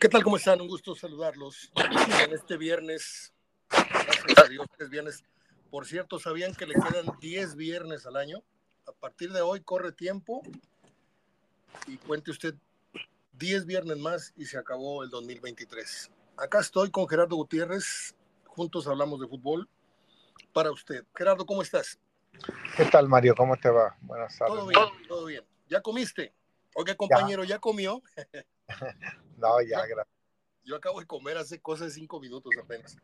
¿Qué 0.00 0.08
tal? 0.08 0.22
¿Cómo 0.22 0.36
están? 0.36 0.60
Un 0.60 0.68
gusto 0.68 0.94
saludarlos 0.94 1.72
en 2.24 2.32
este 2.32 2.56
viernes. 2.56 3.32
Gracias 3.70 4.38
a 4.38 4.48
Dios, 4.48 4.66
es 4.78 4.90
viernes. 4.90 5.24
Por 5.70 5.86
cierto, 5.86 6.18
¿sabían 6.18 6.54
que 6.54 6.66
le 6.66 6.74
quedan 6.74 7.06
10 7.20 7.56
viernes 7.56 8.06
al 8.06 8.16
año? 8.16 8.42
A 8.86 8.92
partir 8.92 9.32
de 9.32 9.40
hoy 9.40 9.60
corre 9.60 9.92
tiempo 9.92 10.42
y 11.86 11.96
cuente 11.96 12.30
usted 12.30 12.54
10 13.32 13.66
viernes 13.66 13.98
más 13.98 14.32
y 14.36 14.46
se 14.46 14.58
acabó 14.58 15.02
el 15.02 15.10
2023. 15.10 16.10
Acá 16.36 16.60
estoy 16.60 16.90
con 16.90 17.08
Gerardo 17.08 17.36
Gutiérrez. 17.36 18.14
Juntos 18.44 18.86
hablamos 18.86 19.20
de 19.20 19.26
fútbol 19.26 19.68
para 20.52 20.70
usted. 20.70 21.04
Gerardo, 21.14 21.44
¿cómo 21.44 21.62
estás? 21.62 21.98
¿Qué 22.76 22.84
tal, 22.84 23.08
Mario? 23.08 23.34
¿Cómo 23.34 23.56
te 23.56 23.70
va? 23.70 23.96
Buenas 24.02 24.36
tardes. 24.38 24.54
Todo 24.54 24.66
bien, 24.66 25.08
todo 25.08 25.24
bien. 25.26 25.44
¿Ya 25.68 25.80
comiste? 25.80 26.32
Oiga, 26.78 26.94
compañero, 26.94 27.42
¿ya, 27.42 27.58
comió? 27.58 28.02
no, 29.38 29.62
ya, 29.62 29.86
gracias. 29.86 30.14
Yo 30.62 30.76
acabo 30.76 31.00
de 31.00 31.06
comer 31.06 31.38
hace 31.38 31.58
cosas 31.58 31.88
de 31.88 31.94
cinco 31.94 32.20
minutos 32.20 32.52
apenas, 32.62 32.98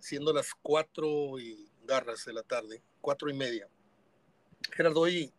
siendo 0.00 0.32
las 0.32 0.52
cuatro 0.62 1.38
y 1.38 1.70
garras 1.84 2.24
de 2.24 2.32
la 2.32 2.42
tarde, 2.42 2.82
cuatro 3.00 3.30
y 3.30 3.34
media. 3.34 3.68
Gerardo, 4.72 5.02
hoy 5.02 5.32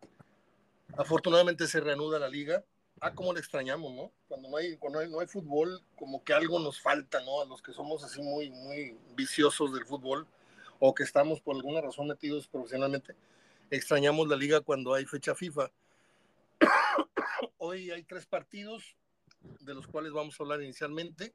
afortunadamente 0.95 1.67
se 1.67 1.81
reanuda 1.81 2.17
la 2.17 2.29
liga. 2.29 2.63
Ah, 3.01 3.13
cómo 3.13 3.33
le 3.33 3.41
extrañamos, 3.41 3.93
¿no? 3.93 4.13
Cuando 4.29 4.47
no 4.47 4.55
hay, 4.55 4.77
cuando 4.77 5.05
no 5.07 5.19
hay, 5.19 5.27
fútbol, 5.27 5.81
como 5.97 6.23
que 6.23 6.31
algo 6.31 6.59
nos 6.59 6.79
falta, 6.79 7.19
¿no? 7.25 7.41
A 7.41 7.45
los 7.45 7.61
que 7.61 7.73
somos 7.73 8.05
así 8.05 8.21
muy, 8.21 8.51
muy 8.51 8.97
viciosos 9.15 9.73
del 9.73 9.85
fútbol 9.85 10.25
o 10.79 10.95
que 10.95 11.03
estamos 11.03 11.41
por 11.41 11.57
alguna 11.57 11.81
razón 11.81 12.07
metidos 12.07 12.47
profesionalmente, 12.47 13.15
extrañamos 13.69 14.29
la 14.29 14.37
liga 14.37 14.61
cuando 14.61 14.93
hay 14.93 15.05
fecha 15.05 15.35
FIFA 15.35 15.69
Hoy 17.57 17.91
hay 17.91 18.03
tres 18.03 18.25
partidos 18.25 18.95
de 19.59 19.73
los 19.73 19.87
cuales 19.87 20.11
vamos 20.11 20.39
a 20.39 20.43
hablar 20.43 20.61
inicialmente 20.61 21.33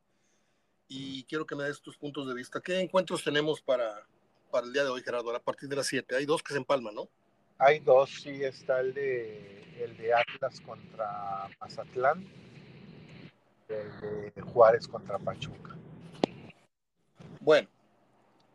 y 0.89 1.25
quiero 1.25 1.47
que 1.47 1.57
me 1.57 1.65
des 1.65 1.81
tus 1.81 1.97
puntos 1.97 2.27
de 2.29 2.35
vista. 2.35 2.61
¿Qué 2.61 2.81
encuentros 2.81 3.25
tenemos 3.25 3.61
para, 3.63 4.07
para 4.51 4.67
el 4.67 4.73
día 4.73 4.85
de 4.85 4.91
hoy, 4.91 5.03
Gerardo? 5.03 5.35
A 5.35 5.41
partir 5.41 5.69
de 5.69 5.77
las 5.77 5.87
7. 5.87 6.17
Hay 6.17 6.27
dos 6.27 6.43
que 6.43 6.53
se 6.53 6.59
empalman, 6.59 6.95
¿no? 6.95 7.09
Hay 7.59 7.79
dos, 7.79 8.11
sí, 8.23 8.43
está 8.43 8.81
el 8.81 8.93
de, 8.95 9.85
el 9.85 9.97
de 9.97 10.13
Atlas 10.13 10.61
contra 10.61 11.49
Mazatlán, 11.61 12.27
el 13.69 14.01
de 14.35 14.43
Juárez 14.43 14.89
contra 14.89 15.19
Pachuca. 15.19 15.77
Bueno, 17.41 17.69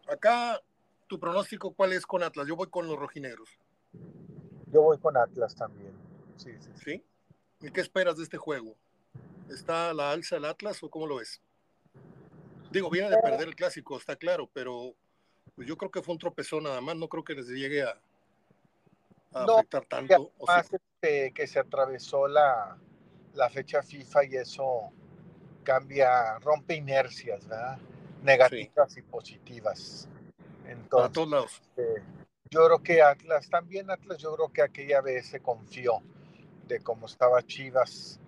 acá 0.07 0.61
tu 1.07 1.19
pronóstico, 1.19 1.73
¿cuál 1.73 1.93
es 1.93 2.05
con 2.05 2.23
Atlas? 2.23 2.47
Yo 2.47 2.55
voy 2.55 2.67
con 2.67 2.87
los 2.87 2.97
rojinegros. 2.97 3.49
Yo 4.71 4.81
voy 4.81 4.97
con 4.99 5.15
Atlas 5.15 5.55
también. 5.55 6.08
Sí, 6.39 6.51
sí, 6.61 6.71
sí. 6.83 7.03
¿Y 7.61 7.71
qué 7.71 7.81
esperas 7.81 8.15
de 8.15 8.23
este 8.23 8.37
juego? 8.37 8.73
¿Está 9.49 9.93
la 9.93 10.11
alza 10.11 10.37
el 10.37 10.45
Atlas 10.45 10.81
o 10.81 10.89
cómo 10.89 11.05
lo 11.05 11.17
ves? 11.17 11.41
Digo, 12.71 12.89
viene 12.89 13.09
de 13.09 13.17
perder 13.17 13.49
el 13.49 13.55
clásico, 13.55 13.97
está 13.97 14.15
claro, 14.15 14.49
pero 14.53 14.93
pues 15.55 15.67
yo 15.67 15.75
creo 15.75 15.91
que 15.91 16.01
fue 16.01 16.13
un 16.13 16.19
tropezón 16.19 16.63
nada 16.63 16.79
más, 16.79 16.95
no 16.95 17.09
creo 17.09 17.23
que 17.25 17.33
les 17.33 17.47
llegue 17.47 17.83
a, 17.83 17.99
afectar 19.33 19.83
tanto. 19.85 20.31
Más 20.47 20.69
este, 20.71 21.33
que 21.33 21.45
se 21.45 21.59
atravesó 21.59 22.27
la, 22.27 22.77
fecha 23.51 23.83
FIFA 23.83 24.23
y 24.25 24.35
eso 24.35 24.91
cambia, 25.63 26.39
rompe 26.39 26.75
inercias, 26.75 27.45
¿verdad? 27.47 27.79
Negativas 28.23 28.95
y 28.95 29.01
positivas. 29.01 30.07
Entonces, 30.65 31.09
a 31.09 31.11
todos 31.11 31.29
lados. 31.29 31.61
Este, 31.75 32.03
yo 32.49 32.65
creo 32.65 32.81
que 32.81 33.01
Atlas, 33.01 33.49
también 33.49 33.91
Atlas, 33.91 34.19
yo 34.19 34.33
creo 34.35 34.53
que 34.53 34.61
aquella 34.61 35.01
vez 35.01 35.27
se 35.27 35.41
confió 35.41 36.01
de 36.69 36.79
cómo 36.79 37.07
estaba 37.07 37.45
Chivas, 37.45 38.19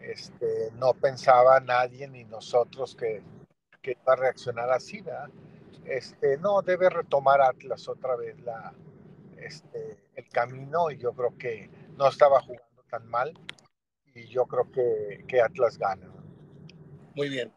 este, 0.00 0.70
no 0.76 0.94
pensaba 0.94 1.60
nadie 1.60 2.08
ni 2.08 2.24
nosotros 2.24 2.96
que, 2.96 3.22
que 3.82 3.98
iba 4.02 4.12
a 4.14 4.16
reaccionar 4.16 4.70
así, 4.70 5.02
¿verdad? 5.02 5.28
Este, 5.84 6.38
no, 6.38 6.62
debe 6.62 6.88
retomar 6.88 7.42
Atlas 7.42 7.88
otra 7.88 8.16
vez 8.16 8.38
la, 8.40 8.72
este, 9.36 9.98
el 10.14 10.28
camino 10.28 10.90
y 10.90 10.98
yo 10.98 11.12
creo 11.12 11.36
que 11.36 11.70
no 11.96 12.08
estaba 12.08 12.40
jugando 12.40 12.84
tan 12.88 13.06
mal 13.08 13.34
y 14.14 14.26
yo 14.28 14.46
creo 14.46 14.70
que, 14.70 15.24
que 15.26 15.42
Atlas 15.42 15.76
gana. 15.76 16.10
Muy 17.14 17.28
bien. 17.28 17.52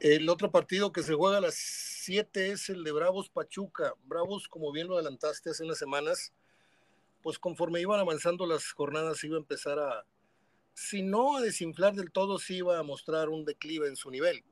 El 0.00 0.28
otro 0.28 0.50
partido 0.50 0.92
que 0.92 1.02
se 1.02 1.14
juega 1.14 1.38
a 1.38 1.42
las 1.42 1.54
7 1.54 2.52
es 2.52 2.70
el 2.70 2.82
de 2.82 2.92
Bravos 2.92 3.28
Pachuca. 3.28 3.94
Bravos, 4.04 4.48
como 4.48 4.72
bien 4.72 4.88
lo 4.88 4.94
adelantaste 4.94 5.50
hace 5.50 5.62
unas 5.62 5.78
semanas, 5.78 6.32
pues 7.22 7.38
conforme 7.38 7.80
iban 7.80 8.00
avanzando 8.00 8.46
las 8.46 8.72
jornadas 8.72 9.22
iba 9.24 9.36
a 9.36 9.40
empezar 9.40 9.78
a, 9.78 10.04
si 10.74 11.02
no 11.02 11.36
a 11.36 11.40
desinflar 11.40 11.94
del 11.94 12.10
todo, 12.10 12.38
sí 12.38 12.56
iba 12.56 12.78
a 12.78 12.82
mostrar 12.82 13.28
un 13.28 13.44
declive 13.44 13.88
en 13.88 13.96
su 13.96 14.10
nivel. 14.10 14.44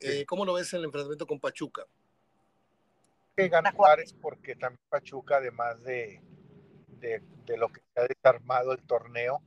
Eh, 0.00 0.24
¿Cómo 0.26 0.44
lo 0.44 0.54
ves 0.54 0.72
en 0.72 0.80
el 0.80 0.86
enfrentamiento 0.86 1.26
con 1.26 1.40
Pachuca? 1.40 1.86
Que 3.36 3.48
gana 3.48 3.72
Juárez 3.72 4.14
porque 4.20 4.54
también 4.54 4.80
Pachuca, 4.88 5.36
además 5.36 5.82
de, 5.82 6.20
de, 7.00 7.56
lo 7.56 7.68
que 7.68 7.80
se 7.80 8.00
ha 8.00 8.06
desarmado 8.06 8.72
el 8.72 8.82
torneo, 8.82 9.42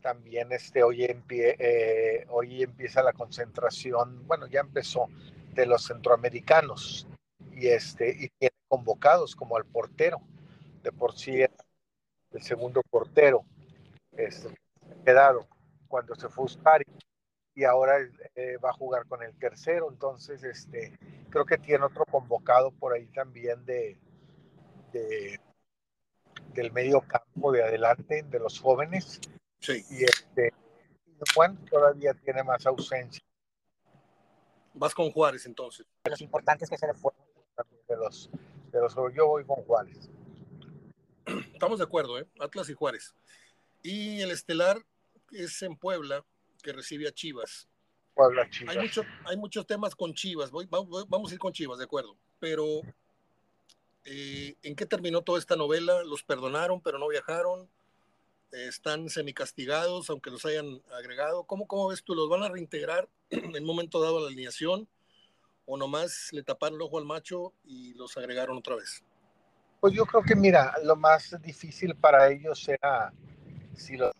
también 0.00 0.52
este, 0.52 0.82
hoy, 0.82 1.04
eh, 1.04 2.26
hoy 2.28 2.62
empieza 2.62 3.02
la 3.02 3.12
concentración, 3.12 4.26
bueno, 4.26 4.46
ya 4.46 4.60
empezó, 4.60 5.08
de 5.54 5.66
los 5.66 5.86
centroamericanos 5.86 7.06
y, 7.52 7.68
este, 7.68 8.10
y 8.10 8.28
tiene 8.38 8.54
convocados 8.68 9.34
como 9.34 9.56
al 9.56 9.64
portero. 9.64 10.20
De 10.82 10.92
por 10.92 11.18
sí 11.18 11.42
el 12.32 12.42
segundo 12.42 12.82
portero 12.90 13.44
este, 14.12 14.54
quedado 15.04 15.46
cuando 15.88 16.14
se 16.14 16.28
fue 16.28 16.44
Uscari 16.44 16.84
y 17.54 17.64
ahora 17.64 17.98
eh, 18.34 18.56
va 18.58 18.70
a 18.70 18.74
jugar 18.74 19.06
con 19.06 19.22
el 19.22 19.36
tercero. 19.38 19.90
Entonces, 19.90 20.44
este, 20.44 20.96
creo 21.30 21.44
que 21.44 21.58
tiene 21.58 21.84
otro 21.84 22.04
convocado 22.04 22.70
por 22.70 22.92
ahí 22.92 23.06
también 23.06 23.64
de, 23.64 23.98
de 24.92 25.40
del 26.54 26.72
medio 26.72 27.00
campo 27.00 27.52
de 27.52 27.62
adelante, 27.62 28.22
de 28.22 28.38
los 28.38 28.60
jóvenes. 28.60 29.20
Sí. 29.60 29.84
Y 29.90 30.04
este, 30.04 30.52
Juan 31.34 31.56
todavía 31.66 32.14
tiene 32.14 32.42
más 32.42 32.66
ausencia. 32.66 33.22
Vas 34.74 34.94
con 34.94 35.10
Juárez 35.10 35.46
entonces. 35.46 35.86
Los 36.04 36.20
importantes 36.20 36.70
que 36.70 36.78
se 36.78 36.86
le 36.86 36.94
fueron 36.94 37.20
de 37.88 37.96
los, 37.96 38.30
de 38.70 38.80
los 38.80 38.94
yo 39.14 39.26
voy 39.26 39.44
con 39.44 39.64
Juárez. 39.64 40.10
Estamos 41.52 41.78
de 41.78 41.84
acuerdo, 41.84 42.18
¿eh? 42.18 42.26
Atlas 42.40 42.68
y 42.68 42.74
Juárez. 42.74 43.14
Y 43.82 44.20
el 44.20 44.30
estelar 44.30 44.84
es 45.32 45.62
en 45.62 45.76
Puebla, 45.76 46.24
que 46.62 46.72
recibe 46.72 47.08
a 47.08 47.12
Chivas. 47.12 47.68
Puebla, 48.14 48.48
Chivas. 48.50 48.74
Hay, 48.74 48.82
mucho, 48.82 49.02
hay 49.24 49.36
muchos 49.36 49.66
temas 49.66 49.94
con 49.94 50.14
Chivas, 50.14 50.50
Voy, 50.50 50.66
vamos, 50.66 51.30
a 51.30 51.34
ir 51.34 51.38
con 51.38 51.52
Chivas, 51.52 51.78
de 51.78 51.84
acuerdo. 51.84 52.16
Pero, 52.40 52.82
eh, 54.04 54.56
¿en 54.62 54.74
qué 54.74 54.86
terminó 54.86 55.22
toda 55.22 55.38
esta 55.38 55.56
novela? 55.56 56.02
¿Los 56.04 56.22
perdonaron, 56.22 56.80
pero 56.80 56.98
no 56.98 57.08
viajaron? 57.08 57.68
¿Están 58.50 59.10
semicastigados, 59.10 60.08
aunque 60.10 60.30
los 60.30 60.44
hayan 60.46 60.80
agregado? 60.92 61.44
¿Cómo, 61.44 61.66
¿Cómo 61.66 61.88
ves 61.88 62.02
tú? 62.02 62.14
¿Los 62.14 62.28
van 62.28 62.42
a 62.42 62.48
reintegrar 62.48 63.08
en 63.30 63.54
el 63.54 63.62
momento 63.62 64.00
dado 64.00 64.18
a 64.18 64.20
la 64.22 64.26
alineación? 64.28 64.88
¿O 65.66 65.76
nomás 65.76 66.32
le 66.32 66.42
taparon 66.42 66.76
el 66.76 66.82
ojo 66.82 66.98
al 66.98 67.04
macho 67.04 67.52
y 67.64 67.92
los 67.92 68.16
agregaron 68.16 68.56
otra 68.56 68.76
vez? 68.76 69.02
Pues 69.80 69.94
yo 69.94 70.06
creo 70.06 70.22
que, 70.22 70.34
mira, 70.34 70.74
lo 70.82 70.96
más 70.96 71.40
difícil 71.40 71.94
para 71.94 72.28
ellos 72.28 72.68
era 72.68 73.12
si 73.74 73.96
los 73.96 74.12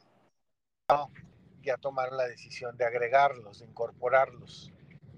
ya 1.62 1.76
tomaron 1.76 2.16
la 2.16 2.28
decisión 2.28 2.76
de 2.76 2.84
agregarlos, 2.84 3.58
de 3.58 3.66
incorporarlos. 3.66 4.72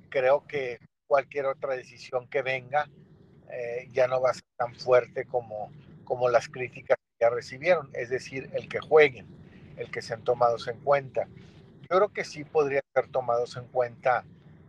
Creo 0.08 0.46
que 0.46 0.80
cualquier 1.06 1.46
otra 1.46 1.76
decisión 1.76 2.26
que 2.26 2.42
venga 2.42 2.88
eh, 3.50 3.86
ya 3.92 4.08
no 4.08 4.20
va 4.20 4.30
a 4.30 4.34
ser 4.34 4.44
tan 4.56 4.74
fuerte 4.74 5.26
como, 5.26 5.70
como 6.04 6.28
las 6.30 6.48
críticas 6.48 6.96
que 6.96 7.24
ya 7.24 7.30
recibieron, 7.30 7.90
es 7.92 8.08
decir, 8.08 8.50
el 8.54 8.68
que 8.68 8.80
jueguen, 8.80 9.26
el 9.76 9.90
que 9.90 10.00
sean 10.00 10.24
tomados 10.24 10.66
en 10.68 10.80
cuenta. 10.80 11.28
Yo 11.82 11.88
creo 11.88 12.08
que 12.08 12.24
sí 12.24 12.44
podrían 12.44 12.82
ser 12.94 13.08
tomados 13.08 13.56
en 13.56 13.66
cuenta 13.66 14.24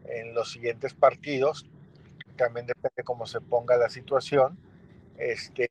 en 0.05 0.33
los 0.33 0.51
siguientes 0.51 0.93
partidos, 0.93 1.65
también 2.35 2.67
depende 2.67 3.03
cómo 3.03 3.25
se 3.25 3.39
ponga 3.39 3.77
la 3.77 3.89
situación 3.89 4.57
este, 5.21 5.69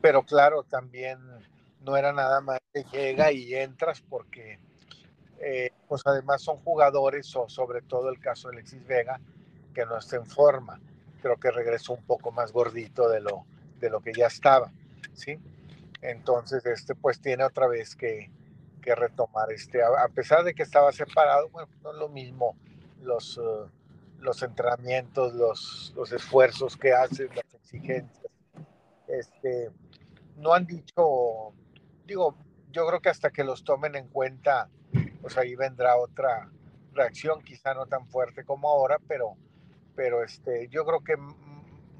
pero 0.00 0.22
claro, 0.22 0.62
también 0.62 1.18
no 1.80 1.96
era 1.96 2.12
nada 2.12 2.40
más 2.40 2.60
que 2.72 2.84
llega 2.92 3.32
y 3.32 3.54
entras 3.54 4.00
porque, 4.08 4.60
eh, 5.40 5.70
pues 5.88 6.02
además 6.04 6.42
son 6.42 6.58
jugadores, 6.58 7.34
o 7.34 7.48
sobre 7.48 7.82
todo 7.82 8.08
el 8.08 8.20
caso 8.20 8.48
de 8.48 8.56
Alexis 8.56 8.86
Vega, 8.86 9.20
que 9.74 9.84
no 9.84 9.98
está 9.98 10.16
en 10.16 10.26
forma. 10.26 10.80
Creo 11.20 11.38
que 11.38 11.50
regresó 11.50 11.94
un 11.94 12.04
poco 12.04 12.30
más 12.30 12.52
gordito 12.52 13.08
de 13.08 13.20
lo, 13.20 13.44
de 13.80 13.90
lo 13.90 14.00
que 14.00 14.12
ya 14.12 14.26
estaba, 14.28 14.70
¿sí? 15.12 15.40
Entonces, 16.00 16.64
este, 16.64 16.94
pues 16.94 17.20
tiene 17.20 17.42
otra 17.42 17.66
vez 17.66 17.96
que, 17.96 18.30
que 18.80 18.94
retomar, 18.94 19.50
este, 19.50 19.82
a, 19.82 20.06
pesar 20.08 20.44
de 20.44 20.54
que 20.54 20.62
estaba 20.62 20.92
separado, 20.92 21.48
bueno, 21.48 21.68
no 21.82 21.92
es 21.92 21.98
lo 21.98 22.08
mismo 22.08 22.56
los, 23.00 23.38
uh, 23.38 23.68
los 24.20 24.40
entrenamientos, 24.42 25.34
los, 25.34 25.92
los 25.96 26.12
esfuerzos 26.12 26.76
que 26.76 26.92
hacen, 26.92 27.28
las 27.34 27.54
exigencias 27.54 28.21
este, 29.18 29.70
no 30.36 30.52
han 30.52 30.66
dicho, 30.66 31.52
digo, 32.06 32.36
yo 32.70 32.86
creo 32.86 33.00
que 33.00 33.10
hasta 33.10 33.30
que 33.30 33.44
los 33.44 33.64
tomen 33.64 33.94
en 33.94 34.08
cuenta 34.08 34.68
pues 35.22 35.38
ahí 35.38 35.54
vendrá 35.54 35.96
otra 35.96 36.50
reacción, 36.92 37.42
quizá 37.42 37.72
no 37.74 37.86
tan 37.86 38.06
fuerte 38.08 38.44
como 38.44 38.68
ahora, 38.68 38.98
pero, 39.06 39.36
pero 39.94 40.22
este, 40.22 40.68
yo 40.68 40.84
creo 40.84 41.02
que 41.02 41.16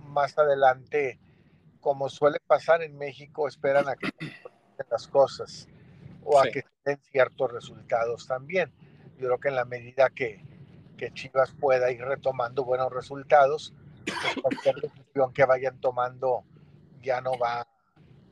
más 0.09 0.37
adelante, 0.37 1.19
como 1.81 2.09
suele 2.09 2.41
pasar 2.47 2.82
en 2.82 2.99
México, 2.99 3.49
esperan 3.49 3.88
a 3.88 3.94
que 3.94 4.11
las 4.91 5.06
cosas 5.06 5.69
o 6.25 6.38
a 6.38 6.44
que 6.44 6.65
den 6.85 7.00
ciertos 7.00 7.50
resultados 7.53 8.26
también. 8.26 8.73
Yo 9.19 9.29
creo 9.29 9.38
que 9.38 9.49
en 9.49 9.56
la 9.56 9.65
medida 9.65 10.11
que, 10.11 10.44
que 10.97 11.12
Chivas 11.12 11.53
pueda 11.53 11.91
ir 11.93 12.03
retomando 12.03 12.65
buenos 12.65 12.93
resultados, 12.93 13.73
pues 14.05 14.43
cualquier 14.43 14.75
decisión 14.81 15.32
que 15.32 15.44
vayan 15.44 15.81
tomando 15.81 16.44
ya 17.03 17.21
no 17.21 17.39
va 17.39 17.61
a 17.61 17.69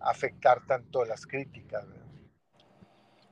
afectar 0.00 0.66
tanto 0.66 1.04
las 1.04 1.26
críticas. 1.26 1.86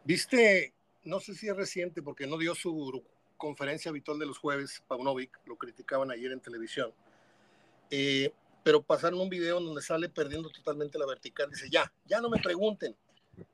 Viste, 0.05 0.75
no 1.05 1.20
sé 1.20 1.35
si 1.35 1.49
es 1.49 1.56
reciente 1.56 2.02
porque 2.02 2.26
no 2.26 2.38
dio 2.38 2.55
su 2.55 3.02
conferencia 3.37 3.90
habitual 3.90 4.19
de 4.19 4.26
los 4.26 4.38
jueves, 4.38 4.82
Paunovic, 4.88 5.38
lo 5.46 5.56
criticaban 5.56 6.11
ayer 6.11 6.32
en 6.32 6.40
televisión, 6.40 6.93
eh, 7.90 8.32
pero 8.64 8.82
pasaron 8.82 9.20
un 9.20 9.29
video 9.29 9.61
donde 9.61 9.81
sale 9.81 10.08
perdiendo 10.08 10.50
totalmente 10.50 10.99
la 10.99 11.06
vertical, 11.06 11.49
dice, 11.49 11.70
ya, 11.70 11.90
ya 12.05 12.20
no 12.20 12.29
me 12.29 12.40
pregunten, 12.40 12.96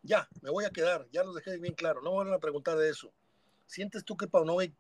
ya, 0.03 0.29
me 0.41 0.51
voy 0.51 0.65
a 0.65 0.71
quedar, 0.71 1.07
ya 1.13 1.23
los 1.23 1.35
dejé 1.35 1.59
bien 1.59 1.75
claro, 1.75 2.01
no 2.03 2.11
me 2.13 2.25
van 2.25 2.33
a 2.33 2.39
preguntar 2.39 2.79
de 2.79 2.89
eso. 2.89 3.13
¿Sientes 3.67 4.05
tú 4.05 4.17
que 4.17 4.27
Paunovic 4.27 4.73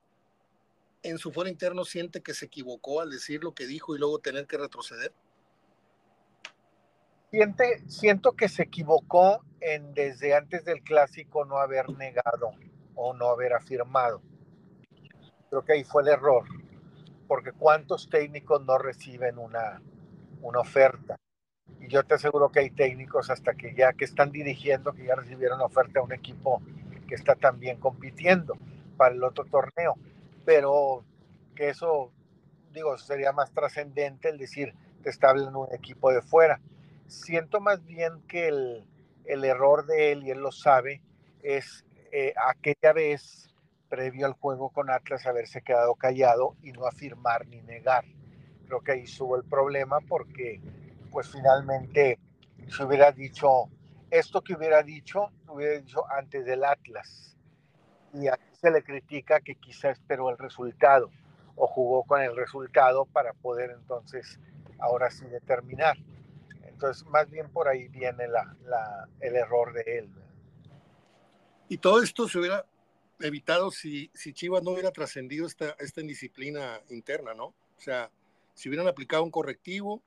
en 1.03 1.19
su 1.19 1.31
fuero 1.33 1.51
interno 1.51 1.85
siente 1.85 2.23
que 2.23 2.35
se 2.35 2.47
equivocó 2.47 3.01
al 3.01 3.11
decir 3.11 3.45
lo 3.45 3.55
que 3.55 3.67
dijo 3.67 3.95
y 3.95 3.99
luego 3.99 4.19
tener 4.19 4.47
que 4.47 4.57
retroceder? 4.57 5.13
Siente, 7.35 7.83
siento 7.89 8.33
que 8.35 8.49
se 8.49 8.63
equivocó 8.63 9.45
en 9.59 9.93
desde 9.93 10.37
antes 10.37 10.65
del 10.65 10.85
clásico 10.85 11.45
no 11.45 11.59
haber 11.59 11.91
negado 11.91 12.53
o 12.95 13.13
no 13.13 13.27
haber 13.27 13.55
afirmado. 13.55 14.23
Creo 15.51 15.65
que 15.65 15.73
ahí 15.73 15.83
fue 15.83 16.03
el 16.03 16.11
error, 16.11 16.45
porque 17.27 17.51
cuántos 17.51 18.09
técnicos 18.09 18.65
no 18.65 18.79
reciben 18.79 19.39
una, 19.39 19.83
una 20.43 20.61
oferta. 20.61 21.17
Y 21.81 21.89
yo 21.89 22.05
te 22.05 22.15
aseguro 22.15 22.53
que 22.53 22.61
hay 22.61 22.71
técnicos 22.71 23.29
hasta 23.31 23.55
que 23.55 23.75
ya 23.75 23.95
que 23.95 24.05
están 24.05 24.31
dirigiendo, 24.31 24.93
que 24.93 25.07
ya 25.07 25.17
recibieron 25.17 25.61
oferta 25.61 25.99
a 25.99 26.05
un 26.05 26.13
equipo 26.13 26.63
que 27.09 27.17
está 27.17 27.35
también 27.35 27.81
compitiendo 27.81 28.55
para 28.97 29.13
el 29.13 29.25
otro 29.25 29.45
torneo. 29.47 29.97
Pero 30.45 31.05
que 31.57 31.71
eso, 31.71 32.13
digo, 32.71 32.97
sería 32.97 33.33
más 33.33 33.51
trascendente 33.51 34.29
el 34.29 34.39
decir, 34.39 34.73
te 35.03 35.11
está 35.11 35.31
hablando 35.31 35.63
un 35.63 35.75
equipo 35.75 36.13
de 36.13 36.23
fuera. 36.23 36.61
Siento 37.07 37.61
más 37.61 37.85
bien 37.85 38.23
que 38.29 38.49
el, 38.49 38.87
el 39.25 39.45
error 39.45 39.87
de 39.87 40.13
él, 40.13 40.25
y 40.25 40.31
él 40.31 40.39
lo 40.39 40.53
sabe, 40.53 41.03
es 41.43 41.85
eh, 42.13 42.33
aquella 42.37 42.93
vez 42.93 43.55
previo 43.89 44.27
al 44.27 44.33
juego 44.33 44.71
con 44.71 44.91
Atlas 44.91 45.27
haberse 45.27 45.63
quedado 45.63 45.95
callado 45.95 46.57
y 46.63 46.73
no 46.73 46.87
afirmar 46.87 47.47
ni 47.47 47.61
negar. 47.63 48.05
Creo 48.67 48.81
que 48.81 48.93
ahí 48.93 49.03
estuvo 49.03 49.37
el 49.37 49.45
problema 49.45 50.01
porque 50.01 50.61
pues 51.11 51.31
finalmente 51.31 52.19
se 52.69 52.85
hubiera 52.85 53.13
dicho 53.13 53.69
esto 54.11 54.43
que 54.43 54.55
hubiera 54.55 54.83
dicho, 54.83 55.31
hubiera 55.49 55.79
dicho 55.79 56.05
antes 56.11 56.45
del 56.45 56.65
Atlas. 56.65 57.37
Y 58.13 58.29
aquí 58.29 58.45
se 58.53 58.71
le 58.71 58.83
critica 58.83 59.41
que 59.41 59.57
quizá 59.57 59.91
esperó 59.91 60.31
el 60.31 60.39
resultado 60.39 61.11
o 61.57 61.67
jugó 61.67 62.05
con 62.05 62.21
el 62.21 62.37
resultado 62.37 63.07
para 63.07 63.33
poder 63.33 63.71
entonces 63.71 64.39
ahora 64.79 65.11
sí 65.11 65.27
determinar. 65.27 65.97
Entonces, 66.85 67.07
más 67.07 67.31
bien 67.31 67.49
por 67.51 67.67
ahí 67.67 67.89
viene 67.89 68.29
la, 68.29 69.09
el 69.21 69.37
error 69.37 69.73
de 69.73 69.99
él. 69.99 70.11
Y 71.67 71.79
todo 71.79 72.03
esto 72.03 72.29
se 72.29 72.39
hubiera 72.39 72.67
evitado 73.21 73.71
si, 73.71 74.11
si 74.13 74.35
Chivas 74.35 74.63
no 74.63 74.73
hubiera 74.73 74.91
trascendido 74.91 75.47
esta, 75.47 75.71
esta 75.79 76.03
indisciplina 76.03 76.83
interna, 76.91 77.33
¿no? 77.33 77.47
O 77.47 77.81
sea, 77.81 78.11
si 78.53 78.69
hubieran 78.69 78.87
aplicado 78.87 79.23
un 79.23 79.31
correctivo 79.31 80.03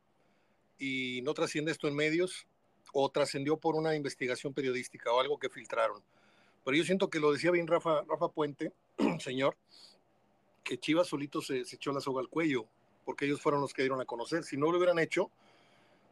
y 0.77 1.21
no 1.23 1.33
trasciende 1.33 1.71
esto 1.71 1.87
en 1.87 1.95
medios, 1.95 2.45
o 2.93 3.09
trascendió 3.09 3.57
por 3.57 3.75
una 3.75 3.95
investigación 3.95 4.53
periodística 4.53 5.11
o 5.11 5.19
algo 5.19 5.39
que 5.39 5.49
filtraron. 5.49 6.03
Pero 6.63 6.77
yo 6.77 6.83
siento 6.83 7.09
que 7.09 7.19
lo 7.19 7.31
decía 7.31 7.49
bien 7.49 7.65
Rafa, 7.65 8.03
Rafa 8.07 8.29
Puente, 8.29 8.71
señor, 9.19 9.57
que 10.63 10.77
Chivas 10.77 11.07
solito 11.07 11.41
se, 11.41 11.65
se, 11.65 11.77
echó 11.77 11.91
la 11.91 12.01
soga 12.01 12.21
al 12.21 12.29
cuello, 12.29 12.67
porque 13.03 13.25
ellos 13.25 13.41
fueron 13.41 13.61
los 13.61 13.73
que 13.73 13.81
dieron 13.81 13.99
a 13.99 14.05
conocer. 14.05 14.43
Si 14.43 14.57
no 14.57 14.71
lo 14.71 14.77
hubieran 14.77 14.99
hecho, 14.99 15.31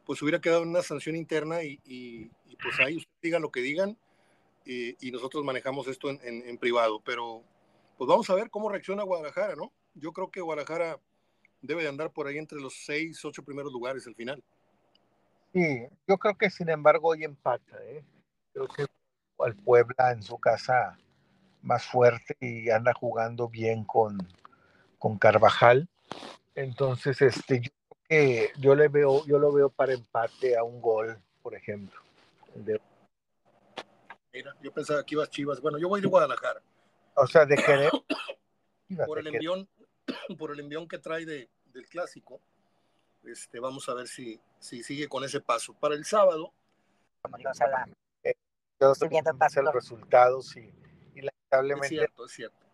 pues 0.06 0.22
hubiera 0.22 0.40
quedado 0.40 0.62
una 0.62 0.82
sanción 0.82 1.16
interna 1.16 1.64
y, 1.64 1.80
y, 1.86 2.32
y 2.46 2.56
pues 2.62 2.80
ahí 2.80 2.98
ustedes 2.98 3.22
digan 3.22 3.42
lo 3.42 3.52
que 3.52 3.62
digan 3.62 3.98
y, 4.66 5.08
y 5.08 5.12
nosotros 5.12 5.44
manejamos 5.44 5.88
esto 5.88 6.10
en, 6.10 6.20
en, 6.24 6.48
en, 6.48 6.58
privado. 6.58 7.02
Pero 7.04 7.44
pues 7.98 8.08
vamos 8.08 8.30
a 8.30 8.36
ver 8.36 8.50
cómo 8.50 8.70
reacciona 8.70 9.04
Guadalajara, 9.04 9.56
¿no? 9.56 9.72
Yo 9.94 10.12
creo 10.14 10.30
que 10.30 10.42
Guadalajara 10.42 11.00
debe 11.62 11.84
de 11.84 11.90
andar 11.90 12.12
por 12.12 12.28
ahí 12.28 12.38
entre 12.38 12.60
los 12.60 12.86
seis, 12.86 13.24
ocho 13.26 13.44
primeros 13.44 13.72
lugares 13.72 14.06
al 14.08 14.16
final. 14.16 14.44
Sí, 15.54 15.88
yo 16.08 16.18
creo 16.18 16.38
que 16.38 16.50
sin 16.50 16.70
embargo 16.70 17.10
hoy 17.10 17.24
empata. 17.24 17.78
¿eh? 17.84 18.04
Creo 18.54 18.68
que 18.68 18.86
al 19.40 19.56
Puebla 19.56 20.12
en 20.12 20.22
su 20.22 20.38
casa 20.38 20.98
más 21.62 21.86
fuerte 21.86 22.36
y 22.40 22.70
anda 22.70 22.94
jugando 22.94 23.50
bien 23.50 23.84
con, 23.86 24.18
con 25.00 25.18
Carvajal. 25.18 25.90
Entonces, 26.54 27.22
este, 27.22 27.60
yo 27.62 27.72
que 28.08 28.52
yo 28.58 28.76
le 28.76 28.88
veo, 28.88 29.26
yo 29.26 29.40
lo 29.40 29.52
veo 29.52 29.70
para 29.70 29.94
empate 29.94 30.58
a 30.58 30.64
un 30.64 30.82
gol, 30.82 31.18
por 31.42 31.56
ejemplo. 31.56 32.00
De... 32.54 32.80
Mira, 34.34 34.56
yo 34.62 34.72
pensaba 34.72 35.04
que 35.06 35.16
ibas 35.16 35.30
Chivas. 35.30 35.62
Bueno, 35.62 35.78
yo 35.78 35.90
voy 35.90 36.02
de 36.02 36.08
Guadalajara. 36.08 36.62
O 37.16 37.28
sea, 37.28 37.46
de 37.46 37.56
querer. 37.56 37.92
por 39.08 39.20
el 39.20 39.28
envión, 39.28 39.68
por 40.38 40.52
el 40.52 40.60
envión 40.60 40.88
que 40.88 40.98
trae 40.98 41.26
de, 41.26 41.50
del 41.74 41.88
clásico. 41.88 42.40
Este, 43.24 43.60
vamos 43.60 43.90
a 43.90 43.94
ver 43.96 44.08
si, 44.08 44.40
si 44.60 44.84
sigue 44.84 45.08
con 45.08 45.24
ese 45.24 45.42
paso. 45.42 45.74
Para 45.74 45.96
el 45.96 46.06
sábado. 46.06 46.54
Eh, 48.24 48.36
yo 48.80 48.92
estoy 48.92 49.10
viendo 49.10 49.32
el 49.32 49.74
resultado, 49.74 50.42
sí. 50.42 50.74
Y 51.16 51.22
lamentablemente 51.22 51.88
es 51.88 51.90
cierto, 51.90 52.26
es 52.26 52.32
cierto. 52.32 52.66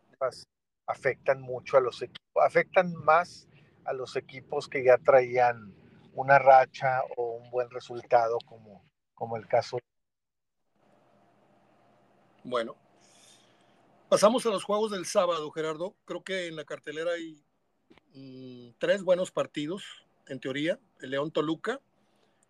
afectan 0.87 1.41
mucho 1.41 1.77
a 1.77 1.81
los 1.81 2.01
equipos, 2.01 2.43
afectan 2.43 2.93
más 2.93 3.47
a 3.91 3.93
los 3.93 4.15
equipos 4.15 4.67
que 4.67 4.83
ya 4.83 4.97
traían 4.97 5.75
una 6.13 6.39
racha 6.39 7.01
o 7.15 7.33
un 7.33 7.51
buen 7.51 7.69
resultado, 7.69 8.37
como, 8.45 8.83
como 9.13 9.37
el 9.37 9.47
caso. 9.47 9.77
Bueno, 12.43 12.75
pasamos 14.09 14.45
a 14.45 14.49
los 14.49 14.63
juegos 14.63 14.91
del 14.91 15.05
sábado, 15.05 15.51
Gerardo. 15.51 15.95
Creo 16.05 16.23
que 16.23 16.47
en 16.47 16.55
la 16.55 16.65
cartelera 16.65 17.11
hay 17.11 17.35
mmm, 18.13 18.71
tres 18.79 19.03
buenos 19.03 19.31
partidos, 19.31 19.83
en 20.27 20.39
teoría: 20.39 20.79
el 21.01 21.11
León 21.11 21.31
Toluca, 21.31 21.79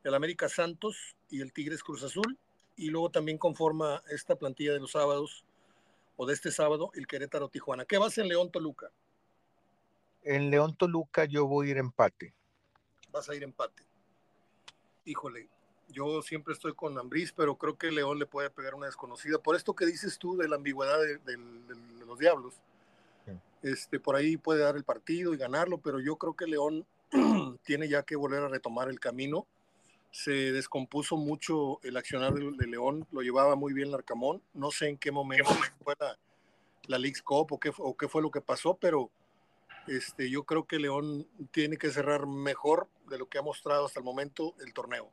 el 0.04 0.14
América 0.14 0.48
Santos 0.48 1.16
y 1.30 1.42
el 1.42 1.52
Tigres 1.52 1.84
Cruz 1.84 2.04
Azul. 2.04 2.38
Y 2.78 2.90
luego 2.90 3.12
también 3.12 3.38
conforma 3.38 4.02
esta 4.10 4.36
plantilla 4.38 4.74
de 4.74 4.80
los 4.80 4.92
sábados 4.92 5.46
o 6.16 6.26
de 6.26 6.34
este 6.34 6.52
sábado 6.52 6.92
el 6.96 7.06
Querétaro 7.06 7.50
Tijuana. 7.50 7.86
¿Qué 7.86 7.98
vas 7.98 8.18
en 8.18 8.28
León 8.28 8.50
Toluca? 8.50 8.92
En 10.24 10.50
León 10.50 10.76
Toluca 10.76 11.26
yo 11.26 11.48
voy 11.48 11.68
a 11.68 11.72
ir 11.72 11.78
empate. 11.78 12.34
Vas 13.12 13.30
a 13.30 13.36
ir 13.36 13.44
empate. 13.44 13.84
Híjole, 15.06 15.50
yo 15.90 16.22
siempre 16.22 16.54
estoy 16.54 16.74
con 16.74 16.98
Ambriz, 16.98 17.32
pero 17.32 17.56
creo 17.56 17.78
que 17.78 17.92
León 17.92 18.20
le 18.20 18.26
puede 18.26 18.50
pegar 18.50 18.76
una 18.76 18.86
desconocida. 18.86 19.40
Por 19.40 19.56
esto 19.56 19.76
que 19.76 19.86
dices 19.86 20.18
tú 20.18 20.38
de 20.38 20.48
la 20.48 20.56
ambigüedad 20.56 21.00
de, 21.00 21.18
de, 21.18 21.38
de 21.38 22.06
los 22.06 22.20
diablos, 22.20 22.54
sí. 23.26 23.32
este, 23.64 24.00
por 24.00 24.16
ahí 24.16 24.38
puede 24.38 24.62
dar 24.62 24.76
el 24.76 24.84
partido 24.84 25.34
y 25.34 25.38
ganarlo, 25.38 25.80
pero 25.80 26.00
yo 26.00 26.16
creo 26.18 26.36
que 26.36 26.46
León 26.46 26.86
tiene 27.64 27.90
ya 27.90 28.04
que 28.04 28.16
volver 28.16 28.44
a 28.44 28.48
retomar 28.48 28.90
el 28.90 29.00
camino. 29.00 29.46
Se 30.12 30.32
descompuso 30.32 31.16
mucho 31.16 31.80
el 31.84 31.96
accionar 31.96 32.34
de, 32.34 32.52
de 32.52 32.68
León, 32.68 33.08
lo 33.12 33.22
llevaba 33.22 33.56
muy 33.56 33.74
bien 33.74 33.92
Larcamón. 33.92 34.42
No 34.54 34.72
sé 34.72 34.90
en 34.90 34.98
qué 34.98 35.12
momento 35.12 35.50
fue 35.84 35.96
la, 36.00 36.18
la 36.88 36.98
League's 36.98 37.22
Cup 37.22 37.54
o 37.54 37.60
qué, 37.60 37.72
o 37.78 37.96
qué 37.96 38.08
fue 38.08 38.22
lo 38.22 38.30
que 38.30 38.42
pasó, 38.42 38.76
pero 38.76 39.10
este, 39.88 40.30
yo 40.30 40.44
creo 40.44 40.66
que 40.66 40.80
León 40.80 41.28
tiene 41.52 41.78
que 41.78 41.92
cerrar 41.92 42.28
mejor 42.28 42.88
de 43.10 43.18
lo 43.18 43.28
que 43.28 43.38
ha 43.38 43.42
mostrado 43.42 43.86
hasta 43.86 44.00
el 44.00 44.06
momento 44.06 44.56
el 44.66 44.74
torneo. 44.74 45.10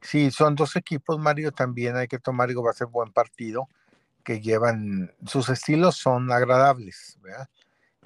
Sí, 0.00 0.30
son 0.30 0.54
dos 0.54 0.76
equipos, 0.76 1.18
Mario, 1.18 1.52
también 1.52 1.96
hay 1.96 2.08
que 2.08 2.18
tomar, 2.18 2.48
digo, 2.48 2.62
va 2.62 2.70
a 2.70 2.74
ser 2.74 2.86
buen 2.86 3.12
partido, 3.12 3.68
que 4.24 4.40
llevan, 4.40 5.12
sus 5.26 5.48
estilos 5.50 5.96
son 5.96 6.32
agradables, 6.32 7.18
¿verdad? 7.22 7.48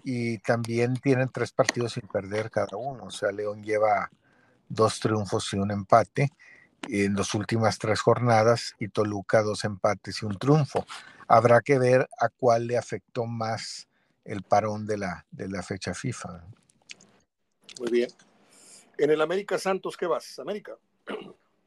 Y 0.02 0.38
también 0.38 0.94
tienen 0.96 1.28
tres 1.28 1.52
partidos 1.52 1.92
sin 1.92 2.06
perder 2.08 2.50
cada 2.50 2.76
uno, 2.76 3.04
o 3.04 3.10
sea, 3.10 3.30
León 3.30 3.62
lleva 3.62 4.10
dos 4.68 4.98
triunfos 4.98 5.52
y 5.52 5.56
un 5.56 5.70
empate 5.70 6.30
en 6.88 7.14
las 7.14 7.34
últimas 7.34 7.78
tres 7.78 8.00
jornadas 8.00 8.74
y 8.78 8.88
Toluca 8.88 9.42
dos 9.42 9.64
empates 9.64 10.22
y 10.22 10.26
un 10.26 10.36
triunfo. 10.36 10.84
Habrá 11.28 11.60
que 11.60 11.78
ver 11.78 12.08
a 12.18 12.28
cuál 12.28 12.66
le 12.66 12.76
afectó 12.76 13.24
más 13.24 13.88
el 14.25 14.43
parón 14.43 14.87
de 14.87 14.99
la, 14.99 15.26
de 15.31 15.49
la 15.49 15.62
fecha 15.62 15.95
FIFA. 15.95 16.45
Muy 17.78 17.90
bien. 17.90 18.11
En 18.99 19.11
el 19.11 19.21
América 19.21 19.59
Santos, 19.59 19.97
¿qué 19.97 20.07
vas? 20.07 20.38
¿América? 20.38 20.76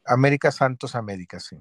América 0.05 0.51
Santos, 0.51 0.95
América, 0.95 1.39
sí. 1.39 1.57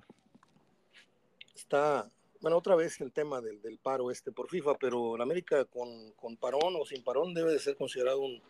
Está, 1.54 2.08
bueno, 2.40 2.56
otra 2.56 2.76
vez 2.76 3.00
el 3.00 3.12
tema 3.12 3.40
del, 3.40 3.60
del 3.60 3.78
paro 3.78 4.10
este 4.10 4.30
por 4.30 4.48
FIFA, 4.48 4.74
pero 4.78 5.16
en 5.16 5.22
América 5.22 5.64
con, 5.64 6.12
con, 6.12 6.36
parón 6.36 6.76
o 6.80 6.84
sin 6.84 7.02
parón 7.02 7.34
debe 7.34 7.52
de 7.52 7.58
ser 7.58 7.76
considerado 7.76 8.20
un, 8.20 8.40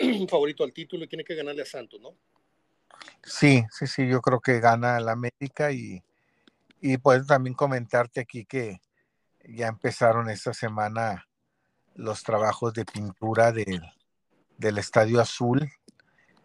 un, 0.00 0.28
favorito 0.28 0.62
al 0.62 0.72
título 0.72 1.04
y 1.04 1.08
tiene 1.08 1.24
que 1.24 1.34
ganarle 1.34 1.62
a 1.62 1.66
Santos, 1.66 2.00
¿no? 2.00 2.14
Sí, 3.22 3.64
sí, 3.70 3.86
sí, 3.86 4.06
yo 4.06 4.20
creo 4.20 4.40
que 4.40 4.60
gana 4.60 4.98
el 4.98 5.08
América 5.08 5.72
y, 5.72 6.02
y 6.80 6.98
puedo 6.98 7.24
también 7.24 7.54
comentarte 7.54 8.20
aquí 8.20 8.44
que 8.44 8.80
ya 9.44 9.68
empezaron 9.68 10.28
esta 10.28 10.52
semana 10.52 11.26
los 11.94 12.22
trabajos 12.22 12.72
de 12.74 12.84
pintura 12.84 13.52
del, 13.52 13.82
del 14.58 14.78
Estadio 14.78 15.20
Azul. 15.20 15.70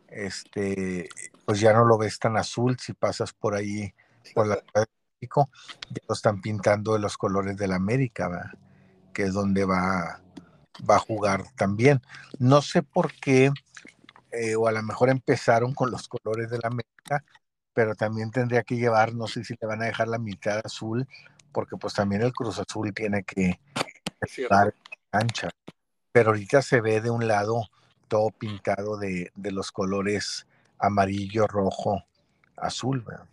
Este, 0.07 1.09
pues 1.45 1.59
ya 1.59 1.73
no 1.73 1.85
lo 1.85 1.97
ves 1.97 2.17
tan 2.19 2.37
azul 2.37 2.77
si 2.79 2.93
pasas 2.93 3.33
por 3.33 3.55
ahí, 3.55 3.93
por 4.33 4.47
la 4.47 4.55
Ciudad 4.55 4.85
de 4.85 4.87
México, 5.19 5.49
ya 5.89 6.01
lo 6.07 6.15
están 6.15 6.41
pintando 6.41 6.93
de 6.93 6.99
los 6.99 7.17
colores 7.17 7.57
del 7.57 7.73
América, 7.73 8.29
¿verdad? 8.29 8.51
que 9.13 9.23
es 9.23 9.33
donde 9.33 9.65
va, 9.65 10.21
va 10.87 10.95
a 10.97 10.99
jugar 10.99 11.43
también. 11.55 12.01
No 12.37 12.61
sé 12.61 12.83
por 12.83 13.11
qué, 13.13 13.51
eh, 14.31 14.55
o 14.55 14.67
a 14.67 14.71
lo 14.71 14.83
mejor 14.83 15.09
empezaron 15.09 15.73
con 15.73 15.89
los 15.89 16.07
colores 16.07 16.49
del 16.51 16.61
América, 16.63 17.23
pero 17.73 17.95
también 17.95 18.29
tendría 18.31 18.63
que 18.63 18.75
llevar, 18.75 19.13
no 19.13 19.27
sé 19.27 19.43
si 19.43 19.55
le 19.59 19.67
van 19.67 19.81
a 19.81 19.85
dejar 19.85 20.07
la 20.07 20.19
mitad 20.19 20.61
azul, 20.63 21.07
porque 21.51 21.77
pues 21.77 21.95
también 21.95 22.21
el 22.21 22.31
Cruz 22.31 22.59
Azul 22.59 22.93
tiene 22.93 23.23
que 23.23 23.59
estar 24.21 24.73
Pero 26.11 26.29
ahorita 26.29 26.61
se 26.61 26.81
ve 26.81 27.01
de 27.01 27.09
un 27.09 27.27
lado 27.27 27.67
todo 28.07 28.29
pintado 28.31 28.97
de, 28.97 29.31
de 29.35 29.51
los 29.51 29.71
colores 29.71 30.47
amarillo, 30.79 31.47
rojo, 31.47 32.03
azul. 32.55 33.01
¿verdad? 33.01 33.27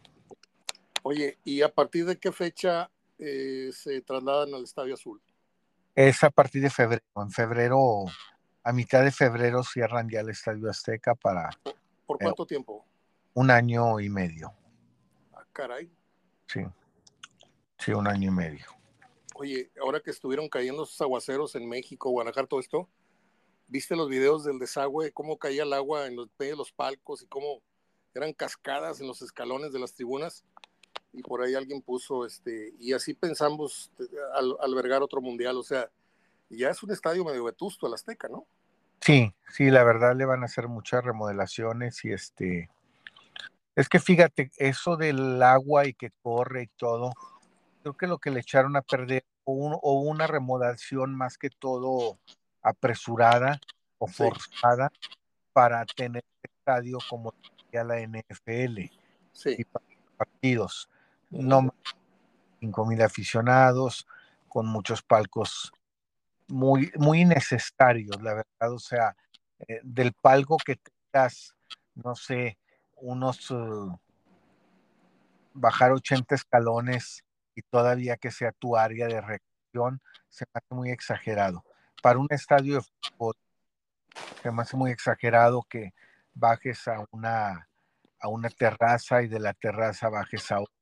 Oye, 1.03 1.39
¿y 1.45 1.63
a 1.63 1.73
partir 1.73 2.07
de 2.07 2.19
qué 2.19 2.33
fecha 2.33 2.91
eh, 3.19 3.71
se 3.73 4.01
trasladan 4.01 4.55
al 4.55 4.65
Estadio 4.65 4.95
Azul? 4.95 5.21
Es 5.95 6.25
a 6.25 6.31
partir 6.31 6.63
de 6.63 6.71
febrero. 6.71 7.05
En 7.17 7.31
febrero, 7.31 8.05
a 8.63 8.73
mitad 8.73 9.05
de 9.05 9.13
febrero 9.13 9.63
cierran 9.63 10.09
ya 10.09 10.21
el 10.21 10.31
Estadio 10.31 10.71
Azteca 10.71 11.15
para... 11.15 11.51
¿Por, 11.63 11.77
por 12.07 12.19
cuánto 12.19 12.45
eh, 12.45 12.47
tiempo? 12.47 12.85
Un 13.35 13.51
año 13.51 14.01
y 14.01 14.09
medio. 14.09 14.53
Ah, 15.35 15.45
caray. 15.53 15.91
Sí. 16.47 16.65
Sí, 17.79 17.93
un 17.93 18.09
año 18.09 18.29
y 18.29 18.35
medio. 18.35 18.67
Oye, 19.37 19.71
ahora 19.83 19.99
que 19.99 20.11
estuvieron 20.11 20.49
cayendo 20.49 20.85
esos 20.85 21.01
aguaceros 21.01 21.57
en 21.57 21.69
México, 21.69 22.09
Guanajuato, 22.11 22.49
todo 22.49 22.61
esto, 22.61 22.89
¿viste 23.67 23.97
los 23.97 24.09
videos 24.09 24.45
del 24.45 24.61
desagüe, 24.61 25.11
cómo 25.11 25.39
caía 25.39 25.65
el 25.65 25.73
agua 25.73 26.07
en 26.07 26.15
los, 26.15 26.29
en 26.39 26.57
los 26.57 26.71
palcos 26.71 27.23
y 27.23 27.27
cómo 27.27 27.61
eran 28.15 28.33
cascadas 28.33 29.01
en 29.01 29.09
los 29.09 29.23
escalones 29.23 29.73
de 29.73 29.81
las 29.81 29.93
tribunas? 29.93 30.45
Y 31.13 31.23
por 31.23 31.43
ahí 31.43 31.57
alguien 31.57 31.83
puso, 31.83 32.25
este, 32.25 32.75
y 32.79 32.93
así 32.93 33.13
pensamos 33.13 33.91
al, 34.35 34.57
albergar 34.61 35.03
otro 35.03 35.21
mundial, 35.21 35.57
o 35.57 35.65
sea, 35.65 35.91
ya 36.49 36.71
es 36.71 36.81
un 36.85 36.93
estadio 36.93 37.25
medio 37.25 37.43
vetusto 37.43 37.89
el 37.89 37.95
Azteca, 37.95 38.29
¿no? 38.29 38.47
Sí, 39.01 39.35
sí, 39.49 39.69
la 39.69 39.83
verdad 39.83 40.15
le 40.15 40.27
van 40.27 40.43
a 40.43 40.47
hacer 40.47 40.69
muchas 40.69 41.05
remodelaciones 41.05 42.05
y 42.05 42.13
este, 42.13 42.71
es 43.75 43.89
que 43.89 43.99
fíjate, 43.99 44.53
eso 44.59 44.97
del 44.97 45.43
agua 45.43 45.87
y 45.87 45.95
que 45.95 46.13
corre 46.23 46.63
y 46.63 46.67
todo, 46.77 47.13
creo 47.85 47.97
que 47.97 48.07
lo 48.07 48.19
que 48.19 48.31
le 48.31 48.41
echaron 48.41 48.77
a 48.77 48.83
perder 48.83 49.27
o, 49.45 49.53
un, 49.53 49.79
o 49.83 50.01
una 50.01 50.27
remodelación 50.27 51.15
más 51.15 51.37
que 51.37 51.51
todo 51.51 52.19
apresurada 52.63 53.61
o 53.99 54.07
forzada 54.07 54.91
sí. 54.99 55.11
para 55.53 55.85
tener 55.85 56.25
estadio 56.43 56.99
como 57.11 57.35
ya 57.71 57.85
la 57.85 58.01
NFL 58.01 58.91
sí. 59.33 59.57
y 59.59 59.65
partidos. 60.17 60.89
No 61.29 61.75
cinco 62.59 62.87
mil 62.87 63.03
aficionados, 63.03 64.07
con 64.49 64.67
muchos 64.67 65.03
palcos 65.03 65.71
muy, 66.49 66.91
muy 66.97 67.21
innecesarios, 67.21 68.23
la 68.23 68.35
verdad. 68.35 68.73
O 68.73 68.79
sea, 68.79 69.15
eh, 69.69 69.81
del 69.83 70.15
palco 70.15 70.57
que 70.65 70.81
tengas, 71.13 71.55
no 71.95 72.15
sé, 72.15 72.57
unos 72.97 73.51
uh, 73.51 73.95
bajar 75.53 75.93
80 75.93 76.35
escalones 76.35 77.25
y 77.55 77.63
todavía 77.63 78.17
que 78.17 78.31
sea 78.31 78.53
tu 78.53 78.77
área 78.77 79.07
de 79.07 79.21
recreación, 79.21 80.01
se 80.29 80.45
me 80.47 80.59
hace 80.59 80.75
muy 80.75 80.91
exagerado. 80.91 81.65
Para 82.03 82.19
un 82.19 82.29
estadio 82.31 82.77
de 82.77 82.83
fútbol, 82.83 83.35
se 84.43 84.51
me 84.51 84.63
hace 84.63 84.77
muy 84.77 84.91
exagerado 84.91 85.63
que 85.69 85.95
bajes 86.35 86.87
a 86.89 87.05
una, 87.11 87.69
a 88.21 88.29
una 88.29 88.51
terraza 88.51 89.23
y 89.23 89.29
de 89.29 89.41
la 89.41 89.55
terraza 89.55 90.09
bajes 90.09 90.51
a 90.53 90.61
otra 90.61 90.75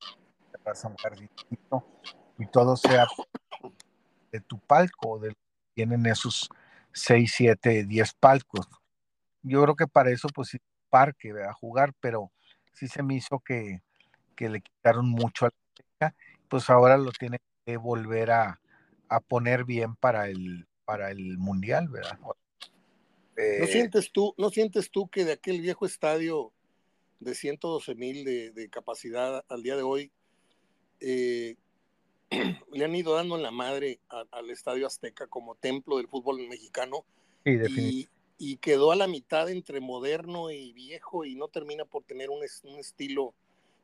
terraza, 0.50 0.88
un 0.88 0.96
jardinito, 0.96 1.86
y 2.38 2.46
todo 2.46 2.76
sea 2.76 3.06
de 4.30 4.40
tu 4.40 4.58
palco, 4.58 5.18
de, 5.18 5.34
tienen 5.74 6.06
esos 6.06 6.48
6, 6.92 7.32
7, 7.36 7.84
10 7.84 8.14
palcos. 8.14 8.66
Yo 9.42 9.62
creo 9.62 9.76
que 9.76 9.86
para 9.86 10.10
eso, 10.10 10.28
pues 10.34 10.48
sí, 10.48 10.58
parque 10.88 11.32
a 11.48 11.52
jugar, 11.52 11.92
pero 12.00 12.30
sí 12.72 12.88
se 12.88 13.02
me 13.02 13.14
hizo 13.14 13.38
que, 13.40 13.82
que 14.36 14.48
le 14.48 14.60
quitaron 14.60 15.08
mucho 15.08 15.46
a 15.46 15.50
la 16.00 16.14
pues 16.52 16.68
ahora 16.68 16.98
lo 16.98 17.12
tiene 17.12 17.38
que 17.64 17.78
volver 17.78 18.30
a, 18.30 18.60
a, 19.08 19.20
poner 19.20 19.64
bien 19.64 19.96
para 19.96 20.28
el, 20.28 20.66
para 20.84 21.10
el 21.10 21.38
mundial, 21.38 21.88
¿verdad? 21.88 22.18
Eh, 23.38 23.56
¿No, 23.60 23.66
sientes 23.66 24.12
tú, 24.12 24.34
¿No 24.36 24.50
sientes 24.50 24.90
tú 24.90 25.08
que 25.08 25.24
de 25.24 25.32
aquel 25.32 25.62
viejo 25.62 25.86
estadio 25.86 26.52
de 27.20 27.34
112 27.34 27.94
mil 27.94 28.26
de, 28.26 28.50
de, 28.50 28.68
capacidad 28.68 29.42
al 29.48 29.62
día 29.62 29.76
de 29.76 29.82
hoy 29.82 30.12
eh, 31.00 31.56
le 32.70 32.84
han 32.84 32.94
ido 32.94 33.14
dando 33.14 33.36
en 33.36 33.42
la 33.44 33.50
madre 33.50 33.98
a, 34.10 34.24
al 34.32 34.50
Estadio 34.50 34.86
Azteca 34.86 35.26
como 35.28 35.54
templo 35.54 35.96
del 35.96 36.08
fútbol 36.08 36.46
mexicano 36.50 37.06
sí, 37.46 37.60
y, 37.78 38.08
y, 38.36 38.56
quedó 38.58 38.92
a 38.92 38.96
la 38.96 39.06
mitad 39.06 39.48
entre 39.48 39.80
moderno 39.80 40.50
y 40.50 40.74
viejo 40.74 41.24
y 41.24 41.34
no 41.34 41.48
termina 41.48 41.86
por 41.86 42.02
tener 42.04 42.28
un, 42.28 42.40
un 42.64 42.78
estilo, 42.78 43.32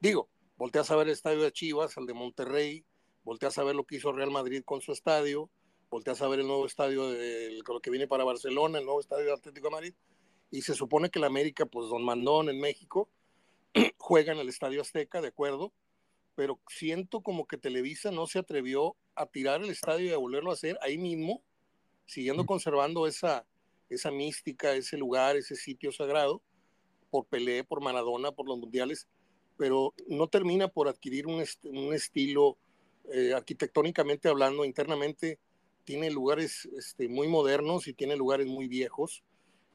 digo, 0.01 0.29
volteas 0.59 0.91
a 0.91 0.97
ver 0.97 1.07
el 1.07 1.13
estadio 1.13 1.41
de 1.43 1.53
Chivas, 1.53 1.97
el 1.97 2.07
de 2.07 2.15
Monterrey, 2.15 2.85
volteas 3.25 3.57
a 3.59 3.65
ver 3.65 3.77
lo 3.77 3.85
que 3.85 3.97
hizo 3.97 4.13
Real 4.13 4.31
Madrid 4.31 4.63
con 4.65 4.81
su 4.81 4.93
estadio, 4.93 5.49
volteas 5.89 6.21
a 6.21 6.29
ver 6.29 6.41
el 6.41 6.49
nuevo 6.49 6.67
estadio 6.67 7.09
de, 7.11 7.61
lo 7.67 7.81
que 7.81 7.91
viene 7.91 8.09
para 8.09 8.25
Barcelona, 8.25 8.79
el 8.79 8.85
nuevo 8.85 9.01
estadio 9.01 9.27
de 9.27 9.33
Atlético 9.33 9.69
de 9.69 9.73
Madrid, 9.73 9.95
y 10.51 10.63
se 10.63 10.75
supone 10.75 11.11
que 11.11 11.21
la 11.21 11.29
América, 11.29 11.65
pues 11.65 11.89
Don 11.89 12.05
Mandón 12.05 12.49
en 12.51 12.61
México, 12.61 13.09
juega 13.99 14.33
en 14.33 14.39
el 14.39 14.49
Estadio 14.49 14.81
Azteca, 14.81 15.21
de 15.21 15.29
acuerdo, 15.29 15.73
pero 16.35 16.61
siento 16.69 17.21
como 17.21 17.47
que 17.47 17.57
Televisa 17.57 18.11
no 18.11 18.27
se 18.27 18.41
atrevió 18.41 18.97
a 19.15 19.27
tirar 19.27 19.63
el 19.63 19.71
estadio 19.71 20.07
y 20.07 20.13
a 20.13 20.19
volverlo 20.19 20.51
a 20.51 20.55
hacer 20.55 20.77
ahí 20.83 20.99
mismo, 20.99 21.43
siguiendo 22.07 22.47
conservando 22.47 23.07
esa, 23.07 23.47
esa 23.89 24.11
mística, 24.11 24.73
ese 24.73 24.97
lugar, 24.97 25.37
ese 25.37 25.55
sitio 25.55 25.93
sagrado, 25.93 26.43
por 27.11 27.27
Pelé, 27.27 27.63
por 27.65 27.81
Maradona, 27.81 28.33
por 28.33 28.49
los 28.49 28.59
mundiales, 28.59 29.09
pero 29.59 29.93
no 30.07 30.29
termina 30.29 30.69
por 30.69 30.89
adquirir 30.89 31.27
un, 31.27 31.43
est 31.43 31.63
un 31.67 31.93
estilo 31.93 32.57
eh, 33.13 33.35
arquitectónicamente 33.35 34.29
hablando, 34.29 34.65
internamente 34.65 35.39
tiene 35.85 36.11
lugares 36.11 36.69
este, 36.77 37.09
muy 37.09 37.29
modernos 37.29 37.89
y 37.89 37.95
tiene 37.95 38.17
lugares 38.17 38.47
muy 38.47 38.69
viejos. 38.69 39.25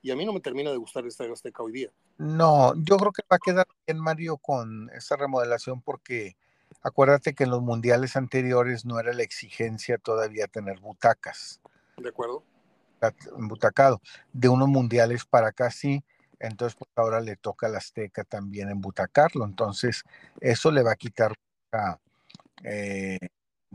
Y 0.02 0.12
a 0.12 0.16
mí 0.16 0.26
no 0.26 0.34
me 0.34 0.42
termina 0.42 0.70
de 0.70 0.78
gustar 0.78 1.08
esta 1.08 1.24
Azteca 1.24 1.64
hoy 1.64 1.72
día. 1.72 1.90
No, 2.18 2.74
yo 2.76 2.98
creo 2.98 3.12
que 3.12 3.24
va 3.32 3.38
a 3.38 3.40
quedar 3.40 3.68
bien, 3.88 4.00
Mario, 4.00 4.38
con 4.38 4.90
esa 4.92 5.16
remodelación 5.16 5.82
porque 5.82 6.36
acuérdate 6.84 7.34
que 7.34 7.46
en 7.46 7.50
los 7.50 7.62
mundiales 7.62 8.16
anteriores 8.16 8.86
no 8.86 9.00
era 9.00 9.14
la 9.14 9.24
exigencia 9.24 9.98
todavía 9.98 10.48
tener 10.48 10.80
butacas. 10.80 11.62
De 11.98 12.10
acuerdo. 12.10 12.44
Butacado. 13.38 14.02
De 14.34 14.50
unos 14.50 14.68
mundiales 14.68 15.26
para 15.26 15.48
acá 15.48 15.72
sí, 15.72 16.04
entonces 16.48 16.76
pues 16.78 16.92
ahora 16.96 17.22
le 17.22 17.38
toca 17.38 17.68
al 17.68 17.76
Azteca 17.76 18.24
también 18.24 18.70
embutacarlo. 18.70 19.46
Entonces, 19.46 20.04
eso 20.42 20.72
le 20.72 20.84
va 20.84 20.92
a 20.92 20.96
quitar, 20.96 21.34
eh, 22.64 23.20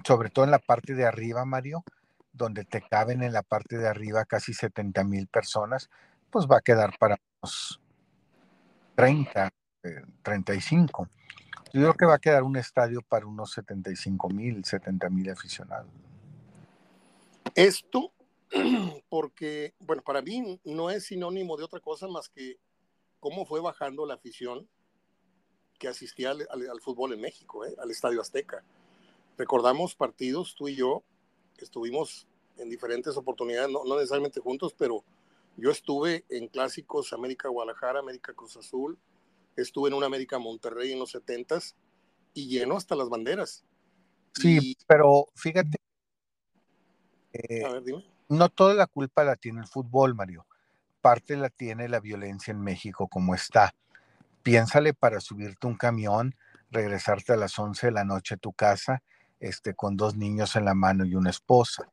sobre 0.05 0.31
todo 0.31 0.45
en 0.45 0.51
la 0.51 0.59
parte 0.59 0.95
de 0.95 1.07
arriba, 1.07 1.45
Mario, 1.45 1.83
donde 2.33 2.65
te 2.65 2.83
caben 2.83 3.23
en 3.23 3.33
la 3.33 3.43
parte 3.43 3.79
de 3.79 3.89
arriba 3.89 4.25
casi 4.25 4.53
70 4.53 5.03
mil 5.05 5.27
personas, 5.29 5.89
pues 6.31 6.47
va 6.47 6.59
a 6.59 6.61
quedar 6.61 6.97
para 6.99 7.17
unos 7.41 7.81
30, 8.95 9.51
eh, 9.83 10.03
35. 10.23 11.09
Yo 11.73 11.81
creo 11.81 11.95
que 11.95 12.07
va 12.07 12.15
a 12.15 12.19
quedar 12.19 12.43
un 12.43 12.57
estadio 12.57 13.01
para 13.03 13.27
unos 13.27 13.53
75 13.53 14.29
mil, 14.29 14.65
70 14.65 15.09
mil 15.11 15.31
aficionados. 15.31 15.91
Esto, 17.55 18.13
porque, 19.09 19.75
bueno, 19.79 20.03
para 20.03 20.23
mí 20.23 20.61
no 20.65 20.91
es 20.91 21.07
sinónimo 21.07 21.57
de 21.57 21.65
otra 21.65 21.81
cosa 21.81 22.09
más 22.09 22.29
que 22.29 22.59
cómo 23.21 23.45
fue 23.47 23.61
bajando 23.61 24.07
la 24.07 24.15
afición 24.15 24.69
que 25.79 25.89
asistía 25.89 26.31
al, 26.31 26.47
al, 26.51 26.71
al 26.71 26.81
fútbol 26.81 27.13
en 27.13 27.21
México, 27.21 27.65
¿eh? 27.65 27.75
al 27.79 27.91
Estadio 27.91 28.21
Azteca. 28.21 28.65
Recordamos 29.37 29.95
partidos, 29.95 30.55
tú 30.55 30.69
y 30.69 30.77
yo, 30.77 31.05
estuvimos 31.59 32.27
en 32.57 32.69
diferentes 32.69 33.17
oportunidades, 33.17 33.71
no, 33.71 33.85
no, 33.85 33.97
necesariamente 33.97 34.41
juntos, 34.41 34.75
pero 34.77 35.05
yo 35.57 35.71
estuve 35.71 36.25
en 36.29 36.49
clásicos 36.49 37.13
América 37.13 37.49
Guadalajara, 37.49 38.01
América 38.01 38.33
Cruz 38.33 38.57
Azul, 38.57 38.99
estuve 39.57 39.89
en 39.89 39.95
una 39.95 40.07
América 40.07 40.39
Monterrey 40.39 40.93
en 40.93 40.99
los 40.99 41.15
70s 41.15 41.75
y 42.35 42.49
lleno 42.49 42.77
hasta 42.77 42.97
las 42.97 43.09
banderas. 43.09 43.65
Sí, 44.35 44.77
pero 44.87 45.27
fíjate. 45.35 45.79
Eh, 47.33 47.65
a 47.65 47.73
ver, 47.73 47.83
dime. 47.83 48.18
No 48.29 48.51
toda 48.51 48.75
la 48.75 48.87
culpa 48.87 49.25
la 49.25 49.37
tiene 49.37 49.61
el 49.61 49.67
fútbol, 49.67 50.15
Mario. 50.15 50.47
Parte 51.01 51.37
la 51.37 51.49
tiene 51.49 51.89
la 51.89 52.01
violencia 52.01 52.51
en 52.51 52.61
México 52.61 53.09
como 53.09 53.35
está. 53.35 53.75
Piénsale 54.43 54.93
para 54.93 55.21
subirte 55.21 55.67
un 55.67 55.77
camión, 55.77 56.35
regresarte 56.71 57.33
a 57.33 57.37
las 57.37 57.59
11 57.59 57.87
de 57.87 57.93
la 57.93 58.05
noche 58.05 58.35
a 58.35 58.39
tu 58.39 58.53
casa, 58.53 59.03
este, 59.41 59.75
con 59.75 59.97
dos 59.97 60.17
niños 60.17 60.57
en 60.57 60.67
la 60.67 60.75
mano 60.75 61.07
y 61.07 61.15
una 61.15 61.31
esposa. 61.31 61.89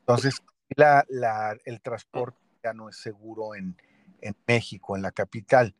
Entonces, 0.00 0.40
la, 0.76 1.04
el 1.64 1.80
transporte 1.80 2.38
ya 2.62 2.72
no 2.72 2.88
es 2.88 2.96
seguro 2.96 3.56
en, 3.56 3.76
en 4.20 4.36
México, 4.46 4.96
en 4.96 5.02
la 5.02 5.10
capital. 5.10 5.74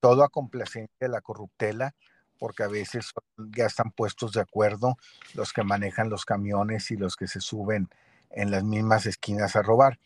Todo 0.00 0.24
a 0.24 0.28
complacencia 0.28 0.94
de 1.00 1.08
la 1.08 1.22
corruptela, 1.22 1.94
porque 2.38 2.64
a 2.64 2.68
veces 2.68 3.12
ya 3.36 3.66
están 3.66 3.92
puestos 3.92 4.32
de 4.32 4.40
acuerdo 4.40 4.98
los 5.34 5.52
que 5.52 5.62
manejan 5.62 6.10
los 6.10 6.24
camiones 6.24 6.90
y 6.90 6.96
los 6.96 7.16
que 7.16 7.28
se 7.28 7.40
suben 7.40 7.88
en 8.32 8.50
las 8.50 8.64
mismas 8.64 9.06
esquinas 9.06 9.56
a 9.56 9.62
robar. 9.62 9.98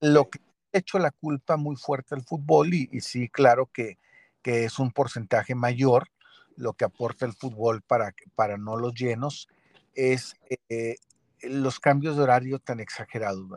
Lo 0.00 0.28
que 0.28 0.38
ha 0.72 0.78
hecho 0.78 0.98
la 0.98 1.10
culpa 1.10 1.56
muy 1.56 1.76
fuerte 1.76 2.14
al 2.14 2.22
fútbol, 2.22 2.74
y, 2.74 2.88
sí, 3.00 3.28
claro 3.28 3.66
que, 3.72 3.98
que, 4.42 4.64
es 4.64 4.78
un 4.78 4.90
porcentaje 4.90 5.54
mayor 5.54 6.08
lo 6.56 6.74
que 6.74 6.84
aporta 6.84 7.26
el 7.26 7.32
fútbol 7.32 7.82
para, 7.82 8.14
para 8.34 8.56
no 8.56 8.76
los 8.76 8.94
llenos, 8.94 9.48
es 9.94 10.36
eh, 10.68 10.96
los 11.42 11.80
cambios 11.80 12.16
de 12.16 12.22
horario 12.22 12.58
tan 12.58 12.80
exagerados. 12.80 13.48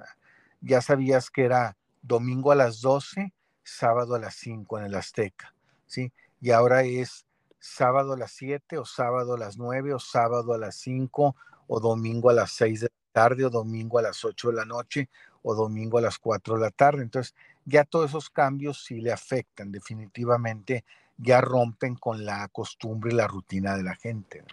Ya 0.62 0.82
sabías 0.82 1.30
que 1.30 1.46
era 1.46 1.78
domingo 2.02 2.52
a 2.52 2.56
las 2.56 2.82
12, 2.82 3.34
sábado 3.64 4.16
a 4.16 4.20
las 4.20 4.36
5 4.36 4.80
en 4.80 4.86
el 4.86 4.96
Azteca, 4.96 5.54
¿sí? 5.86 6.12
Y 6.42 6.52
ahora 6.52 6.84
es 6.84 7.26
sábado 7.60 8.14
a 8.14 8.18
las 8.18 8.32
7 8.32 8.78
o 8.78 8.86
sábado 8.86 9.36
a 9.36 9.38
las 9.38 9.58
9 9.58 9.94
o 9.94 10.00
sábado 10.00 10.54
a 10.54 10.58
las 10.58 10.76
5 10.76 11.36
o 11.68 11.80
domingo 11.80 12.30
a 12.30 12.34
las 12.34 12.52
6 12.52 12.82
de 12.82 12.92
tarde 13.18 13.44
o 13.46 13.50
domingo 13.50 13.98
a 13.98 14.04
las 14.04 14.24
8 14.24 14.50
de 14.50 14.54
la 14.54 14.64
noche 14.64 15.10
o 15.42 15.56
domingo 15.56 15.98
a 15.98 16.02
las 16.02 16.20
4 16.20 16.54
de 16.54 16.62
la 16.62 16.70
tarde. 16.70 17.02
Entonces, 17.02 17.34
ya 17.66 17.84
todos 17.84 18.12
esos 18.12 18.30
cambios 18.30 18.84
sí 18.84 19.02
le 19.02 19.12
afectan 19.12 19.72
definitivamente, 19.72 20.86
ya 21.18 21.42
rompen 21.42 21.96
con 21.96 22.24
la 22.24 22.48
costumbre 22.50 23.12
y 23.12 23.16
la 23.16 23.26
rutina 23.26 23.76
de 23.76 23.82
la 23.82 23.96
gente. 23.96 24.44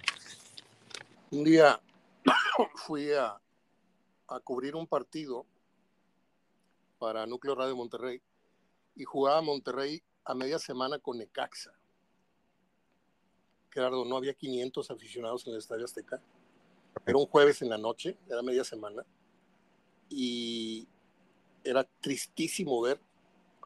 Un 1.31 1.45
día 1.45 1.79
fui 2.87 3.13
a, 3.13 3.39
a 4.29 4.41
cubrir 4.41 4.75
un 4.77 4.87
partido 4.87 5.45
para 6.99 7.27
Núcleo 7.27 7.55
Radio 7.55 7.77
Monterrey 7.77 8.23
y 8.97 9.05
jugaba 9.05 9.43
Monterrey 9.43 10.03
a 10.25 10.35
media 10.35 10.59
semana 10.59 10.99
con 10.99 11.19
Necaxa. 11.19 11.75
Gerardo, 13.71 14.07
no 14.07 14.17
había 14.17 14.33
500 14.33 14.91
aficionados 14.91 15.47
en 15.47 15.53
el 15.53 15.59
Estadio 15.59 15.85
Azteca 15.85 16.23
era 17.07 17.19
un 17.19 17.27
jueves 17.27 17.63
en 17.63 17.69
la 17.69 17.79
noche, 17.79 18.17
era 18.29 18.43
media 18.43 18.65
semana, 18.65 19.05
y 20.09 20.87
era 21.63 21.85
tristísimo 22.01 22.81
ver 22.83 23.01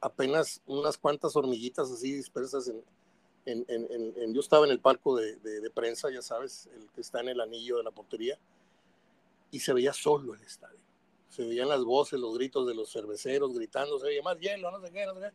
apenas 0.01 0.63
unas 0.67 0.97
cuantas 0.97 1.35
hormiguitas 1.37 1.91
así 1.91 2.13
dispersas 2.13 2.69
en, 2.69 2.85
yo 4.35 4.41
estaba 4.41 4.67
en 4.67 4.73
el 4.73 4.81
palco 4.81 5.17
de, 5.17 5.71
prensa, 5.75 6.11
ya 6.11 6.21
sabes, 6.21 6.69
el 6.75 6.91
que 6.93 7.01
está 7.01 7.21
en 7.21 7.29
el 7.29 7.41
anillo 7.41 7.79
de 7.79 7.85
la 7.85 7.91
portería, 7.91 8.39
y 9.51 9.61
se 9.61 9.73
veía 9.73 9.93
solo 9.93 10.35
el 10.35 10.43
estadio. 10.43 10.79
Se 11.31 11.47
veían 11.47 11.69
las 11.69 11.83
voces, 11.83 12.21
los 12.21 12.37
gritos 12.37 12.67
de 12.67 12.75
los 12.75 12.93
cerveceros 12.93 13.55
gritando, 13.55 13.99
se 13.99 14.07
veía 14.07 14.23
más 14.23 14.39
hielo, 14.39 14.71
no 14.71 14.81
sé 14.85 14.93
qué, 14.93 15.07
no 15.07 15.15
sé 15.15 15.21
qué. 15.21 15.33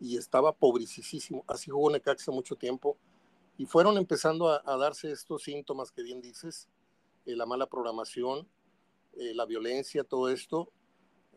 Y 0.00 0.16
estaba 0.16 0.52
pobrecísimo. 0.52 1.44
Así 1.46 1.70
jugó 1.70 1.90
Necaxa 1.90 2.30
mucho 2.30 2.56
tiempo. 2.56 2.96
Y 3.58 3.66
fueron 3.66 3.98
empezando 3.98 4.48
a 4.48 4.76
darse 4.76 5.10
estos 5.10 5.42
síntomas 5.42 5.90
que 5.90 6.02
bien 6.02 6.22
dices, 6.22 6.68
eh, 7.28 7.36
la 7.36 7.44
mala 7.44 7.66
programación, 7.66 8.48
eh, 9.18 9.34
la 9.34 9.44
violencia, 9.44 10.02
todo 10.02 10.30
esto. 10.30 10.72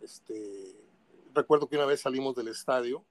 Este, 0.02 0.74
recuerdo 1.34 1.68
que 1.68 1.76
una 1.76 1.86
vez 1.86 2.00
salimos 2.00 2.34
del 2.34 2.48
estadio 2.48 3.04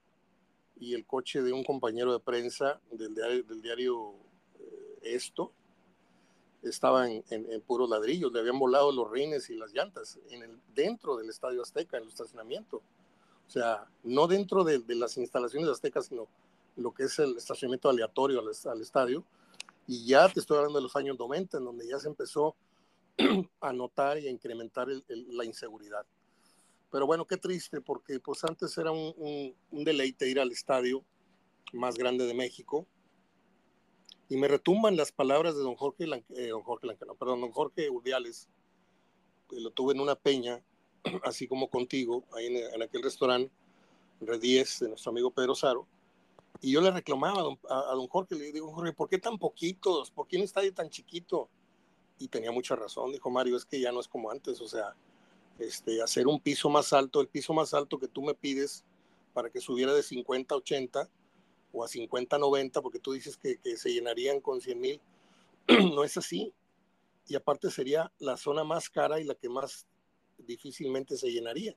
y 0.79 0.95
el 0.95 1.05
coche 1.05 1.43
de 1.43 1.53
un 1.53 1.63
compañero 1.63 2.11
de 2.11 2.19
prensa 2.19 2.81
del 2.91 3.13
diario, 3.13 3.43
del 3.43 3.61
diario 3.61 4.15
eh, 4.59 4.99
Esto 5.03 5.51
estaba 6.63 7.07
en, 7.07 7.23
en, 7.29 7.61
puros 7.61 7.87
ladrillos, 7.87 8.33
le 8.33 8.39
habían 8.39 8.57
volado 8.57 8.91
los 8.91 9.09
rines 9.11 9.49
y 9.51 9.55
las 9.57 9.73
llantas 9.73 10.19
en 10.29 10.41
el, 10.41 10.59
dentro 10.73 11.17
del 11.17 11.29
estadio 11.29 11.61
Azteca, 11.61 11.97
en 11.97 12.03
el 12.03 12.09
estacionamiento. 12.09 12.77
O 13.47 13.49
sea, 13.49 13.85
no 14.03 14.25
dentro 14.25 14.63
de, 14.63 14.81
las 14.95 15.17
instalaciones 15.17 15.67
de 15.67 15.73
Azteca, 15.73 16.01
sino 16.01 16.27
lo 16.77 16.93
que 16.93 17.03
es 17.03 17.19
el 17.19 17.37
estacionamiento 17.37 17.89
aleatorio 17.89 18.39
al, 18.39 18.47
al, 18.71 18.81
estadio. 18.81 19.23
Y 19.85 20.05
ya 20.05 20.29
te 20.29 20.39
estoy 20.39 20.57
hablando 20.57 20.79
de 20.79 20.83
los 20.83 20.95
años 20.95 21.19
90, 21.19 21.57
en 21.57 21.65
donde 21.65 21.87
ya 21.87 21.99
se 21.99 22.07
empezó 22.07 22.55
a 23.61 23.73
notar 23.73 24.19
y 24.19 24.27
a 24.27 24.31
incrementar 24.31 24.87
la 25.07 25.45
inseguridad. 25.45 26.05
Pero 26.91 27.05
bueno, 27.05 27.25
qué 27.25 27.37
triste, 27.37 27.81
porque 27.81 28.19
pues 28.19 28.43
antes 28.43 28.77
era 28.77 28.91
un, 28.91 29.55
deleite 29.71 30.29
ir 30.29 30.39
al 30.39 30.51
estadio 30.51 31.03
más 31.73 31.95
grande 31.95 32.25
de 32.25 32.33
México. 32.33 32.85
Y 34.27 34.37
me 34.37 34.47
retumban 34.47 34.95
las 34.95 35.11
palabras 35.11 35.55
de 35.55 35.61
don 35.61 35.75
Jorge, 35.75 36.05
eh, 36.35 36.47
don 36.47 36.63
Jorge 36.63 36.87
perdón, 37.19 37.41
don 37.41 37.51
Jorge 37.51 37.89
Urdiales, 37.89 38.49
que 39.49 39.59
lo 39.59 39.71
tuve 39.71 39.93
en 39.93 40.01
una 40.01 40.15
peña, 40.15 40.61
así 41.23 41.47
como 41.47 41.69
contigo, 41.69 42.25
ahí 42.33 42.47
en, 42.47 42.81
aquel 42.81 43.03
restaurante, 43.03 43.51
Redies, 44.19 44.79
de 44.79 44.89
nuestro 44.89 45.11
amigo 45.11 45.31
Pedro 45.31 45.55
Saro. 45.55 45.87
Y 46.59 46.71
yo 46.71 46.81
le 46.81 46.91
reclamaba 46.91 47.39
a 47.39 47.43
don, 47.43 47.59
a 47.69 47.93
don 47.93 48.07
Jorge, 48.07 48.35
le 48.35 48.51
digo, 48.51 48.71
Jorge, 48.73 48.93
¿por 48.93 49.09
qué 49.09 49.17
tan 49.17 49.37
poquitos? 49.37 50.11
¿Por 50.11 50.27
qué 50.27 50.37
un 50.37 50.43
estadio 50.43 50.73
tan 50.73 50.89
chiquito? 50.89 51.49
Y 52.21 52.27
tenía 52.27 52.51
mucha 52.51 52.75
razón, 52.75 53.11
dijo 53.11 53.31
Mario, 53.31 53.57
es 53.57 53.65
que 53.65 53.79
ya 53.79 53.91
no 53.91 53.99
es 53.99 54.07
como 54.07 54.29
antes, 54.29 54.61
o 54.61 54.67
sea, 54.67 54.95
este, 55.57 56.03
hacer 56.03 56.27
un 56.27 56.39
piso 56.39 56.69
más 56.69 56.93
alto, 56.93 57.19
el 57.19 57.27
piso 57.27 57.51
más 57.51 57.73
alto 57.73 57.97
que 57.97 58.07
tú 58.07 58.21
me 58.21 58.35
pides 58.35 58.85
para 59.33 59.49
que 59.49 59.59
subiera 59.59 59.91
de 59.91 60.03
50 60.03 60.53
a 60.53 60.57
80 60.59 61.09
o 61.71 61.83
a 61.83 61.87
50 61.87 62.35
a 62.35 62.39
90, 62.39 62.81
porque 62.81 62.99
tú 62.99 63.13
dices 63.13 63.37
que, 63.37 63.57
que 63.57 63.75
se 63.75 63.91
llenarían 63.91 64.39
con 64.39 64.61
100 64.61 64.79
mil, 64.79 65.01
no 65.95 66.03
es 66.03 66.15
así. 66.17 66.53
Y 67.27 67.35
aparte 67.35 67.71
sería 67.71 68.11
la 68.19 68.37
zona 68.37 68.63
más 68.63 68.89
cara 68.89 69.19
y 69.19 69.23
la 69.23 69.35
que 69.35 69.49
más 69.49 69.87
difícilmente 70.37 71.17
se 71.17 71.31
llenaría. 71.31 71.75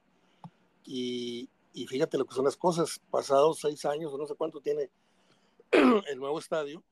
Y, 0.84 1.48
y 1.72 1.86
fíjate 1.86 2.18
lo 2.18 2.26
que 2.26 2.34
son 2.34 2.44
las 2.44 2.56
cosas, 2.56 3.00
pasados 3.10 3.60
seis 3.60 3.84
años 3.86 4.12
o 4.12 4.18
no 4.18 4.26
sé 4.26 4.34
cuánto 4.34 4.60
tiene 4.60 4.90
el 5.70 6.18
nuevo 6.18 6.38
estadio, 6.38 6.82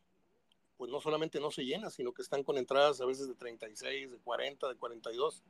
pues 0.76 0.90
no 0.90 1.00
solamente 1.00 1.40
no 1.40 1.50
se 1.50 1.64
llena, 1.64 1.90
sino 1.90 2.12
que 2.12 2.22
están 2.22 2.42
con 2.42 2.58
entradas 2.58 3.00
a 3.00 3.06
veces 3.06 3.28
de 3.28 3.34
36, 3.34 4.10
de 4.10 4.18
40, 4.18 4.68
de 4.68 4.76
42. 4.76 5.42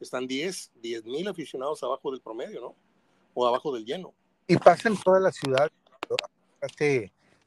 Están 0.00 0.26
10, 0.26 0.72
10 0.76 1.04
mil 1.04 1.28
aficionados 1.28 1.82
abajo 1.82 2.10
del 2.10 2.20
promedio, 2.20 2.60
¿no? 2.60 2.74
O 3.34 3.46
abajo 3.46 3.74
del 3.74 3.84
lleno. 3.84 4.14
Y 4.46 4.56
pasa 4.56 4.88
en 4.88 4.96
toda 4.96 5.20
la 5.20 5.32
ciudad. 5.32 5.70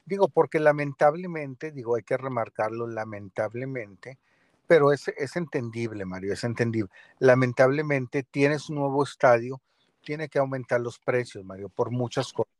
digo, 0.05 0.27
porque 0.27 0.59
lamentablemente, 0.59 1.71
digo, 1.71 1.95
hay 1.95 2.03
que 2.03 2.17
remarcarlo, 2.17 2.87
lamentablemente, 2.87 4.19
pero 4.67 4.91
es, 4.91 5.07
es 5.17 5.35
entendible, 5.35 6.05
Mario, 6.05 6.33
es 6.33 6.43
entendible. 6.43 6.91
Lamentablemente 7.19 8.23
tienes 8.23 8.69
un 8.69 8.75
nuevo 8.77 9.03
estadio, 9.03 9.61
tiene 10.03 10.29
que 10.29 10.39
aumentar 10.39 10.79
los 10.79 10.99
precios, 10.99 11.43
Mario, 11.43 11.69
por 11.69 11.91
muchas 11.91 12.31
cosas. 12.31 12.53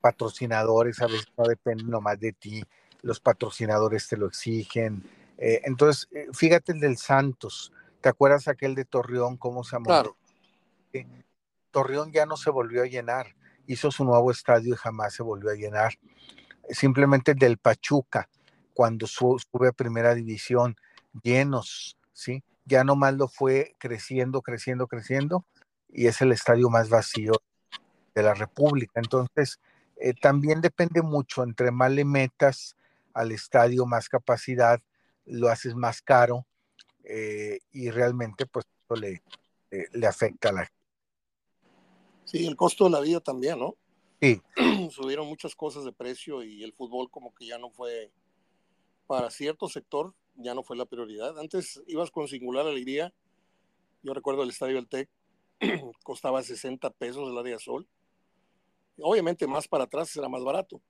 Patrocinadores 0.00 1.00
a 1.00 1.06
veces 1.06 1.26
no 1.36 1.44
dependen 1.44 1.90
nomás 1.90 2.20
de 2.20 2.32
ti, 2.32 2.62
los 3.02 3.20
patrocinadores 3.20 4.08
te 4.08 4.16
lo 4.16 4.26
exigen. 4.26 5.02
Eh, 5.38 5.60
entonces, 5.64 6.08
eh, 6.12 6.26
fíjate 6.32 6.72
el 6.72 6.80
del 6.80 6.96
Santos. 6.96 7.72
¿Te 8.00 8.08
acuerdas 8.08 8.48
aquel 8.48 8.74
de 8.74 8.84
Torreón, 8.84 9.36
cómo 9.36 9.64
se 9.64 9.76
llamó? 9.76 9.86
Claro. 9.86 10.16
Torreón 11.70 12.12
ya 12.12 12.26
no 12.26 12.36
se 12.36 12.50
volvió 12.50 12.82
a 12.82 12.86
llenar. 12.86 13.34
Hizo 13.66 13.90
su 13.90 14.04
nuevo 14.04 14.30
estadio 14.30 14.74
y 14.74 14.76
jamás 14.76 15.14
se 15.14 15.22
volvió 15.22 15.50
a 15.50 15.54
llenar. 15.54 15.94
Simplemente 16.70 17.32
el 17.32 17.38
del 17.38 17.58
Pachuca, 17.58 18.28
cuando 18.74 19.06
sube 19.06 19.68
a 19.68 19.72
primera 19.72 20.14
división, 20.14 20.76
llenos, 21.22 21.98
¿sí? 22.12 22.42
Ya 22.64 22.84
nomás 22.84 23.14
lo 23.14 23.28
fue 23.28 23.74
creciendo, 23.78 24.42
creciendo, 24.42 24.86
creciendo, 24.86 25.44
y 25.88 26.06
es 26.06 26.20
el 26.20 26.32
estadio 26.32 26.68
más 26.68 26.88
vacío 26.88 27.32
de 28.14 28.22
la 28.22 28.34
República. 28.34 29.00
Entonces, 29.00 29.58
eh, 29.96 30.14
también 30.14 30.60
depende 30.60 31.02
mucho, 31.02 31.42
entre 31.42 31.70
más 31.70 31.90
le 31.90 32.04
metas, 32.04 32.76
al 33.18 33.32
estadio 33.32 33.86
más 33.86 34.08
capacidad, 34.08 34.80
lo 35.24 35.48
haces 35.48 35.74
más 35.74 36.00
caro 36.02 36.46
eh, 37.04 37.58
y 37.72 37.90
realmente 37.90 38.46
pues 38.46 38.66
eso 38.84 39.00
le, 39.00 39.22
le 39.92 40.06
afecta 40.06 40.50
a 40.50 40.52
la 40.52 40.60
gente. 40.60 40.78
Sí, 42.24 42.46
el 42.46 42.56
costo 42.56 42.84
de 42.84 42.90
la 42.90 43.00
vida 43.00 43.20
también, 43.20 43.58
¿no? 43.58 43.76
Sí. 44.20 44.42
Subieron 44.90 45.26
muchas 45.26 45.54
cosas 45.54 45.84
de 45.84 45.92
precio 45.92 46.42
y 46.42 46.62
el 46.62 46.72
fútbol 46.72 47.10
como 47.10 47.34
que 47.34 47.46
ya 47.46 47.58
no 47.58 47.70
fue, 47.70 48.12
para 49.06 49.30
cierto 49.30 49.68
sector, 49.68 50.14
ya 50.36 50.54
no 50.54 50.62
fue 50.62 50.76
la 50.76 50.86
prioridad. 50.86 51.38
Antes 51.38 51.82
ibas 51.86 52.10
con 52.10 52.28
singular 52.28 52.66
alegría. 52.66 53.12
Yo 54.02 54.14
recuerdo 54.14 54.42
el 54.42 54.50
estadio 54.50 54.76
del 54.76 54.88
TEC, 54.88 55.08
costaba 56.04 56.42
60 56.42 56.90
pesos 56.90 57.28
el 57.30 57.38
área 57.38 57.58
sol. 57.58 57.88
Obviamente 59.00 59.46
más 59.46 59.68
para 59.68 59.84
atrás 59.84 60.14
era 60.16 60.28
más 60.28 60.42
barato, 60.42 60.80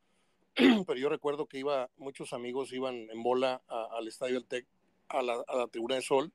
pero 0.87 0.99
yo 0.99 1.09
recuerdo 1.09 1.47
que 1.47 1.59
iba, 1.59 1.91
muchos 1.97 2.33
amigos 2.33 2.73
iban 2.73 3.09
en 3.11 3.23
bola 3.23 3.63
al 3.69 4.09
Estadio 4.09 4.35
del 4.35 4.47
TEC 4.47 4.67
a 5.09 5.23
la, 5.23 5.43
a 5.47 5.57
la 5.57 5.67
tribuna 5.69 5.95
de 5.95 6.03
sol 6.03 6.33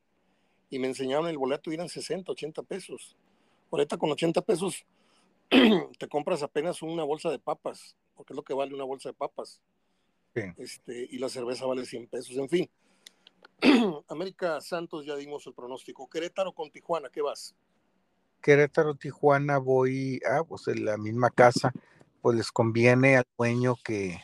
y 0.70 0.80
me 0.80 0.88
enseñaron 0.88 1.28
el 1.28 1.38
boleto 1.38 1.72
y 1.72 1.76
eran 1.76 1.90
60, 1.90 2.32
80 2.32 2.64
pesos. 2.64 3.16
Ahorita 3.72 3.98
con 3.98 4.12
80 4.12 4.42
pesos 4.42 4.86
te 6.00 6.08
compras 6.08 6.44
apenas 6.44 6.82
una 6.82 7.04
bolsa 7.04 7.30
de 7.30 7.40
papas, 7.40 7.96
porque 8.16 8.34
es 8.34 8.38
lo 8.38 8.44
que 8.44 8.54
vale 8.54 8.74
una 8.74 8.84
bolsa 8.84 9.10
de 9.10 9.14
papas. 9.14 9.62
Este, 10.58 11.08
y 11.12 11.20
la 11.20 11.30
cerveza 11.30 11.66
vale 11.66 11.86
100 11.86 12.08
pesos, 12.08 12.38
en 12.38 12.50
fin. 12.50 12.70
América 14.08 14.60
Santos 14.62 15.06
ya 15.06 15.16
dimos 15.16 15.46
el 15.46 15.54
pronóstico. 15.54 16.10
Querétaro 16.10 16.54
con 16.54 16.72
Tijuana, 16.72 17.10
¿qué 17.10 17.22
vas? 17.22 17.56
Querétaro, 18.42 18.96
Tijuana, 18.96 19.58
voy, 19.58 20.20
ah, 20.30 20.44
pues 20.44 20.68
en 20.68 20.86
la 20.86 20.98
misma 20.98 21.30
casa, 21.30 21.72
pues 22.24 22.38
les 22.38 22.54
conviene 22.54 23.18
al 23.18 23.28
dueño 23.38 23.76
que 23.84 24.22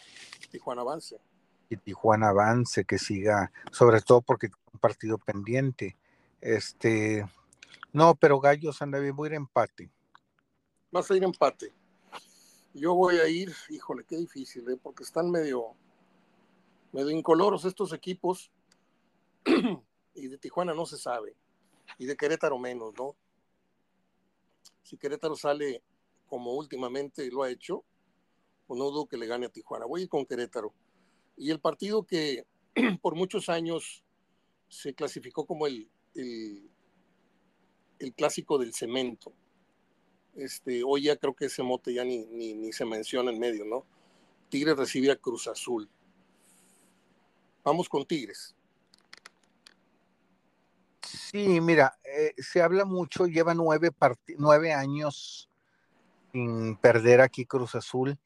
Tijuana 0.50 0.84
avance. 0.84 1.20
Que 1.68 1.76
Tijuana 1.76 2.30
avance, 2.30 2.86
que 2.86 2.98
siga, 2.98 3.52
sobre 3.74 4.00
todo 4.00 4.22
porque 4.22 4.48
tiene 4.48 4.62
un 4.72 4.80
partido 4.80 5.18
pendiente. 5.18 5.98
Este, 6.40 7.30
no, 7.92 8.16
pero 8.16 8.40
Gallos 8.40 8.82
anda 8.82 9.00
bien, 9.00 9.18
voy 9.18 9.28
a 9.28 9.32
ir 9.32 9.36
empate. 9.36 9.92
Vas 10.92 11.12
a 11.12 11.18
ir 11.18 11.26
empate. 11.26 11.74
Yo 12.74 12.96
voy 12.96 13.18
a 13.18 13.28
ir, 13.28 13.54
híjole, 13.68 14.06
qué 14.06 14.16
difícil, 14.16 14.64
¿eh? 14.70 14.80
porque 14.82 15.04
están 15.04 15.30
medio, 15.30 15.76
medio 16.94 17.10
incoloros 17.10 17.66
estos 17.66 17.92
equipos. 17.92 18.50
y 20.16 20.28
de 20.30 20.38
Tijuana 20.38 20.74
no 20.74 20.86
se 20.86 20.98
sabe. 20.98 21.36
Y 21.98 22.06
de 22.06 22.16
Querétaro 22.16 22.58
menos, 22.58 22.94
¿no? 22.98 23.18
Si 24.84 24.96
Querétaro 24.98 25.36
sale 25.36 25.84
como 26.30 26.54
últimamente 26.54 27.30
lo 27.30 27.44
ha 27.44 27.50
hecho, 27.50 27.84
no 28.78 28.86
dudo 28.86 29.08
que 29.08 29.18
le 29.18 29.28
gane 29.28 29.46
a 29.46 29.50
Tijuana. 29.50 29.86
Voy 29.86 30.02
a 30.02 30.04
ir 30.04 30.10
con 30.10 30.26
Querétaro. 30.26 30.74
Y 31.38 31.52
el 31.52 31.60
partido 31.60 32.04
que 32.04 32.46
por 33.02 33.16
muchos 33.16 33.50
años 33.50 34.04
se 34.68 34.94
clasificó 34.94 35.46
como 35.46 35.68
el, 35.68 35.90
el, 36.16 36.70
clásico 38.16 38.58
del 38.58 38.74
cemento. 38.74 39.34
Este, 40.36 40.84
hoy 40.84 41.04
ya 41.04 41.18
creo 41.18 41.36
que 41.36 41.46
ese 41.46 41.64
mote 41.64 41.94
ya 41.94 42.04
ni, 42.04 42.26
ni, 42.26 42.72
se 42.72 42.86
menciona 42.86 43.32
en 43.32 43.40
medio, 43.40 43.66
¿no? 43.66 43.86
Tigres 44.50 44.78
recibe 44.78 45.12
a 45.12 45.16
Cruz 45.16 45.48
Azul. 45.48 45.90
Vamos 47.64 47.90
con 47.90 48.06
Tigres. 48.06 48.56
Sí, 51.02 51.60
mira, 51.62 51.98
eh, 52.04 52.34
se 52.38 52.62
habla 52.62 52.86
mucho, 52.86 53.26
lleva 53.26 53.54
nueve, 53.54 53.92
nueve 54.38 54.74
años 54.74 55.50
sin 56.32 56.76
perder 56.78 57.22
aquí 57.22 57.46
Cruz 57.46 57.76
Azul, 57.76 58.18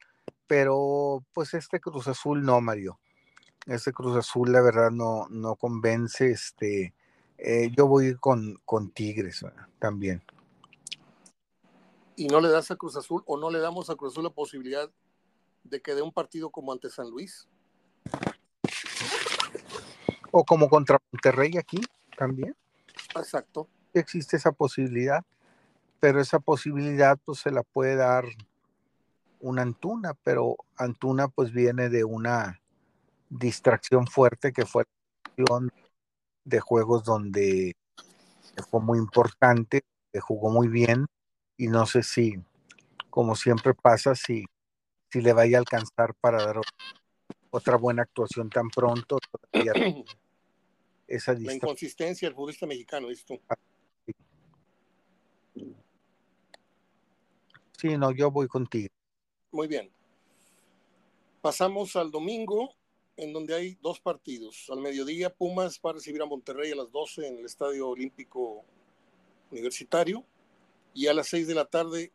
pero 0.46 1.24
pues 1.32 1.54
este 1.54 1.80
Cruz 1.80 2.08
Azul 2.08 2.42
no, 2.44 2.60
Mario. 2.60 2.98
Este 3.66 3.92
Cruz 3.92 4.16
Azul, 4.16 4.52
la 4.52 4.60
verdad, 4.60 4.90
no, 4.90 5.26
no 5.30 5.56
convence. 5.56 6.30
Este, 6.30 6.94
eh, 7.38 7.70
yo 7.76 7.86
voy 7.86 8.14
con, 8.16 8.60
con 8.64 8.90
Tigres 8.90 9.44
también. 9.78 10.22
¿Y 12.16 12.28
no 12.28 12.40
le 12.40 12.48
das 12.48 12.70
a 12.70 12.76
Cruz 12.76 12.96
Azul 12.96 13.22
o 13.26 13.38
no 13.38 13.50
le 13.50 13.58
damos 13.58 13.90
a 13.90 13.96
Cruz 13.96 14.12
Azul 14.12 14.24
la 14.24 14.30
posibilidad 14.30 14.90
de 15.64 15.80
que 15.80 15.94
dé 15.94 16.02
un 16.02 16.12
partido 16.12 16.50
como 16.50 16.72
ante 16.72 16.90
San 16.90 17.10
Luis? 17.10 17.48
O 20.30 20.44
como 20.44 20.68
contra 20.68 20.98
Monterrey 21.10 21.56
aquí 21.56 21.80
también. 22.16 22.54
Exacto. 23.16 23.68
Existe 23.94 24.36
esa 24.36 24.52
posibilidad, 24.52 25.24
pero 26.00 26.20
esa 26.20 26.38
posibilidad 26.38 27.18
pues 27.24 27.38
se 27.38 27.50
la 27.50 27.62
puede 27.62 27.96
dar 27.96 28.24
una 29.44 29.60
Antuna, 29.60 30.14
pero 30.22 30.56
Antuna 30.76 31.28
pues 31.28 31.52
viene 31.52 31.90
de 31.90 32.02
una 32.02 32.62
distracción 33.28 34.06
fuerte 34.06 34.52
que 34.52 34.64
fue 34.64 34.84
de 36.44 36.60
juegos 36.60 37.04
donde 37.04 37.76
fue 38.70 38.80
muy 38.80 38.98
importante, 38.98 39.82
que 40.12 40.20
jugó 40.20 40.50
muy 40.50 40.68
bien 40.68 41.06
y 41.58 41.68
no 41.68 41.84
sé 41.84 42.02
si, 42.02 42.42
como 43.10 43.36
siempre 43.36 43.74
pasa, 43.74 44.14
si, 44.14 44.46
si 45.10 45.20
le 45.20 45.34
vaya 45.34 45.58
a 45.58 45.60
alcanzar 45.60 46.14
para 46.20 46.42
dar 46.42 46.60
otra 47.50 47.76
buena 47.76 48.02
actuación 48.02 48.48
tan 48.48 48.70
pronto. 48.70 49.18
esa 51.06 51.34
La 51.34 51.52
inconsistencia 51.52 52.28
del 52.28 52.34
futbolista 52.34 52.66
mexicano, 52.66 53.10
esto. 53.10 53.38
Sí, 57.76 57.98
no, 57.98 58.10
yo 58.10 58.30
voy 58.30 58.48
contigo. 58.48 58.88
Muy 59.54 59.68
bien. 59.68 59.88
Pasamos 61.40 61.94
al 61.94 62.10
domingo, 62.10 62.74
en 63.16 63.32
donde 63.32 63.54
hay 63.54 63.78
dos 63.80 64.00
partidos. 64.00 64.68
Al 64.68 64.80
mediodía, 64.80 65.32
Pumas 65.32 65.80
va 65.80 65.90
a 65.90 65.92
recibir 65.92 66.20
a 66.22 66.26
Monterrey 66.26 66.72
a 66.72 66.74
las 66.74 66.90
12 66.90 67.28
en 67.28 67.38
el 67.38 67.44
Estadio 67.44 67.90
Olímpico 67.90 68.64
Universitario. 69.52 70.24
Y 70.92 71.06
a 71.06 71.14
las 71.14 71.28
6 71.28 71.46
de 71.46 71.54
la 71.54 71.66
tarde, 71.66 72.10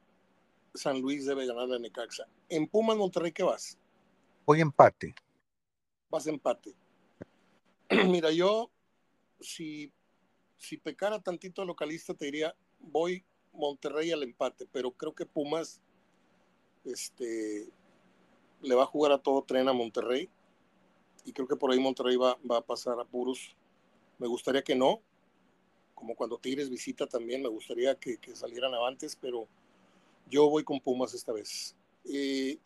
San 0.73 0.99
Luis 0.99 1.25
debe 1.25 1.45
ganar 1.45 1.71
a 1.71 1.80
Necaxa. 1.80 2.28
En 2.49 2.67
Pumas, 2.67 2.97
Monterrey, 2.97 3.32
¿qué 3.32 3.43
vas? 3.43 3.78
Voy 4.45 4.60
empate. 4.60 5.15
Vas 6.10 6.28
empate. 6.28 6.75
Mira, 8.10 8.34
yo, 8.34 8.69
si, 9.39 9.93
si 10.58 10.75
pecara 10.75 11.21
tantito 11.21 11.63
localista, 11.63 12.13
te 12.13 12.25
diría, 12.25 12.54
voy 12.80 13.23
Monterrey 13.54 14.12
al 14.12 14.23
empate, 14.23 14.67
pero 14.73 14.91
creo 14.91 15.15
que 15.15 15.25
Pumas 15.25 15.82
este, 16.86 17.70
le 18.62 18.76
va 18.76 18.84
a 18.84 18.88
jugar 18.88 19.12
a 19.12 19.18
todo 19.18 19.44
tren 19.44 19.68
a 19.68 19.74
Monterrey 19.74 20.30
y 21.26 21.34
creo 21.34 21.48
que 21.48 21.56
por 21.56 21.72
ahí 21.72 21.80
Monterrey 21.80 22.15
va, 22.15 22.38
a 22.50 22.62
pasar 22.62 23.00
a 23.00 23.06
puros. 23.06 23.56
Me 24.18 24.28
gustaría 24.28 24.63
que 24.63 24.76
no, 24.76 25.02
como 25.94 26.15
cuando 26.15 26.38
Tigres 26.38 26.70
visita 26.70 27.08
también, 27.08 27.42
me 27.42 27.50
gustaría 27.50 27.96
que, 27.96 28.18
salieran 28.34 28.74
avantes, 28.74 29.18
pero 29.20 29.48
yo 30.30 30.50
voy 30.50 30.63
con 30.63 30.80
Pumas 30.80 31.13
esta 31.13 31.32
vez. 31.32 31.76
Eh, 32.06 32.58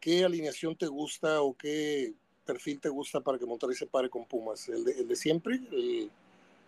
¿Qué 0.00 0.24
alineación 0.24 0.76
te 0.76 0.86
gusta 0.86 1.42
o 1.42 1.54
qué 1.54 2.14
perfil 2.44 2.80
te 2.80 2.88
gusta 2.88 3.20
para 3.20 3.38
que 3.38 3.46
Monterrey 3.46 3.76
se 3.76 3.86
pare 3.86 4.08
con 4.08 4.24
Pumas? 4.24 4.68
¿El 4.68 4.84
de, 4.84 5.16
siempre? 5.16 5.60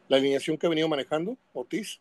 ¿La 0.09 0.17
alineación 0.17 0.59
que 0.59 0.67
ha 0.67 0.71
venido 0.71 0.89
manejando, 0.89 1.37
Otis? 1.55 2.01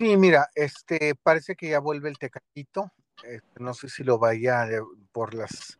Sí, 0.00 0.16
mira, 0.16 0.48
este 0.54 1.14
parece 1.14 1.54
que 1.56 1.68
ya 1.68 1.78
vuelve 1.78 2.08
el 2.08 2.16
Tecatito. 2.16 2.90
Este, 3.22 3.62
no 3.62 3.74
sé 3.74 3.90
si 3.90 4.02
lo 4.02 4.18
vaya 4.18 4.66
por 5.12 5.34
las 5.34 5.78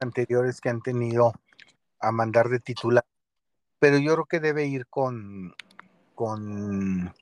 anteriores 0.00 0.62
que 0.62 0.70
han 0.70 0.80
tenido 0.80 1.34
a 2.00 2.10
mandar 2.10 2.48
de 2.48 2.58
titular, 2.58 3.04
pero 3.78 3.98
yo 3.98 4.14
creo 4.14 4.24
que 4.24 4.40
debe 4.40 4.64
ir 4.64 4.86
con 4.86 5.54
con 6.14 7.12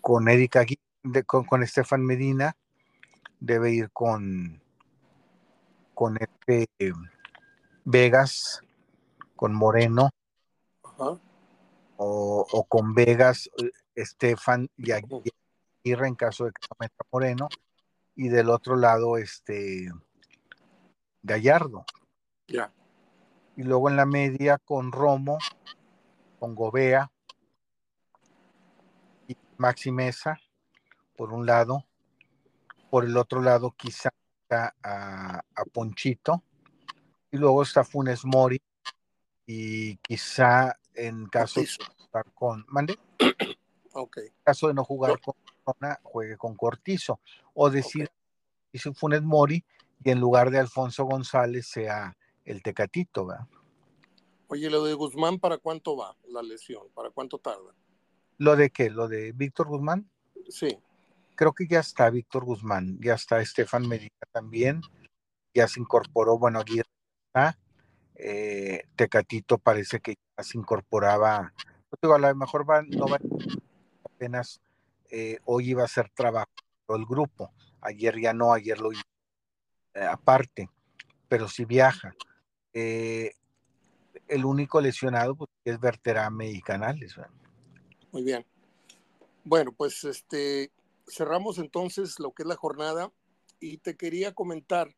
con 0.00 0.28
Erika 0.28 0.66
con, 1.26 1.44
con 1.44 1.62
Estefan 1.62 2.04
Medina, 2.04 2.56
debe 3.38 3.70
ir 3.70 3.92
con 3.92 4.60
con 5.94 6.18
este 6.20 6.68
Vegas, 7.84 8.62
con 9.36 9.54
Moreno. 9.54 10.10
O, 11.96 12.66
con 12.68 12.94
Vegas, 12.94 13.48
Estefan 13.94 14.68
y 14.76 14.92
Aguirre 14.92 16.08
en 16.08 16.14
caso 16.14 16.44
de 16.44 16.52
que 16.52 16.66
no 16.70 16.76
meta 16.80 17.04
Moreno, 17.10 17.48
y 18.16 18.28
del 18.28 18.50
otro 18.50 18.76
lado, 18.76 19.16
este 19.16 19.90
Gallardo. 21.22 21.84
Ya. 22.48 22.72
Y 23.56 23.62
luego 23.62 23.88
en 23.88 23.96
la 23.96 24.06
media 24.06 24.58
con 24.58 24.92
Romo, 24.92 25.38
con 26.38 26.54
Gobea 26.54 27.10
y 29.28 29.36
Maxi 29.56 29.90
Mesa, 29.90 30.38
por 31.16 31.32
un 31.32 31.46
lado. 31.46 31.84
Por 32.90 33.04
el 33.04 33.16
otro 33.16 33.42
lado, 33.42 33.72
quizá 33.76 34.10
a, 34.50 35.38
a 35.38 35.64
Ponchito. 35.72 36.42
Y 37.32 37.38
luego 37.38 37.62
está 37.62 37.82
Funes 37.82 38.24
Mori. 38.24 38.60
Y 39.46 39.96
quizá 39.96 40.78
en 40.94 41.26
caso 41.26 41.60
de 41.60 41.68
con. 42.34 42.64
¿Mande? 42.68 42.98
Okay. 43.94 44.26
En 44.26 44.34
caso 44.42 44.68
de 44.68 44.74
no 44.74 44.84
jugar 44.84 45.20
con 45.20 45.34
juegue 46.02 46.36
con 46.36 46.56
Cortizo. 46.56 47.20
O 47.54 47.70
decir, 47.70 48.10
okay. 48.72 48.92
Funes 48.92 49.22
Mori 49.22 49.64
y 50.02 50.10
en 50.10 50.20
lugar 50.20 50.50
de 50.50 50.58
Alfonso 50.58 51.04
González 51.04 51.66
sea 51.66 52.16
el 52.44 52.62
Tecatito, 52.62 53.26
¿verdad? 53.26 53.46
Oye, 54.48 54.68
lo 54.68 54.84
de 54.84 54.94
Guzmán, 54.94 55.38
¿para 55.38 55.58
cuánto 55.58 55.96
va 55.96 56.16
la 56.28 56.42
lesión? 56.42 56.88
¿Para 56.94 57.10
cuánto 57.10 57.38
tarda? 57.38 57.74
¿Lo 58.36 58.56
de 58.56 58.70
qué? 58.70 58.90
¿Lo 58.90 59.08
de 59.08 59.32
Víctor 59.32 59.68
Guzmán? 59.68 60.10
Sí. 60.48 60.76
Creo 61.36 61.52
que 61.52 61.66
ya 61.66 61.80
está 61.80 62.10
Víctor 62.10 62.44
Guzmán, 62.44 62.98
ya 63.00 63.14
está 63.14 63.40
Estefan 63.40 63.88
Medina 63.88 64.10
también, 64.30 64.82
ya 65.54 65.66
se 65.66 65.80
incorporó, 65.80 66.38
bueno, 66.38 66.60
aquí 66.60 66.80
está. 66.80 67.58
Eh, 68.14 68.84
Tecatito 68.94 69.58
parece 69.58 70.00
que 70.00 70.14
ya 70.36 70.44
se 70.44 70.58
incorporaba, 70.58 71.52
a 72.02 72.18
lo 72.18 72.34
mejor 72.36 72.68
va, 72.68 72.82
no 72.82 73.06
va 73.06 73.18
apenas 74.14 74.60
eh, 75.10 75.38
hoy 75.44 75.70
iba 75.70 75.84
a 75.84 75.88
ser 75.88 76.10
trabajo 76.10 76.50
el 76.88 77.04
grupo, 77.06 77.52
ayer 77.80 78.20
ya 78.20 78.32
no, 78.32 78.52
ayer 78.52 78.78
lo 78.78 78.90
eh, 78.92 80.04
aparte, 80.04 80.68
pero 81.28 81.48
si 81.48 81.64
viaja. 81.64 82.14
eh, 82.72 83.32
el 84.28 84.44
único 84.44 84.80
lesionado 84.80 85.34
pues, 85.34 85.50
es 85.64 85.78
Berterame 85.78 86.50
y 86.50 86.60
Canales. 86.60 87.16
Muy 88.12 88.22
bien. 88.22 88.46
Bueno, 89.44 89.72
pues 89.72 90.04
este 90.04 90.70
cerramos 91.06 91.58
entonces 91.58 92.18
lo 92.18 92.32
que 92.32 92.44
es 92.44 92.48
la 92.48 92.56
jornada 92.56 93.12
y 93.60 93.78
te 93.78 93.96
quería 93.96 94.32
comentar 94.32 94.94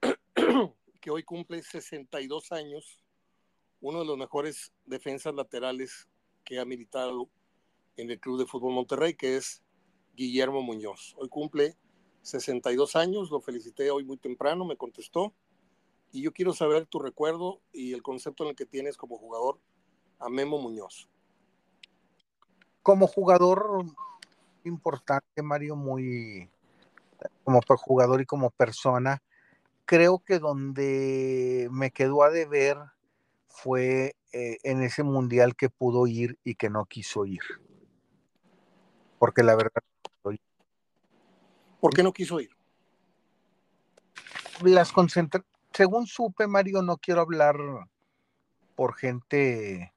que 1.00 1.10
hoy 1.10 1.22
cumple 1.22 1.62
62 1.62 2.50
años 2.50 3.00
uno 3.80 4.00
de 4.00 4.06
los 4.06 4.18
mejores 4.18 4.72
defensas 4.86 5.34
laterales 5.34 6.08
que 6.44 6.58
ha 6.58 6.64
militado 6.64 7.28
en 7.96 8.10
el 8.10 8.20
Club 8.20 8.38
de 8.38 8.46
Fútbol 8.46 8.74
Monterrey, 8.74 9.14
que 9.14 9.36
es 9.36 9.62
Guillermo 10.14 10.62
Muñoz. 10.62 11.14
Hoy 11.18 11.28
cumple 11.28 11.76
62 12.22 12.96
años, 12.96 13.30
lo 13.30 13.40
felicité 13.40 13.90
hoy 13.90 14.04
muy 14.04 14.16
temprano, 14.16 14.64
me 14.64 14.76
contestó, 14.76 15.34
y 16.12 16.22
yo 16.22 16.32
quiero 16.32 16.52
saber 16.52 16.86
tu 16.86 16.98
recuerdo 16.98 17.60
y 17.72 17.92
el 17.94 18.02
concepto 18.02 18.44
en 18.44 18.50
el 18.50 18.56
que 18.56 18.66
tienes 18.66 18.96
como 18.96 19.16
jugador 19.18 19.58
a 20.18 20.28
Memo 20.28 20.58
Muñoz. 20.58 21.08
Como 22.82 23.06
jugador 23.06 23.84
importante, 24.64 25.42
Mario, 25.42 25.76
muy 25.76 26.50
como 27.44 27.60
jugador 27.62 28.20
y 28.20 28.26
como 28.26 28.50
persona, 28.50 29.22
creo 29.84 30.18
que 30.18 30.38
donde 30.38 31.68
me 31.70 31.90
quedó 31.90 32.24
a 32.24 32.30
deber 32.30 32.78
fue 33.46 34.16
eh, 34.32 34.58
en 34.62 34.82
ese 34.82 35.02
mundial 35.02 35.54
que 35.54 35.70
pudo 35.70 36.06
ir 36.06 36.38
y 36.44 36.54
que 36.54 36.70
no 36.70 36.84
quiso 36.86 37.26
ir. 37.26 37.40
Porque 39.22 39.44
la 39.44 39.54
verdad. 39.54 39.84
¿Por 41.80 41.94
qué 41.94 42.02
no 42.02 42.12
quiso 42.12 42.40
ir? 42.40 42.50
Las 44.64 44.90
concentra 44.90 45.44
según 45.72 46.08
supe, 46.08 46.48
Mario, 46.48 46.82
no 46.82 46.96
quiero 46.96 47.20
hablar 47.20 47.54
por 48.74 48.96
gente 48.96 49.92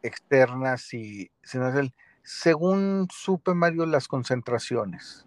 externa, 0.00 0.78
si, 0.78 1.28
el, 1.52 1.92
según 2.22 3.08
supe, 3.10 3.52
Mario, 3.52 3.84
las 3.84 4.06
concentraciones 4.06 5.26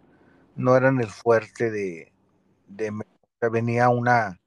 no 0.56 0.78
eran 0.78 1.02
el 1.02 1.10
fuerte 1.10 1.72
de, 1.72 2.14
de 2.68 3.04
venía 3.52 3.90
una, 3.90 4.40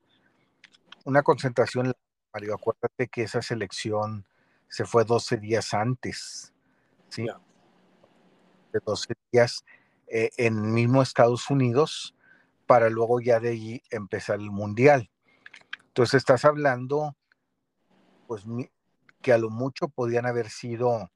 una 1.04 1.22
concentración, 1.22 1.92
Mario, 2.32 2.54
acuérdate 2.54 3.08
que 3.08 3.24
esa 3.24 3.42
selección 3.42 4.24
se 4.70 4.86
fue 4.86 5.04
12 5.04 5.36
días 5.36 5.74
antes, 5.74 6.54
¿sí? 7.10 7.26
De 8.72 8.80
12 8.84 9.14
días 9.30 9.64
eh, 10.08 10.30
en 10.36 10.72
mismo 10.72 11.02
Estados 11.02 11.50
Unidos 11.50 12.14
para 12.66 12.90
luego 12.90 13.20
ya 13.20 13.40
de 13.40 13.50
allí 13.50 13.82
empezar 13.90 14.40
el 14.40 14.50
mundial. 14.50 15.10
Entonces 15.88 16.14
estás 16.14 16.44
hablando, 16.44 17.16
pues 18.26 18.44
que 19.20 19.32
a 19.32 19.38
lo 19.38 19.50
mucho 19.50 19.88
podían 19.88 20.26
haber 20.26 20.48
sido 20.48 21.10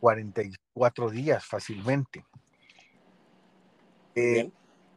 44 0.00 1.10
días 1.10 1.44
fácilmente. 1.44 2.24
Eh, 4.14 4.50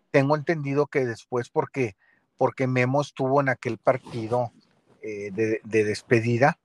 tengo 0.10 0.36
entendido 0.36 0.88
que 0.88 1.06
después, 1.06 1.50
porque, 1.50 1.96
porque 2.38 2.68
Memo 2.68 3.02
estuvo 3.02 3.40
en 3.42 3.50
aquel 3.50 3.78
partido 3.78 4.52
eh, 5.02 5.32
de, 5.32 5.84
despedida 5.84 6.60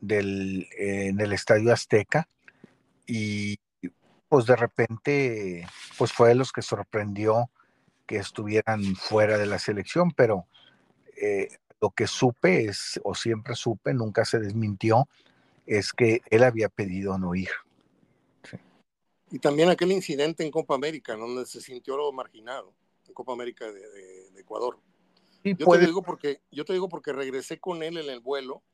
del, 0.00 0.66
en 0.76 1.20
el 1.20 1.32
Estadio 1.32 1.72
Azteca 1.72 2.28
y 3.06 3.58
pues 4.34 4.46
de 4.46 4.56
repente, 4.56 5.64
pues 5.96 6.12
fue 6.12 6.30
de 6.30 6.34
los 6.34 6.50
que 6.50 6.60
sorprendió 6.60 7.50
que 8.04 8.16
estuvieran 8.16 8.96
fuera 8.96 9.38
de 9.38 9.46
la 9.46 9.60
selección, 9.60 10.10
pero 10.10 10.48
eh, 11.16 11.56
lo 11.80 11.90
que 11.90 12.08
supe 12.08 12.64
es, 12.64 13.00
o 13.04 13.14
siempre 13.14 13.54
supe, 13.54 13.94
nunca 13.94 14.24
se 14.24 14.40
desmintió, 14.40 15.08
es 15.66 15.92
que 15.92 16.20
él 16.30 16.42
había 16.42 16.68
pedido 16.68 17.16
no 17.16 17.36
ir. 17.36 17.50
Y 19.30 19.38
también 19.38 19.68
aquel 19.68 19.92
incidente 19.92 20.42
en 20.42 20.50
Copa 20.50 20.74
América, 20.74 21.14
donde 21.14 21.46
se 21.46 21.60
sintió 21.60 22.10
marginado, 22.10 22.74
en 23.06 23.14
Copa 23.14 23.34
América 23.34 23.70
de, 23.70 24.40
Ecuador. 24.40 24.80
yo, 25.44 25.54
te 25.64 25.78
digo 25.78 26.02
porque, 26.02 26.40
yo 26.50 26.64
te 26.64 26.72
digo 26.72 26.88
porque 26.88 27.12
regresé 27.12 27.60
con 27.60 27.84
él 27.84 27.98
en 27.98 28.10
el 28.10 28.18
vuelo, 28.18 28.64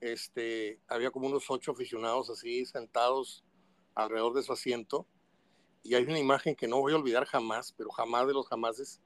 este, 0.00 0.80
había 0.88 1.12
como 1.12 1.28
unos 1.28 1.48
ocho 1.48 1.70
aficionados 1.70 2.30
así 2.30 2.66
sentados 2.66 3.44
alrededor 3.94 4.34
de 4.34 4.42
su 4.42 4.52
asiento, 4.52 5.06
y 5.82 5.94
hay 5.94 6.04
una 6.04 6.18
imagen 6.18 6.54
que 6.54 6.68
no 6.68 6.80
voy 6.80 6.92
a 6.92 6.96
olvidar 6.96 7.24
jamás, 7.24 7.74
pero 7.76 7.90
jamás 7.90 8.26
de 8.26 8.34
los 8.34 8.46
jamases, 8.46 9.00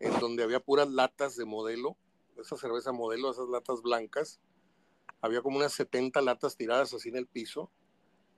en 0.00 0.18
donde 0.18 0.42
había 0.42 0.60
puras 0.60 0.88
latas 0.88 1.36
de 1.36 1.44
modelo, 1.44 1.96
esa 2.40 2.56
cerveza 2.56 2.92
modelo, 2.92 3.30
esas 3.30 3.48
latas 3.48 3.82
blancas. 3.82 4.40
Había 5.20 5.42
como 5.42 5.58
unas 5.58 5.72
70 5.74 6.20
latas 6.22 6.56
tiradas 6.56 6.92
así 6.94 7.10
en 7.10 7.16
el 7.16 7.26
piso 7.26 7.70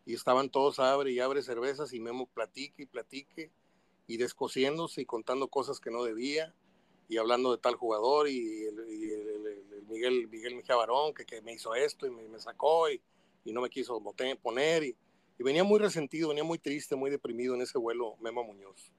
y 0.05 0.15
estaban 0.15 0.51
todos 0.51 0.81
abre 0.81 1.13
y 1.13 1.21
abre 1.21 1.43
cervezas 1.43 1.93
y 1.93 2.01
Memo 2.01 2.27
platique 2.27 2.83
y 2.83 2.87
platique 2.87 3.53
y 4.07 4.17
descosiéndose 4.17 5.03
y 5.03 5.07
contando 5.07 5.49
cosas 5.49 5.79
que 5.79 5.91
no 5.91 6.03
debía 6.03 6.53
y 7.09 7.19
hablando 7.19 7.53
de 7.53 7.59
tal 7.59 7.77
jugador 7.77 8.29
y, 8.29 8.65
el, 8.65 9.85
Miguel, 9.89 10.29
Miguel 10.29 10.57
Mejía 10.57 10.77
Barón 10.77 11.15
que, 11.15 11.25
que, 11.25 11.41
me 11.43 11.53
hizo 11.53 11.75
esto 11.75 12.07
y 12.07 12.11
me, 12.11 12.39
sacó 12.41 12.91
y, 12.91 13.01
y, 13.45 13.53
no 13.53 13.61
me 13.61 13.71
quiso 13.71 14.03
poner 14.43 14.83
y, 14.83 14.97
y 15.43 15.45
venía 15.45 15.65
muy 15.65 15.81
resentido, 15.81 16.29
venía 16.29 16.45
muy 16.45 16.59
triste, 16.59 16.95
muy 16.95 17.11
deprimido 17.11 17.57
en 17.57 17.63
ese 17.63 17.77
vuelo 17.77 18.15
Memo 18.21 18.45
Muñoz. 18.45 18.93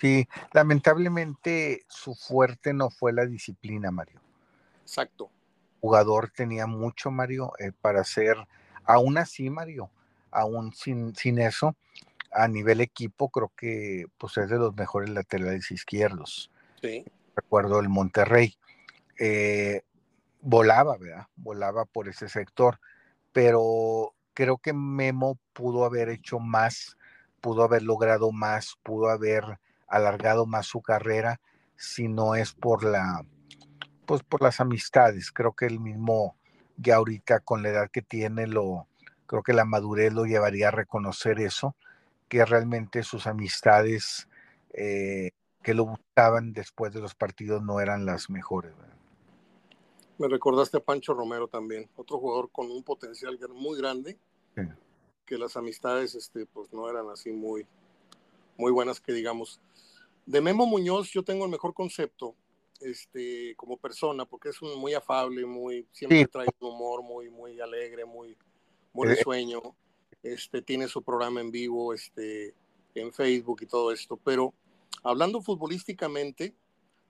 Sí, 0.00 0.28
lamentablemente 0.52 1.84
su 1.88 2.16
fuerte 2.16 2.74
no 2.74 2.90
fue 2.90 3.12
la 3.12 3.24
disciplina, 3.24 3.92
Mario. 3.92 4.20
Exacto. 4.82 5.30
El 5.74 5.80
jugador 5.80 6.30
tenía 6.30 6.66
mucho, 6.66 7.12
Mario, 7.12 7.52
eh, 7.60 7.70
para 7.70 8.02
ser, 8.02 8.36
aún 8.82 9.16
así, 9.16 9.48
Mario, 9.48 9.92
aún 10.32 10.72
sin, 10.72 11.14
sin 11.14 11.38
eso, 11.38 11.76
a 12.32 12.48
nivel 12.48 12.80
equipo, 12.80 13.28
creo 13.28 13.52
que 13.56 14.06
pues, 14.18 14.36
es 14.38 14.50
de 14.50 14.58
los 14.58 14.74
mejores 14.74 15.08
laterales 15.10 15.70
izquierdos. 15.70 16.50
Sí. 16.82 17.04
Recuerdo 17.36 17.78
el 17.78 17.88
Monterrey. 17.88 18.56
Eh, 19.20 19.82
volaba, 20.40 20.96
¿verdad? 20.96 21.28
Volaba 21.36 21.84
por 21.84 22.08
ese 22.08 22.28
sector, 22.28 22.80
pero 23.32 24.14
creo 24.38 24.58
que 24.58 24.72
Memo 24.72 25.36
pudo 25.52 25.84
haber 25.84 26.10
hecho 26.10 26.38
más, 26.38 26.96
pudo 27.40 27.64
haber 27.64 27.82
logrado 27.82 28.30
más, 28.30 28.76
pudo 28.84 29.08
haber 29.08 29.42
alargado 29.88 30.46
más 30.46 30.66
su 30.66 30.80
carrera 30.80 31.40
si 31.74 32.06
no 32.06 32.36
es 32.36 32.52
por 32.52 32.84
la 32.84 33.26
pues 34.06 34.22
por 34.22 34.40
las 34.40 34.60
amistades. 34.60 35.32
Creo 35.32 35.54
que 35.54 35.66
el 35.66 35.80
mismo 35.80 36.36
ya 36.76 36.94
ahorita 36.94 37.40
con 37.40 37.64
la 37.64 37.70
edad 37.70 37.90
que 37.90 38.00
tiene 38.00 38.46
lo 38.46 38.86
creo 39.26 39.42
que 39.42 39.52
la 39.52 39.64
madurez 39.64 40.12
lo 40.12 40.24
llevaría 40.24 40.68
a 40.68 40.70
reconocer 40.70 41.40
eso 41.40 41.74
que 42.28 42.44
realmente 42.44 43.02
sus 43.02 43.26
amistades 43.26 44.28
eh, 44.72 45.32
que 45.64 45.74
lo 45.74 45.84
buscaban 45.84 46.52
después 46.52 46.94
de 46.94 47.00
los 47.00 47.16
partidos 47.16 47.60
no 47.64 47.80
eran 47.80 48.06
las 48.06 48.30
mejores 48.30 48.72
me 50.18 50.28
recordaste 50.28 50.78
a 50.78 50.80
Pancho 50.80 51.14
Romero 51.14 51.48
también 51.48 51.90
otro 51.96 52.18
jugador 52.18 52.50
con 52.50 52.70
un 52.70 52.84
potencial 52.84 53.38
muy 53.54 53.78
grande 53.78 54.18
que 55.24 55.38
las 55.38 55.56
amistades 55.56 56.14
este 56.14 56.46
pues 56.46 56.72
no 56.72 56.88
eran 56.88 57.10
así 57.10 57.30
muy 57.32 57.66
muy 58.56 58.72
buenas 58.72 59.00
que 59.00 59.12
digamos. 59.12 59.60
De 60.26 60.40
Memo 60.40 60.66
Muñoz 60.66 61.10
yo 61.10 61.22
tengo 61.22 61.44
el 61.44 61.50
mejor 61.50 61.72
concepto 61.72 62.34
este, 62.80 63.54
como 63.56 63.76
persona, 63.76 64.24
porque 64.24 64.50
es 64.50 64.62
un, 64.62 64.78
muy 64.78 64.94
afable, 64.94 65.44
muy, 65.46 65.86
siempre 65.92 66.26
trae 66.26 66.48
un 66.60 66.68
humor 66.68 67.02
muy, 67.02 67.30
muy 67.30 67.60
alegre, 67.60 68.04
muy, 68.04 68.36
muy 68.92 69.08
eh, 69.08 69.16
sueño 69.16 69.60
Este, 70.22 70.62
tiene 70.62 70.88
su 70.88 71.02
programa 71.02 71.40
en 71.40 71.50
vivo 71.50 71.94
este, 71.94 72.54
en 72.94 73.12
Facebook 73.12 73.62
y 73.62 73.66
todo 73.66 73.92
esto. 73.92 74.16
Pero 74.16 74.54
hablando 75.02 75.40
futbolísticamente, 75.40 76.54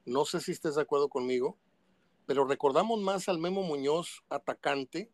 no 0.05 0.25
sé 0.25 0.41
si 0.41 0.53
estés 0.53 0.77
de 0.77 0.83
acuerdo 0.83 1.09
conmigo, 1.09 1.57
pero 2.27 2.45
recordamos 2.47 3.01
más 3.01 3.29
al 3.29 3.39
Memo 3.39 3.63
Muñoz 3.63 4.23
atacante, 4.29 5.11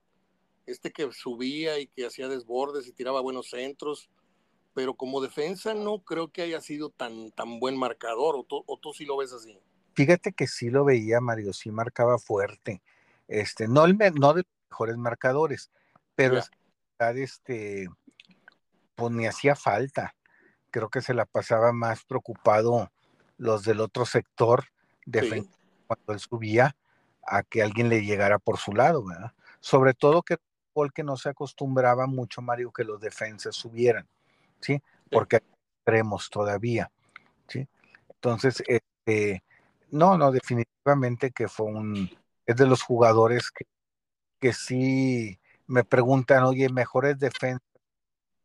este 0.67 0.93
que 0.93 1.11
subía 1.13 1.79
y 1.79 1.87
que 1.87 2.07
hacía 2.07 2.29
desbordes 2.29 2.87
y 2.87 2.93
tiraba 2.93 3.21
buenos 3.21 3.51
centros, 3.51 4.09
pero 4.75 4.95
como 4.95 5.21
defensa 5.21 5.75
no 5.75 6.01
creo 6.01 6.29
que 6.29 6.43
haya 6.43 6.61
sido 6.61 6.91
tan, 6.91 7.31
tan 7.33 7.61
buen 7.61 7.79
marcador, 7.79 8.35
o, 8.49 8.79
tú 8.79 8.93
sí 8.93 9.05
lo 9.05 9.17
ves 9.17 9.33
así. 9.33 9.59
Fíjate 9.95 10.33
que 10.33 10.47
sí 10.47 10.71
lo 10.71 10.85
veía, 10.85 11.21
Mario, 11.21 11.53
sí 11.53 11.71
marcaba 11.71 12.19
fuerte. 12.19 12.83
Este, 13.29 13.69
no, 13.69 13.85
el, 13.85 13.97
no 13.97 14.35
de 14.35 14.43
los 14.43 14.71
mejores 14.71 14.97
marcadores, 14.97 15.71
pero 16.17 16.41
este, 17.15 17.89
pues 18.97 19.13
ni 19.13 19.27
hacía 19.27 19.55
falta. 19.55 20.15
Creo 20.71 20.89
que 20.89 21.01
se 21.01 21.15
la 21.15 21.25
pasaba 21.25 21.73
más 21.73 22.05
preocupado 22.05 22.91
los 23.37 23.65
del 23.65 23.81
otro 23.81 24.07
sector 24.07 24.65
de 25.07 25.47
cuando 25.87 26.13
él 26.13 26.19
subía 26.19 26.77
a 27.23 27.43
que 27.43 27.63
alguien 27.63 27.89
le 27.89 28.05
llegara 28.05 28.39
por 28.39 28.59
su 28.59 28.73
lado, 28.73 29.05
¿verdad? 29.05 29.33
Sobre 29.61 29.95
todo 29.95 30.23
que 30.23 30.39
que 30.93 31.03
no 31.03 31.17
se 31.17 31.29
acostumbraba 31.31 32.07
mucho, 32.07 32.43
Mario, 32.43 32.73
que 32.73 32.85
los 32.85 33.01
defensas 33.01 33.55
subieran. 33.55 34.07
Porque 35.11 35.37
hay 35.37 35.43
extremos 35.79 36.31
todavía, 36.31 36.91
¿sí? 37.47 37.69
Entonces, 38.09 38.63
este, 38.67 39.43
No, 39.91 40.17
no, 40.17 40.33
definitivamente 40.33 41.31
que 41.31 41.47
fue 41.47 41.67
un, 41.67 42.11
es 42.47 42.57
de 42.57 42.67
los 42.67 42.83
jugadores 42.83 43.51
que, 43.51 43.67
que 44.41 44.53
sí 44.53 45.39
me 45.67 45.85
preguntan, 45.85 46.45
oye, 46.45 46.69
mejores 46.69 47.19
defensas 47.19 47.63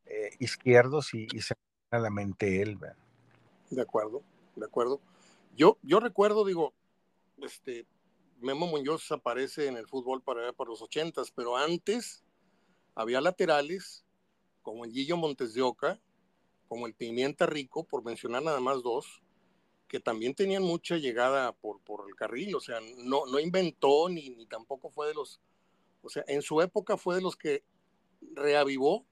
eh, 0.05 0.31
izquierdos 0.39 1.13
y, 1.13 1.27
se 1.41 1.55
me 1.91 1.97
a 1.97 2.01
la 2.01 2.09
mente 2.09 2.61
él. 2.61 2.77
De 3.69 3.81
acuerdo, 3.81 4.21
de 4.55 4.65
acuerdo. 4.65 4.99
Yo, 5.55 5.77
yo 5.81 5.99
recuerdo, 5.99 6.45
digo, 6.45 6.73
este, 7.37 7.85
Memo 8.39 8.67
Muñoz 8.67 9.11
aparece 9.11 9.67
en 9.67 9.77
el 9.77 9.87
fútbol 9.87 10.21
para, 10.21 10.53
para 10.53 10.69
los 10.69 10.81
ochentas, 10.81 11.31
pero 11.31 11.57
antes 11.57 12.23
había 12.95 13.21
laterales 13.21 14.05
como 14.61 14.85
el 14.85 14.91
Gillo 14.91 15.17
Montes 15.17 15.53
de 15.53 15.61
Oca, 15.61 15.99
como 16.67 16.87
el 16.87 16.93
Pimienta 16.93 17.45
Rico, 17.45 17.83
por 17.83 18.03
mencionar 18.03 18.43
nada 18.43 18.59
más 18.59 18.83
dos, 18.83 19.21
que 19.87 19.99
también 19.99 20.35
tenían 20.35 20.63
mucha 20.63 20.97
llegada 20.97 21.51
por, 21.51 21.81
por 21.81 22.07
el 22.07 22.15
carril, 22.15 22.55
o 22.55 22.59
sea, 22.59 22.79
no, 22.97 23.25
no 23.25 23.39
inventó 23.39 24.07
ni, 24.07 24.29
ni 24.29 24.45
tampoco 24.45 24.89
fue 24.89 25.07
de 25.07 25.15
los, 25.15 25.41
o 26.03 26.09
sea, 26.09 26.23
en 26.27 26.41
su 26.41 26.61
época 26.61 26.95
fue 26.97 27.15
de 27.15 27.21
los 27.21 27.35
que 27.35 27.63
reavivó 28.35 29.05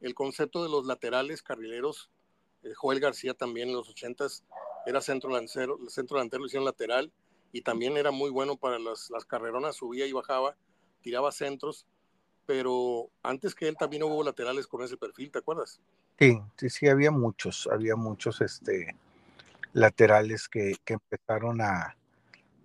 el 0.00 0.14
concepto 0.14 0.62
de 0.62 0.68
los 0.68 0.86
laterales 0.86 1.42
carrileros. 1.42 2.10
Eh, 2.62 2.72
Joel 2.74 3.00
García 3.00 3.34
también 3.34 3.68
en 3.68 3.76
los 3.76 3.88
ochentas 3.88 4.44
era 4.86 5.00
centro 5.00 5.30
delantero, 5.30 5.78
centro 5.88 6.16
delantero 6.16 6.46
hicieron 6.46 6.64
lateral 6.64 7.12
y 7.54 7.62
también 7.62 7.96
era 7.96 8.10
muy 8.10 8.30
bueno 8.30 8.56
para 8.56 8.80
las, 8.80 9.10
las 9.10 9.24
carreronas, 9.24 9.76
subía 9.76 10.06
y 10.06 10.12
bajaba, 10.12 10.56
tiraba 11.02 11.30
centros, 11.30 11.86
pero 12.46 13.10
antes 13.22 13.54
que 13.54 13.68
él 13.68 13.76
también 13.76 14.02
hubo 14.02 14.24
laterales 14.24 14.66
con 14.66 14.82
ese 14.82 14.96
perfil, 14.96 15.30
¿te 15.30 15.38
acuerdas? 15.38 15.80
Sí, 16.18 16.40
sí, 16.56 16.68
sí, 16.68 16.88
había 16.88 17.12
muchos, 17.12 17.68
había 17.70 17.94
muchos 17.94 18.40
este, 18.40 18.96
laterales 19.72 20.48
que, 20.48 20.74
que 20.84 20.94
empezaron 20.94 21.60
a, 21.60 21.96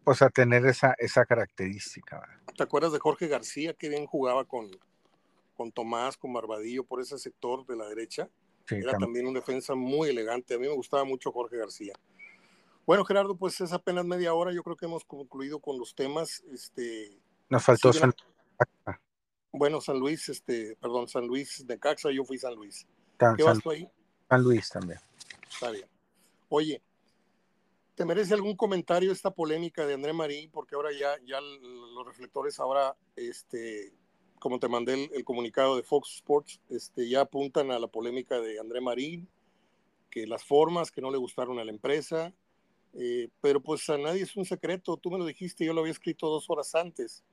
pues 0.04 0.24
a 0.24 0.32
tener 0.32 0.66
esa, 0.66 0.96
esa 0.98 1.24
característica. 1.24 2.42
¿Te 2.58 2.64
acuerdas 2.64 2.92
de 2.92 2.98
Jorge 2.98 3.28
García 3.28 3.76
que 3.76 3.90
bien 3.90 4.08
jugaba 4.08 4.44
con, 4.46 4.72
con 5.56 5.72
Tomás, 5.72 6.18
con 6.18 6.34
Barbadillo 6.34 6.84
por 6.84 7.00
ese 7.00 7.20
sector 7.20 7.64
de 7.68 7.76
la 7.76 7.88
derecha? 7.88 8.28
Era 8.72 8.98
también. 8.98 9.28
un 9.28 9.36
defensa 9.36 9.76
muy 9.76 10.10
elegante. 10.10 10.56
A 10.56 10.58
mí 10.58 10.68
me 10.68 10.74
gustaba 10.74 11.04
mucho 11.04 11.32
Jorge 11.32 11.58
García. 11.58 11.94
Bueno, 12.90 13.06
Gerardo, 13.06 13.38
pues 13.38 13.62
es 13.62 13.72
apenas 13.72 14.04
media 14.04 14.34
hora. 14.34 14.52
Yo 14.52 14.64
creo 14.64 14.76
que 14.76 14.88
hemos 14.88 15.06
concluido 15.06 15.60
con 15.60 15.78
los 15.78 15.94
temas. 15.94 16.44
Este, 16.52 17.22
Nos 17.48 17.64
faltó 17.64 17.94
San... 17.94 18.12
Bueno, 19.52 19.80
San 19.80 20.00
Luis, 20.00 20.28
este, 20.28 20.76
perdón, 20.78 21.08
San 21.08 21.28
Luis 21.28 21.68
de 21.68 21.78
Caxa, 21.78 22.10
yo 22.10 22.26
fui 22.26 22.40
San 22.40 22.56
Luis. 22.56 22.88
¿Qué 23.38 23.44
vas 23.44 23.60
tú 23.60 23.70
ahí? 23.70 23.88
San 24.28 24.42
Luis 24.42 24.70
también. 24.70 25.00
Está 25.48 25.70
bien. 25.70 25.88
Oye, 26.48 26.82
¿te 27.94 28.06
merece 28.06 28.34
algún 28.34 28.56
comentario 28.56 29.12
esta 29.12 29.30
polémica 29.30 29.86
de 29.86 29.94
André 29.94 30.12
Marín? 30.12 30.50
Porque 30.50 30.74
ahora 30.74 30.90
ya, 30.92 31.12
ya 31.28 31.40
los 31.42 32.08
reflectores 32.08 32.60
ahora, 32.60 32.98
este, 33.16 33.94
como 34.40 34.58
te 34.58 34.68
mandé 34.68 35.12
el, 35.14 35.24
comunicado 35.24 35.76
de 35.76 35.84
Fox 35.84 36.16
Sports, 36.16 36.60
este, 36.72 37.08
ya 37.08 37.22
apuntan 37.22 37.70
a 37.70 37.78
la 37.78 37.86
polémica 37.86 38.42
de 38.42 38.60
André 38.60 38.82
Marín, 38.82 39.30
que 40.10 40.26
las 40.26 40.44
formas 40.44 40.90
que 40.90 41.02
no 41.02 41.12
le 41.12 41.20
gustaron 41.20 41.60
a 41.60 41.64
la 41.64 41.70
empresa, 41.70 42.34
eh, 42.94 43.30
pero 43.42 43.62
pues 43.62 43.90
a 43.90 43.98
nadie 43.98 44.24
es 44.24 44.36
un 44.36 44.46
secreto, 44.46 44.98
tú 44.98 45.12
me 45.12 45.18
lo 45.18 45.26
dijiste, 45.26 45.66
yo 45.66 45.74
lo 45.74 45.82
había 45.82 45.94
escrito 45.94 46.28
dos 46.28 46.50
horas 46.50 46.76
antes 46.76 47.24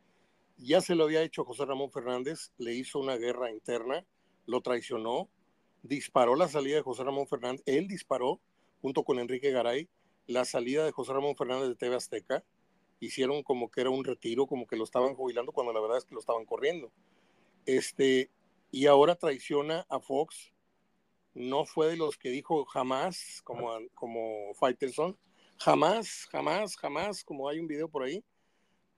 ya 0.59 0.81
se 0.81 0.95
lo 0.95 1.05
había 1.05 1.23
hecho 1.23 1.45
José 1.45 1.64
Ramón 1.64 1.90
Fernández, 1.90 2.51
le 2.59 2.75
hizo 2.75 2.99
una 2.99 3.16
guerra 3.16 3.51
interna, 3.51 4.05
lo 4.47 4.61
traicionó, 4.62 5.29
disparó 5.83 6.35
la 6.35 6.49
salida 6.49 6.77
de 6.77 6.83
José 6.83 7.05
Ramón 7.05 7.27
Fernández, 7.27 7.62
él 7.66 7.88
disparó 7.88 8.40
junto 8.81 9.05
con 9.05 9.19
Enrique 9.19 9.51
Garay 9.51 9.88
la 10.27 10.45
salida 10.45 10.85
de 10.85 10.92
José 10.92 11.12
Ramón 11.12 11.37
Fernández 11.37 11.69
de 11.69 11.77
TV 11.77 11.97
Azteca, 11.97 12.42
hicieron 13.01 13.42
como 13.42 13.71
que 13.71 13.83
era 13.83 13.90
un 13.90 14.05
retiro, 14.05 14.47
como 14.47 14.66
que 14.66 14.77
lo 14.77 14.85
estaban 14.85 15.14
jubilando 15.14 15.53
cuando 15.53 15.73
la 15.73 15.81
verdad 15.81 15.99
es 15.99 16.05
que 16.05 16.14
lo 16.14 16.21
estaban 16.21 16.47
corriendo. 16.47 16.90
Este, 17.66 18.31
y 18.71 18.87
ahora 18.87 19.14
traiciona 19.14 19.87
a 19.88 20.01
Fox, 20.01 20.53
no 21.35 21.66
fue 21.66 21.88
de 21.88 21.97
los 21.97 22.16
que 22.16 22.31
dijo 22.31 22.64
jamás, 22.64 23.42
como, 23.45 23.71
como 23.95 24.55
Faitelson, 24.55 25.16
jamás, 25.59 26.27
jamás, 26.31 26.77
jamás, 26.77 27.25
como 27.25 27.49
hay 27.49 27.59
un 27.59 27.66
video 27.66 27.88
por 27.88 28.03
ahí, 28.03 28.25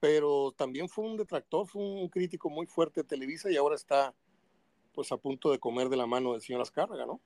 pero 0.01 0.53
también 0.57 0.89
fue 0.89 1.05
un 1.05 1.17
detractor, 1.17 1.67
fue 1.67 1.83
un 1.83 2.09
crítico 2.09 2.51
muy 2.51 2.67
fuerte 2.67 3.01
de 3.01 3.09
Televisa 3.09 3.51
y 3.51 3.57
ahora 3.57 3.75
está 3.75 4.15
pues 4.93 5.13
a 5.13 5.17
punto 5.17 5.51
de 5.51 5.59
comer 5.59 5.89
de 5.89 5.97
la 5.97 6.07
mano 6.07 6.33
del 6.33 6.43
señor 6.43 6.63
Azcárraga, 6.63 7.07
¿no? 7.07 7.21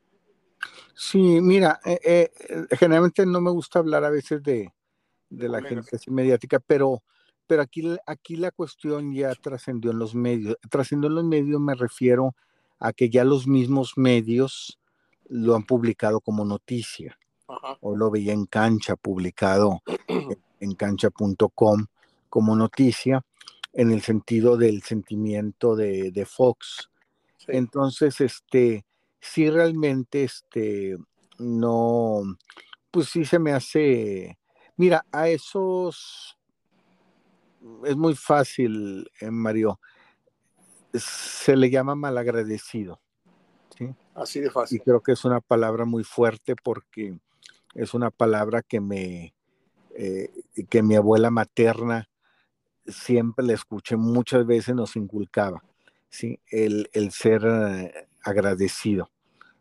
Sí, 0.94 1.40
mira, 1.40 1.80
eh, 1.84 2.00
eh, 2.04 2.30
generalmente 2.78 3.24
no 3.26 3.40
me 3.40 3.50
gusta 3.50 3.78
hablar 3.78 4.04
a 4.04 4.10
veces 4.10 4.42
de, 4.42 4.72
de 5.30 5.48
la 5.48 5.62
gente 5.62 5.98
mediática, 6.08 6.60
pero, 6.60 7.02
pero 7.46 7.62
aquí, 7.62 7.96
aquí 8.06 8.36
la 8.36 8.50
cuestión 8.50 9.14
ya 9.14 9.34
trascendió 9.34 9.90
en 9.90 9.98
los 9.98 10.14
medios. 10.14 10.56
Trascendió 10.70 11.08
en 11.08 11.16
los 11.16 11.24
medios 11.24 11.60
me 11.60 11.74
refiero 11.74 12.36
a 12.78 12.92
que 12.92 13.08
ya 13.08 13.24
los 13.24 13.46
mismos 13.46 13.94
medios 13.96 14.78
lo 15.28 15.54
han 15.54 15.64
publicado 15.64 16.20
como 16.20 16.44
noticia. 16.44 17.18
O 17.80 17.96
lo 17.96 18.10
veía 18.10 18.32
en 18.32 18.46
cancha, 18.46 18.96
publicado 18.96 19.82
en 20.60 20.74
cancha.com 20.76 21.86
como 22.28 22.56
noticia 22.56 23.24
en 23.72 23.90
el 23.90 24.02
sentido 24.02 24.56
del 24.56 24.82
sentimiento 24.82 25.76
de, 25.76 26.26
Fox. 26.26 26.90
Entonces, 27.46 28.20
este, 28.20 28.84
sí 29.20 29.50
realmente, 29.50 30.24
este, 30.24 30.96
no, 31.38 32.22
pues 32.90 33.08
sí 33.08 33.24
se 33.24 33.38
me 33.38 33.52
hace, 33.52 34.38
mira, 34.76 35.04
a 35.10 35.28
esos, 35.28 36.38
es 37.84 37.96
muy 37.96 38.14
fácil, 38.14 39.10
eh, 39.20 39.30
Mario, 39.30 39.80
se 40.92 41.56
le 41.56 41.70
llama 41.70 41.94
malagradecido. 41.94 43.00
¿sí? 43.76 43.88
Así 44.14 44.40
de 44.40 44.50
fácil. 44.50 44.78
Y 44.78 44.80
creo 44.80 45.00
que 45.00 45.12
es 45.12 45.24
una 45.24 45.40
palabra 45.40 45.84
muy 45.84 46.04
fuerte 46.04 46.54
porque 46.54 47.18
es 47.74 47.94
una 47.94 48.10
palabra 48.10 48.62
que 48.62 48.80
me, 48.80 49.34
eh, 49.94 50.30
que 50.68 50.82
mi 50.82 50.96
abuela 50.96 51.30
materna 51.30 52.08
siempre 52.86 53.44
le 53.44 53.54
escuché, 53.54 53.96
muchas 53.96 54.46
veces 54.46 54.74
nos 54.74 54.96
inculcaba, 54.96 55.62
¿sí? 56.08 56.40
el, 56.50 56.88
ser 57.10 57.42
eh, 57.44 58.08
agradecido 58.22 59.10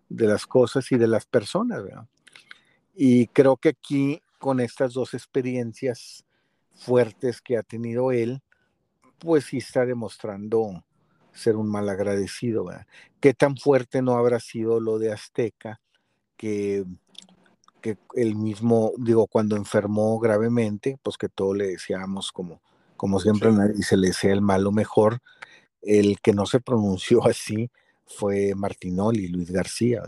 de 0.09 0.27
las 0.27 0.45
cosas 0.45 0.91
y 0.91 0.97
de 0.97 1.07
las 1.07 1.25
personas. 1.25 1.83
Y 2.95 3.27
creo 3.27 3.57
que 3.57 3.69
aquí, 3.69 4.21
con 4.39 4.59
estas 4.59 4.93
dos 4.93 5.13
experiencias 5.13 6.25
fuertes 6.75 7.41
que 7.41 7.57
ha 7.57 7.63
tenido 7.63 8.11
él, 8.11 8.41
pues 9.19 9.45
sí 9.45 9.57
está 9.57 9.85
demostrando 9.85 10.83
ser 11.31 11.55
un 11.55 11.69
mal 11.69 11.87
agradecido. 11.89 12.67
¿Qué 13.19 13.33
tan 13.33 13.55
fuerte 13.55 14.01
no 14.01 14.17
habrá 14.17 14.39
sido 14.39 14.79
lo 14.79 14.97
de 14.97 15.11
Azteca 15.13 15.79
que, 16.35 16.83
que 17.81 17.97
el 18.13 18.35
mismo, 18.35 18.93
digo, 18.97 19.27
cuando 19.27 19.55
enfermó 19.55 20.19
gravemente, 20.19 20.99
pues 21.03 21.17
que 21.17 21.29
todo 21.29 21.53
le 21.53 21.67
decíamos 21.67 22.31
como 22.31 22.61
como 23.01 23.19
siempre 23.19 23.49
y 23.75 23.81
se 23.81 23.97
le 23.97 24.09
desea 24.09 24.31
el 24.31 24.41
malo 24.41 24.71
mejor. 24.71 25.23
El 25.81 26.19
que 26.21 26.33
no 26.33 26.45
se 26.45 26.59
pronunció 26.59 27.25
así 27.27 27.71
fue 28.05 28.53
Martinoli, 28.53 29.27
Luis 29.27 29.49
García. 29.49 30.03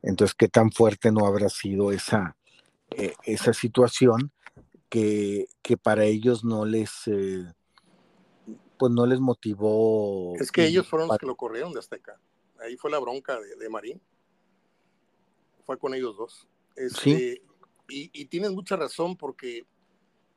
Entonces, 0.00 0.34
¿qué 0.34 0.48
tan 0.48 0.72
fuerte 0.72 1.12
no 1.12 1.26
habrá 1.26 1.50
sido 1.50 1.92
esa, 1.92 2.38
eh, 2.88 3.12
esa 3.24 3.52
situación 3.52 4.32
que, 4.88 5.44
que, 5.60 5.76
para 5.76 6.04
ellos 6.04 6.42
no 6.42 6.64
les, 6.64 7.06
eh, 7.08 7.52
pues 8.78 8.90
no 8.90 9.04
les 9.04 9.20
motivó? 9.20 10.34
Es 10.40 10.50
que 10.50 10.64
ellos 10.64 10.88
fueron 10.88 11.08
los 11.08 11.18
que 11.18 11.26
lo 11.26 11.36
corrieron 11.36 11.74
de 11.74 11.80
Azteca. 11.80 12.18
Ahí 12.62 12.78
fue 12.78 12.90
la 12.90 12.98
bronca 12.98 13.38
de, 13.38 13.68
Marín. 13.68 14.00
Fue 15.66 15.78
con 15.78 15.92
ellos 15.92 16.16
dos. 16.16 16.48
¿Sí? 16.76 17.12
Este, 17.12 17.42
y, 17.88 18.10
y 18.12 18.24
tienes 18.26 18.52
mucha 18.52 18.76
razón 18.76 19.16
porque 19.16 19.66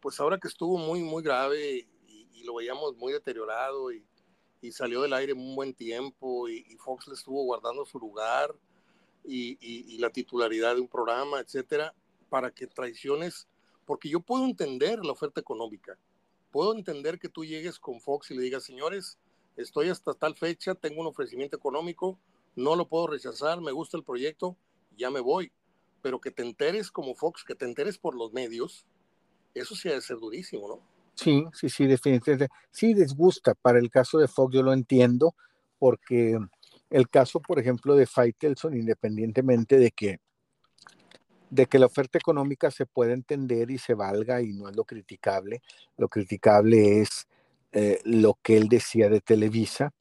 pues 0.03 0.19
ahora 0.19 0.37
que 0.37 0.49
estuvo 0.49 0.77
muy, 0.77 1.01
muy 1.01 1.23
grave 1.23 1.87
y, 2.09 2.43
lo 2.43 2.55
veíamos 2.55 2.97
muy 2.97 3.13
deteriorado 3.13 3.89
y, 3.93 4.05
salió 4.71 5.01
del 5.01 5.13
aire 5.13 5.31
un 5.31 5.55
buen 5.55 5.73
tiempo 5.73 6.49
y, 6.49 6.75
Fox 6.75 7.07
le 7.07 7.13
estuvo 7.13 7.41
guardando 7.43 7.85
su 7.85 7.99
lugar 7.99 8.53
y, 9.23 9.97
la 9.99 10.09
titularidad 10.09 10.75
de 10.75 10.81
un 10.81 10.89
programa, 10.89 11.39
etcétera, 11.39 11.93
para 12.27 12.51
que 12.51 12.67
traiciones, 12.67 13.47
porque 13.85 14.09
yo 14.09 14.19
puedo 14.19 14.43
entender 14.43 15.05
la 15.05 15.13
oferta 15.13 15.39
económica, 15.39 15.97
puedo 16.51 16.75
entender 16.75 17.17
que 17.17 17.29
tú 17.29 17.45
llegues 17.45 17.79
con 17.79 18.01
Fox 18.01 18.31
y 18.31 18.35
le 18.35 18.43
digas, 18.43 18.65
señores, 18.65 19.17
estoy 19.55 19.87
hasta 19.87 20.13
tal 20.13 20.35
fecha, 20.35 20.75
tengo 20.75 20.99
un 20.99 21.07
ofrecimiento 21.07 21.55
económico, 21.55 22.19
no 22.57 22.75
lo 22.75 22.89
puedo 22.89 23.07
rechazar, 23.07 23.61
me 23.61 23.71
gusta 23.71 23.95
el 23.95 24.03
proyecto, 24.03 24.57
ya 24.97 25.09
me 25.09 25.21
voy, 25.21 25.49
pero 26.03 26.19
que 26.19 26.29
te 26.29 26.43
enteres 26.43 26.91
como 26.91 27.15
Fox, 27.15 27.43
que 27.43 27.55
te 27.55 27.65
enteres 27.65 27.97
por 27.97 28.13
los 28.13 28.33
medios, 28.33 28.85
eso 29.55 29.73
sí 29.73 29.87
debe 29.87 30.01
ser 30.01 30.17
durísimo, 30.17 30.67
¿no? 30.67 30.79
Sí, 31.15 31.45
sí, 31.53 31.69
sí, 31.69 31.87
definitivamente. 31.87 32.53
Sí, 32.71 32.93
disgusta. 32.93 33.55
Para 33.55 33.79
el 33.79 33.89
caso 33.89 34.19
de 34.19 34.27
Fox 34.27 34.53
yo 34.53 34.63
lo 34.63 34.73
entiendo, 34.73 35.33
porque 35.79 36.37
el 36.89 37.09
caso, 37.09 37.39
por 37.39 37.57
ejemplo, 37.57 37.95
de 37.95 38.05
Faitelson, 38.05 38.75
independientemente 38.75 39.77
de 39.77 39.91
que 39.91 40.19
de 41.49 41.67
que 41.67 41.77
la 41.77 41.85
oferta 41.85 42.17
económica 42.17 42.71
se 42.71 42.87
puede 42.87 43.13
entender 43.13 43.69
y 43.69 43.77
se 43.77 43.93
valga 43.93 44.41
y 44.41 44.53
no 44.53 44.69
es 44.69 44.75
lo 44.75 44.85
criticable. 44.85 45.61
Lo 45.97 46.09
criticable 46.09 47.01
es 47.01 47.27
eh, 47.71 48.01
lo 48.05 48.39
que 48.41 48.57
él 48.57 48.67
decía 48.67 49.07
de 49.07 49.21
Televisa 49.21 49.93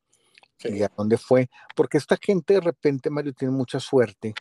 y 0.65 0.83
a 0.83 0.91
dónde 0.97 1.19
fue. 1.19 1.51
Porque 1.77 1.99
esta 1.99 2.17
gente 2.17 2.55
de 2.55 2.61
repente, 2.63 3.11
Mario, 3.11 3.35
tiene 3.35 3.53
mucha 3.53 3.81
suerte 3.81 4.33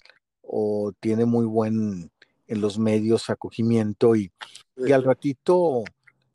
o 0.54 0.92
tiene 1.00 1.26
muy 1.26 1.46
buen 1.46 2.12
en 2.48 2.62
los 2.62 2.78
medios 2.78 3.30
acogimiento 3.30 4.18
y, 4.18 4.30
y 4.76 4.92
al 4.92 5.06
ratito 5.06 5.86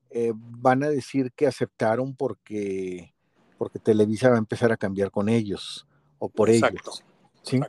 eh, 0.09 0.33
van 0.35 0.83
a 0.83 0.89
decir 0.89 1.33
que 1.33 1.47
aceptaron 1.47 2.17
porque, 2.17 3.12
porque 3.59 3.79
Televisa 3.79 4.31
va 4.31 4.37
a 4.37 4.39
empezar 4.39 4.73
a 4.73 4.79
cambiar 4.79 5.11
con 5.11 5.29
ellos 5.29 5.87
o 6.19 6.31
por 6.31 6.49
ellos. 6.49 7.05
¿sí? 7.43 7.61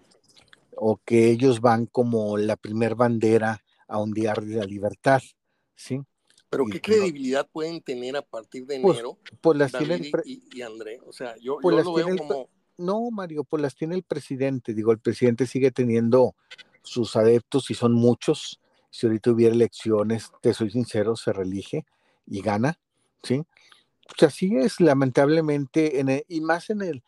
O 0.77 1.01
que 1.03 1.29
ellos 1.29 1.59
van 1.59 1.87
como 1.87 2.37
la 2.37 2.55
primer 2.55 2.95
bandera 2.95 3.61
a 3.85 3.97
un 3.97 4.13
día 4.13 4.33
de 4.33 4.55
la 4.55 4.63
libertad. 4.63 5.21
¿sí? 5.75 6.01
Pero 6.49 6.65
¿qué 6.67 6.79
credibilidad 6.79 7.45
pueden 7.51 7.81
tener 7.81 8.15
a 8.15 8.21
partir 8.21 8.65
de 8.65 8.79
pues, 8.79 8.99
enero 8.99 9.17
pues 9.41 9.57
las 9.57 9.73
tiene 9.73 10.09
y, 10.23 10.61
André? 10.61 11.01
O 11.05 11.11
sea, 11.11 11.35
yo, 11.41 11.57
pues 11.61 11.75
lo 11.83 11.93
veo 11.93 12.15
como... 12.15 12.47
No, 12.77 13.09
Mario, 13.11 13.43
pues 13.43 13.61
las 13.61 13.75
tiene 13.75 13.95
el 13.95 14.03
presidente. 14.03 14.73
Digo, 14.73 14.91
el 14.91 14.99
presidente 14.99 15.47
sigue 15.47 15.71
teniendo 15.71 16.35
sus 16.81 17.15
adeptos 17.15 17.69
y 17.71 17.73
son 17.73 17.93
muchos. 17.93 18.59
Si 18.89 19.05
ahorita 19.05 19.31
hubiera 19.31 19.53
elecciones, 19.53 20.31
te 20.41 20.53
soy 20.53 20.69
sincero, 20.69 21.15
se 21.15 21.33
reelige 21.33 21.85
y 22.25 22.41
gana, 22.41 22.79
¿sí? 23.23 23.43
Pues 24.07 24.31
así 24.31 24.55
es, 24.55 24.79
lamentablemente, 24.79 25.99
en 25.99 26.23
y 26.27 26.41
más 26.41 26.69
en 26.69 26.81
el, 26.81 27.03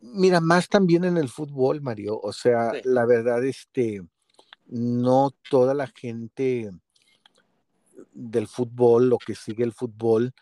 mira, 0.00 0.40
más 0.40 0.68
también 0.68 1.04
en 1.04 1.16
el 1.16 1.28
fútbol, 1.28 1.82
Mario. 1.82 2.18
O 2.22 2.32
sea, 2.32 2.72
la 2.84 3.04
verdad, 3.04 3.44
este, 3.44 4.02
no 4.66 5.32
toda 5.50 5.74
la 5.74 5.86
gente 5.88 6.70
del 8.12 8.48
fútbol, 8.48 9.08
lo 9.08 9.18
que 9.18 9.34
sigue 9.34 9.64
el 9.64 9.72
fútbol. 9.72 10.32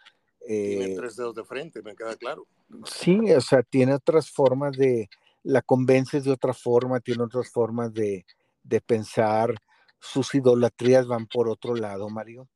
tiene 0.46 0.92
eh, 0.92 0.96
tres 0.96 1.16
dedos 1.16 1.34
de 1.34 1.44
frente, 1.44 1.82
me 1.82 1.94
queda 1.94 2.16
claro. 2.16 2.46
Sí, 2.84 3.32
o 3.32 3.40
sea, 3.40 3.62
tiene 3.62 3.94
otras 3.94 4.30
formas 4.30 4.76
de, 4.76 5.08
la 5.42 5.62
convences 5.62 6.24
de 6.24 6.32
otra 6.32 6.54
forma, 6.54 7.00
tiene 7.00 7.24
otras 7.24 7.50
formas 7.50 7.92
de, 7.92 8.24
de 8.62 8.80
pensar, 8.80 9.54
sus 9.98 10.34
idolatrías 10.34 11.06
van 11.06 11.26
por 11.26 11.48
otro 11.48 11.74
lado, 11.74 12.08
Mario. 12.08 12.48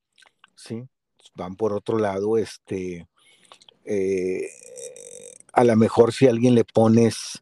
Sí, 0.54 0.84
van 1.34 1.56
por 1.56 1.72
otro 1.72 1.98
lado, 1.98 2.38
este, 2.38 3.08
eh, 3.84 4.48
a 5.52 5.64
lo 5.64 5.76
mejor 5.76 6.12
si 6.12 6.26
alguien 6.26 6.54
le 6.54 6.64
pones, 6.64 7.40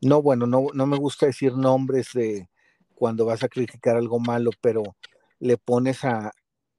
no, 0.00 0.22
bueno, 0.22 0.46
no, 0.46 0.66
no 0.72 0.86
me 0.86 0.96
gusta 0.96 1.26
decir 1.26 1.54
nombres 1.54 2.10
de 2.14 2.48
cuando 2.94 3.26
vas 3.26 3.42
a 3.42 3.48
criticar 3.48 3.96
algo 3.96 4.18
malo, 4.18 4.50
pero 4.60 4.82
le 5.40 5.56
pones 5.56 6.04
a, 6.04 6.32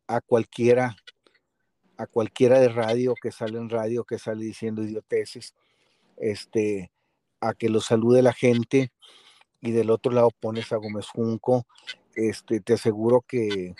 a 0.07 0.21
cualquiera, 0.21 0.95
a 1.97 2.07
cualquiera 2.07 2.59
de 2.59 2.69
radio 2.69 3.15
que 3.21 3.31
sale 3.31 3.57
en 3.57 3.69
radio, 3.69 4.03
que 4.03 4.19
sale 4.19 4.45
diciendo 4.45 4.83
idioteces, 4.83 5.53
este, 6.17 6.91
a 7.41 7.53
que 7.53 7.69
lo 7.69 7.81
salude 7.81 8.21
la 8.21 8.33
gente 8.33 8.91
y 9.61 9.71
del 9.71 9.89
otro 9.89 10.11
lado 10.11 10.29
pones 10.39 10.71
a 10.71 10.77
Gómez 10.77 11.07
Junco, 11.07 11.65
este, 12.15 12.59
te 12.59 12.73
aseguro 12.73 13.21
que 13.21 13.75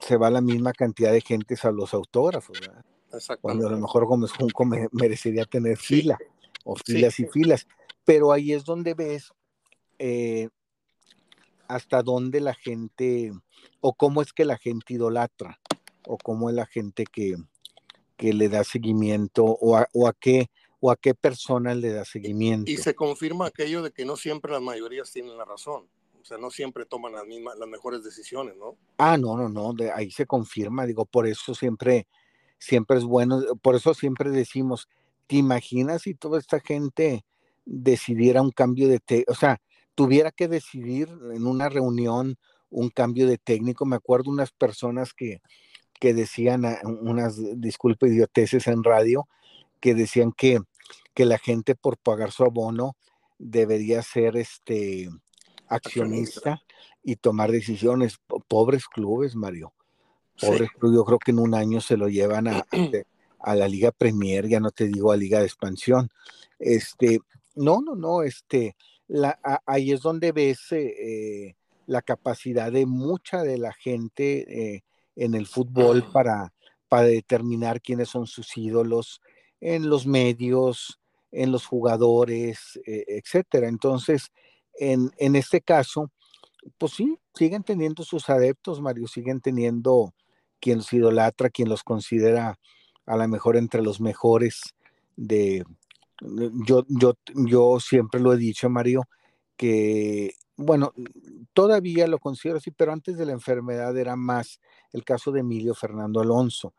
se 0.00 0.16
va 0.16 0.30
la 0.30 0.40
misma 0.40 0.72
cantidad 0.72 1.12
de 1.12 1.20
gentes 1.20 1.64
a 1.64 1.70
los 1.70 1.94
autógrafos, 1.94 2.60
¿verdad? 2.60 2.84
Cuando 3.40 3.66
a 3.66 3.70
lo 3.70 3.78
mejor 3.78 4.04
Gómez 4.04 4.32
Junco 4.32 4.64
merecería 4.92 5.44
tener 5.44 5.78
fila 5.78 6.18
o 6.64 6.76
filas 6.76 7.18
y 7.20 7.26
filas. 7.26 7.66
Pero 8.04 8.32
ahí 8.32 8.52
es 8.52 8.64
donde 8.64 8.94
ves 8.94 9.32
eh, 9.98 10.48
hasta 11.66 12.02
dónde 12.02 12.40
la 12.40 12.54
gente, 12.54 13.32
o 13.80 13.94
cómo 13.94 14.22
es 14.22 14.32
que 14.32 14.44
la 14.44 14.58
gente 14.58 14.94
idolatra, 14.94 15.58
o 16.06 16.18
cómo 16.18 16.48
es 16.48 16.56
la 16.56 16.66
gente 16.66 17.04
que, 17.04 17.36
que 18.16 18.32
le 18.32 18.48
da 18.48 18.64
seguimiento, 18.64 19.44
o 19.44 19.76
a, 19.76 19.88
o 19.92 20.08
a 20.08 20.12
qué 20.12 20.48
o 20.80 20.90
a 20.90 20.96
qué 20.96 21.14
persona 21.14 21.74
le 21.74 21.92
da 21.92 22.04
seguimiento. 22.04 22.70
Y 22.70 22.76
se 22.76 22.94
confirma 22.94 23.46
aquello 23.46 23.82
de 23.82 23.92
que 23.92 24.04
no 24.04 24.16
siempre 24.16 24.52
las 24.52 24.62
mayorías 24.62 25.10
tienen 25.10 25.36
la 25.36 25.44
razón. 25.44 25.88
O 26.20 26.24
sea, 26.24 26.38
no 26.38 26.50
siempre 26.50 26.84
toman 26.84 27.12
las 27.12 27.24
mismas, 27.24 27.56
las 27.56 27.68
mejores 27.68 28.02
decisiones, 28.02 28.56
¿no? 28.56 28.76
Ah, 28.98 29.16
no, 29.16 29.36
no, 29.36 29.48
no, 29.48 29.72
de 29.72 29.92
ahí 29.92 30.10
se 30.10 30.26
confirma, 30.26 30.84
digo, 30.84 31.06
por 31.06 31.26
eso 31.26 31.54
siempre, 31.54 32.08
siempre 32.58 32.98
es 32.98 33.04
bueno, 33.04 33.40
por 33.62 33.76
eso 33.76 33.94
siempre 33.94 34.30
decimos, 34.30 34.88
¿te 35.28 35.36
imaginas 35.36 36.02
si 36.02 36.14
toda 36.14 36.38
esta 36.38 36.58
gente 36.58 37.24
decidiera 37.64 38.42
un 38.42 38.50
cambio 38.50 38.88
de, 38.88 39.24
o 39.28 39.34
sea, 39.34 39.60
tuviera 39.94 40.32
que 40.32 40.48
decidir 40.48 41.08
en 41.32 41.46
una 41.46 41.68
reunión 41.68 42.36
un 42.70 42.90
cambio 42.90 43.28
de 43.28 43.38
técnico? 43.38 43.86
Me 43.86 43.96
acuerdo 43.96 44.30
unas 44.30 44.50
personas 44.50 45.14
que, 45.14 45.40
que 45.98 46.14
decían 46.14 46.64
unas, 46.84 47.36
disculpe, 47.60 48.08
idioteces 48.08 48.66
en 48.66 48.82
radio, 48.82 49.28
que 49.80 49.94
decían 49.94 50.32
que, 50.32 50.60
que 51.14 51.24
la 51.24 51.38
gente 51.38 51.74
por 51.74 51.98
pagar 51.98 52.32
su 52.32 52.44
abono 52.44 52.96
debería 53.38 54.02
ser 54.02 54.36
este 54.36 55.08
accionista 55.68 56.62
y 57.02 57.16
tomar 57.16 57.50
decisiones. 57.52 58.18
Pobres 58.48 58.86
clubes, 58.86 59.34
Mario. 59.34 59.72
Pobres 60.40 60.70
clubes, 60.70 60.96
yo 60.96 61.04
creo 61.04 61.18
que 61.18 61.30
en 61.30 61.38
un 61.38 61.54
año 61.54 61.80
se 61.80 61.96
lo 61.96 62.08
llevan 62.08 62.48
a, 62.48 62.66
a, 63.40 63.54
la 63.54 63.68
Liga 63.68 63.90
Premier, 63.92 64.48
ya 64.48 64.60
no 64.60 64.70
te 64.70 64.86
digo 64.86 65.12
a 65.12 65.16
Liga 65.16 65.40
de 65.40 65.46
Expansión. 65.46 66.10
Este, 66.58 67.20
no, 67.54 67.80
no, 67.80 67.94
no, 67.94 68.22
este, 68.22 68.76
la, 69.08 69.38
ahí 69.66 69.92
es 69.92 70.02
donde 70.02 70.32
ves 70.32 70.72
eh, 70.72 71.56
la 71.86 72.02
capacidad 72.02 72.72
de 72.72 72.86
mucha 72.86 73.42
de 73.42 73.58
la 73.58 73.72
gente 73.72 74.74
eh, 74.74 74.82
en 75.16 75.34
el 75.34 75.46
fútbol 75.46 76.04
para, 76.12 76.52
para 76.88 77.04
determinar 77.04 77.80
quiénes 77.80 78.08
son 78.08 78.26
sus 78.26 78.56
ídolos 78.56 79.20
en 79.60 79.88
los 79.88 80.06
medios, 80.06 81.00
en 81.32 81.50
los 81.50 81.66
jugadores, 81.66 82.78
eh, 82.86 83.04
etcétera. 83.08 83.68
Entonces, 83.68 84.30
en, 84.78 85.10
en, 85.18 85.36
este 85.36 85.60
caso, 85.60 86.12
pues 86.78 86.92
sí, 86.92 87.18
siguen 87.34 87.62
teniendo 87.62 88.02
sus 88.02 88.28
adeptos, 88.28 88.80
Mario, 88.80 89.08
siguen 89.08 89.40
teniendo 89.40 90.14
quien 90.60 90.78
los 90.78 90.92
idolatra, 90.92 91.50
quien 91.50 91.68
los 91.68 91.82
considera 91.82 92.58
a 93.06 93.16
lo 93.16 93.28
mejor 93.28 93.56
entre 93.56 93.82
los 93.82 94.00
mejores 94.00 94.74
de, 95.16 95.64
yo, 96.20 96.84
yo, 96.88 97.14
yo 97.34 97.80
siempre 97.80 98.20
lo 98.20 98.32
he 98.32 98.36
dicho, 98.36 98.68
Mario, 98.68 99.02
que, 99.56 100.34
bueno, 100.56 100.92
todavía 101.52 102.06
lo 102.06 102.18
considero 102.18 102.58
así, 102.58 102.70
pero 102.70 102.92
antes 102.92 103.18
de 103.18 103.26
la 103.26 103.32
enfermedad 103.32 103.96
era 103.96 104.16
más 104.16 104.60
el 104.92 105.04
caso 105.04 105.32
de 105.32 105.40
Emilio 105.40 105.74
Fernando 105.74 106.20
Alonso. 106.20 106.74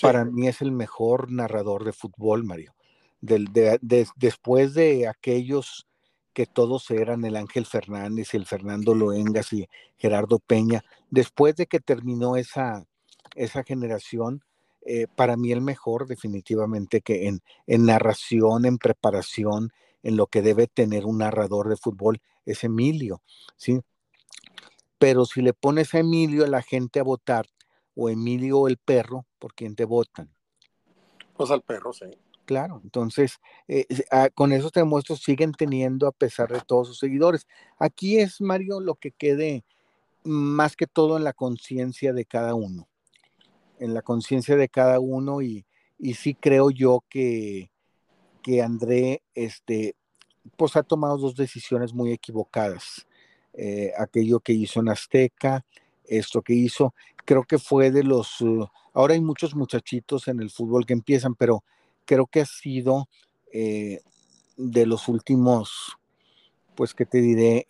Para 0.00 0.24
mí 0.24 0.48
es 0.48 0.62
el 0.62 0.72
mejor 0.72 1.30
narrador 1.30 1.84
de 1.84 1.92
fútbol, 1.92 2.44
Mario. 2.44 2.74
después 3.20 4.74
de 4.74 5.06
aquellos 5.06 5.86
que 6.32 6.46
todos 6.46 6.90
eran 6.90 7.24
el 7.24 7.36
Ángel 7.36 7.66
Fernández, 7.66 8.34
el 8.34 8.46
Fernando 8.46 8.94
Loengas 8.94 9.52
y 9.52 9.68
Gerardo 9.96 10.38
Peña, 10.38 10.82
después 11.10 11.56
de 11.56 11.66
que 11.66 11.80
terminó 11.80 12.36
esa, 12.36 12.86
esa 13.34 13.62
generación, 13.64 14.42
eh, 14.84 15.06
para 15.14 15.36
mí 15.36 15.52
el 15.52 15.60
mejor 15.60 16.06
definitivamente 16.06 17.02
que 17.02 17.28
en, 17.28 17.40
en 17.66 17.86
narración, 17.86 18.64
en 18.64 18.78
preparación, 18.78 19.72
en 20.02 20.16
lo 20.16 20.26
que 20.26 20.42
debe 20.42 20.66
tener 20.66 21.04
un 21.04 21.18
narrador 21.18 21.68
de 21.68 21.76
fútbol 21.76 22.20
es 22.44 22.64
Emilio, 22.64 23.22
¿sí? 23.56 23.80
Pero 24.98 25.24
si 25.24 25.42
le 25.42 25.52
pones 25.52 25.94
a 25.94 25.98
Emilio 25.98 26.44
a 26.44 26.48
la 26.48 26.62
gente 26.62 27.00
a 27.00 27.04
votar, 27.04 27.46
o 27.94 28.08
Emilio 28.08 28.60
o 28.60 28.68
el 28.68 28.78
perro, 28.78 29.26
¿por 29.38 29.54
quién 29.54 29.74
te 29.74 29.84
votan? 29.84 30.32
Pues 31.36 31.50
al 31.50 31.62
perro, 31.62 31.92
sí. 31.92 32.06
Claro, 32.44 32.80
entonces 32.82 33.38
eh, 33.68 33.86
ah, 34.10 34.28
con 34.34 34.52
eso 34.52 34.70
te 34.70 34.80
demuestro, 34.80 35.16
siguen 35.16 35.52
teniendo 35.52 36.06
a 36.06 36.12
pesar 36.12 36.52
de 36.52 36.60
todos 36.60 36.88
sus 36.88 36.98
seguidores. 36.98 37.46
Aquí 37.78 38.18
es, 38.18 38.40
Mario, 38.40 38.80
lo 38.80 38.96
que 38.96 39.12
quede 39.12 39.64
más 40.24 40.76
que 40.76 40.86
todo 40.86 41.16
en 41.16 41.24
la 41.24 41.32
conciencia 41.32 42.12
de 42.12 42.24
cada 42.24 42.54
uno, 42.54 42.88
en 43.78 43.94
la 43.94 44.02
conciencia 44.02 44.56
de 44.56 44.68
cada 44.68 45.00
uno 45.00 45.42
y, 45.42 45.66
y 45.98 46.14
sí 46.14 46.34
creo 46.34 46.70
yo 46.70 47.04
que, 47.08 47.71
que 48.42 48.62
André, 48.62 49.22
este, 49.34 49.96
pues 50.56 50.76
ha 50.76 50.82
tomado 50.82 51.16
dos 51.18 51.36
decisiones 51.36 51.94
muy 51.94 52.12
equivocadas. 52.12 53.06
Eh, 53.54 53.92
aquello 53.98 54.40
que 54.40 54.52
hizo 54.52 54.80
en 54.80 54.88
Azteca, 54.88 55.64
esto 56.04 56.42
que 56.42 56.54
hizo, 56.54 56.94
creo 57.24 57.44
que 57.44 57.58
fue 57.58 57.90
de 57.90 58.02
los, 58.02 58.40
uh, 58.40 58.66
ahora 58.92 59.14
hay 59.14 59.20
muchos 59.20 59.54
muchachitos 59.54 60.28
en 60.28 60.40
el 60.40 60.50
fútbol 60.50 60.86
que 60.86 60.92
empiezan, 60.92 61.34
pero 61.34 61.62
creo 62.04 62.26
que 62.26 62.40
ha 62.40 62.46
sido 62.46 63.08
eh, 63.52 64.00
de 64.56 64.86
los 64.86 65.08
últimos, 65.08 65.98
pues 66.74 66.94
que 66.94 67.06
te 67.06 67.20
diré, 67.20 67.66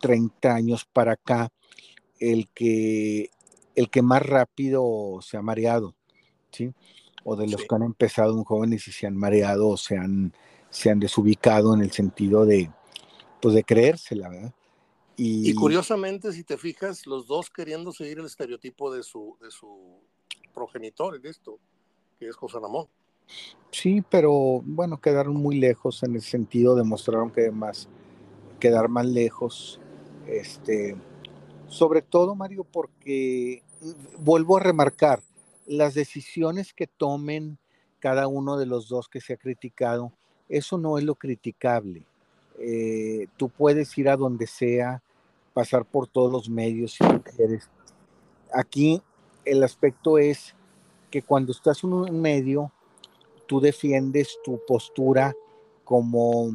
30 0.00 0.48
eh, 0.48 0.52
años 0.52 0.84
para 0.84 1.12
acá, 1.12 1.50
el 2.20 2.48
que, 2.48 3.30
el 3.74 3.90
que 3.90 4.02
más 4.02 4.24
rápido 4.24 5.18
se 5.22 5.36
ha 5.36 5.42
mareado, 5.42 5.94
¿sí? 6.50 6.72
O 7.24 7.36
de 7.36 7.46
los 7.46 7.62
que 7.62 7.74
han 7.74 7.82
empezado 7.82 8.34
un 8.34 8.44
jóvenes 8.44 8.86
y 8.88 8.92
se 8.92 9.06
han 9.06 9.16
mareado 9.16 9.68
o 9.68 9.76
se 9.76 9.96
han, 9.96 10.32
se 10.70 10.90
han 10.90 10.98
desubicado 10.98 11.74
en 11.74 11.82
el 11.82 11.92
sentido 11.92 12.44
de, 12.44 12.70
pues 13.40 13.54
de 13.54 13.64
creérsela, 13.64 14.28
¿verdad? 14.28 14.52
Y, 15.16 15.54
curiosamente, 15.54 16.32
si 16.32 16.42
te 16.42 16.56
fijas, 16.56 17.06
los 17.06 17.26
dos 17.26 17.50
queriendo 17.50 17.92
seguir 17.92 18.18
el 18.18 18.24
estereotipo 18.24 18.92
de 18.92 19.02
su, 19.02 19.36
de 19.40 19.50
su 19.50 20.00
progenitor 20.54 21.16
en 21.16 21.26
esto, 21.26 21.58
que 22.18 22.28
es 22.28 22.34
José 22.34 22.58
Ramón. 22.60 22.88
Sí, 23.70 24.02
pero 24.10 24.62
bueno, 24.64 25.00
quedaron 25.00 25.36
muy 25.36 25.58
lejos 25.58 26.02
en 26.02 26.14
el 26.14 26.22
sentido, 26.22 26.74
demostraron 26.74 27.30
que 27.30 27.50
más 27.50 27.88
quedar 28.58 28.88
más 28.88 29.06
lejos. 29.06 29.80
Este, 30.26 30.96
sobre 31.68 32.02
todo, 32.02 32.34
Mario, 32.34 32.64
porque 32.64 33.62
mm, 33.80 34.24
vuelvo 34.24 34.56
a 34.56 34.60
remarcar, 34.60 35.20
las 35.66 35.94
decisiones 35.94 36.72
que 36.72 36.86
tomen 36.86 37.58
cada 38.00 38.26
uno 38.26 38.56
de 38.56 38.66
los 38.66 38.88
dos 38.88 39.08
que 39.08 39.20
se 39.20 39.34
ha 39.34 39.36
criticado, 39.36 40.12
eso 40.48 40.76
no 40.76 40.98
es 40.98 41.04
lo 41.04 41.14
criticable. 41.14 42.04
Eh, 42.58 43.28
tú 43.36 43.48
puedes 43.48 43.96
ir 43.96 44.08
a 44.08 44.16
donde 44.16 44.46
sea, 44.46 45.02
pasar 45.54 45.84
por 45.84 46.06
todos 46.08 46.32
los 46.32 46.48
medios 46.48 46.94
si 46.94 47.04
quieres. 47.04 47.68
Aquí 48.52 49.00
el 49.44 49.62
aspecto 49.62 50.18
es 50.18 50.54
que 51.10 51.22
cuando 51.22 51.52
estás 51.52 51.84
en 51.84 51.92
un 51.92 52.20
medio, 52.20 52.72
tú 53.46 53.60
defiendes 53.60 54.38
tu 54.42 54.60
postura 54.66 55.34
como, 55.84 56.54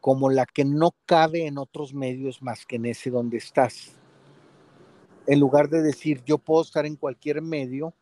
como 0.00 0.30
la 0.30 0.46
que 0.46 0.64
no 0.64 0.94
cabe 1.06 1.46
en 1.46 1.58
otros 1.58 1.94
medios 1.94 2.42
más 2.42 2.66
que 2.66 2.76
en 2.76 2.86
ese 2.86 3.10
donde 3.10 3.38
estás. 3.38 3.92
En 5.26 5.40
lugar 5.40 5.70
de 5.70 5.82
decir, 5.82 6.22
yo 6.26 6.38
puedo 6.38 6.62
estar 6.62 6.84
en 6.84 6.96
cualquier 6.96 7.40
medio 7.40 7.94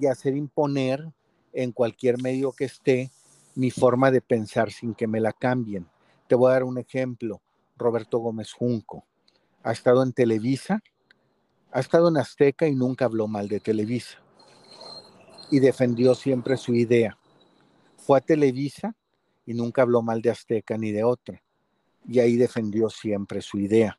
y 0.00 0.06
hacer 0.06 0.36
imponer 0.36 1.12
en 1.52 1.72
cualquier 1.72 2.20
medio 2.20 2.52
que 2.52 2.64
esté 2.64 3.10
mi 3.54 3.70
forma 3.70 4.10
de 4.10 4.20
pensar 4.20 4.72
sin 4.72 4.94
que 4.94 5.06
me 5.06 5.20
la 5.20 5.32
cambien. 5.32 5.86
Te 6.26 6.34
voy 6.34 6.50
a 6.50 6.54
dar 6.54 6.64
un 6.64 6.78
ejemplo. 6.78 7.40
Roberto 7.76 8.18
Gómez 8.18 8.52
Junco 8.52 9.04
ha 9.62 9.72
estado 9.72 10.02
en 10.02 10.12
Televisa, 10.12 10.82
ha 11.72 11.80
estado 11.80 12.08
en 12.08 12.18
Azteca 12.18 12.68
y 12.68 12.74
nunca 12.74 13.06
habló 13.06 13.26
mal 13.26 13.48
de 13.48 13.60
Televisa. 13.60 14.18
Y 15.50 15.58
defendió 15.58 16.14
siempre 16.14 16.56
su 16.56 16.74
idea. 16.74 17.18
Fue 17.96 18.18
a 18.18 18.20
Televisa 18.20 18.94
y 19.46 19.54
nunca 19.54 19.82
habló 19.82 20.02
mal 20.02 20.22
de 20.22 20.30
Azteca 20.30 20.76
ni 20.78 20.92
de 20.92 21.04
otra. 21.04 21.42
Y 22.06 22.20
ahí 22.20 22.36
defendió 22.36 22.90
siempre 22.90 23.40
su 23.40 23.58
idea. 23.58 23.98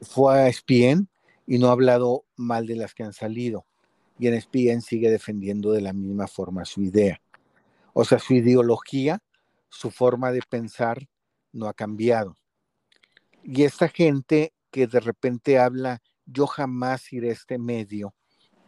Fue 0.00 0.34
a 0.34 0.48
ESPN 0.48 1.08
y 1.46 1.58
no 1.58 1.68
ha 1.68 1.72
hablado 1.72 2.24
mal 2.36 2.66
de 2.66 2.76
las 2.76 2.94
que 2.94 3.04
han 3.04 3.12
salido. 3.12 3.64
Y 4.22 4.28
en 4.28 4.34
ESPN 4.34 4.82
sigue 4.82 5.10
defendiendo 5.10 5.72
de 5.72 5.80
la 5.80 5.92
misma 5.92 6.28
forma 6.28 6.64
su 6.64 6.80
idea. 6.80 7.20
O 7.92 8.04
sea, 8.04 8.20
su 8.20 8.34
ideología, 8.34 9.18
su 9.68 9.90
forma 9.90 10.30
de 10.30 10.42
pensar 10.48 11.08
no 11.52 11.66
ha 11.66 11.74
cambiado. 11.74 12.36
Y 13.42 13.64
esta 13.64 13.88
gente 13.88 14.52
que 14.70 14.86
de 14.86 15.00
repente 15.00 15.58
habla, 15.58 16.00
yo 16.24 16.46
jamás 16.46 17.12
iré 17.12 17.30
a 17.30 17.32
este 17.32 17.58
medio, 17.58 18.14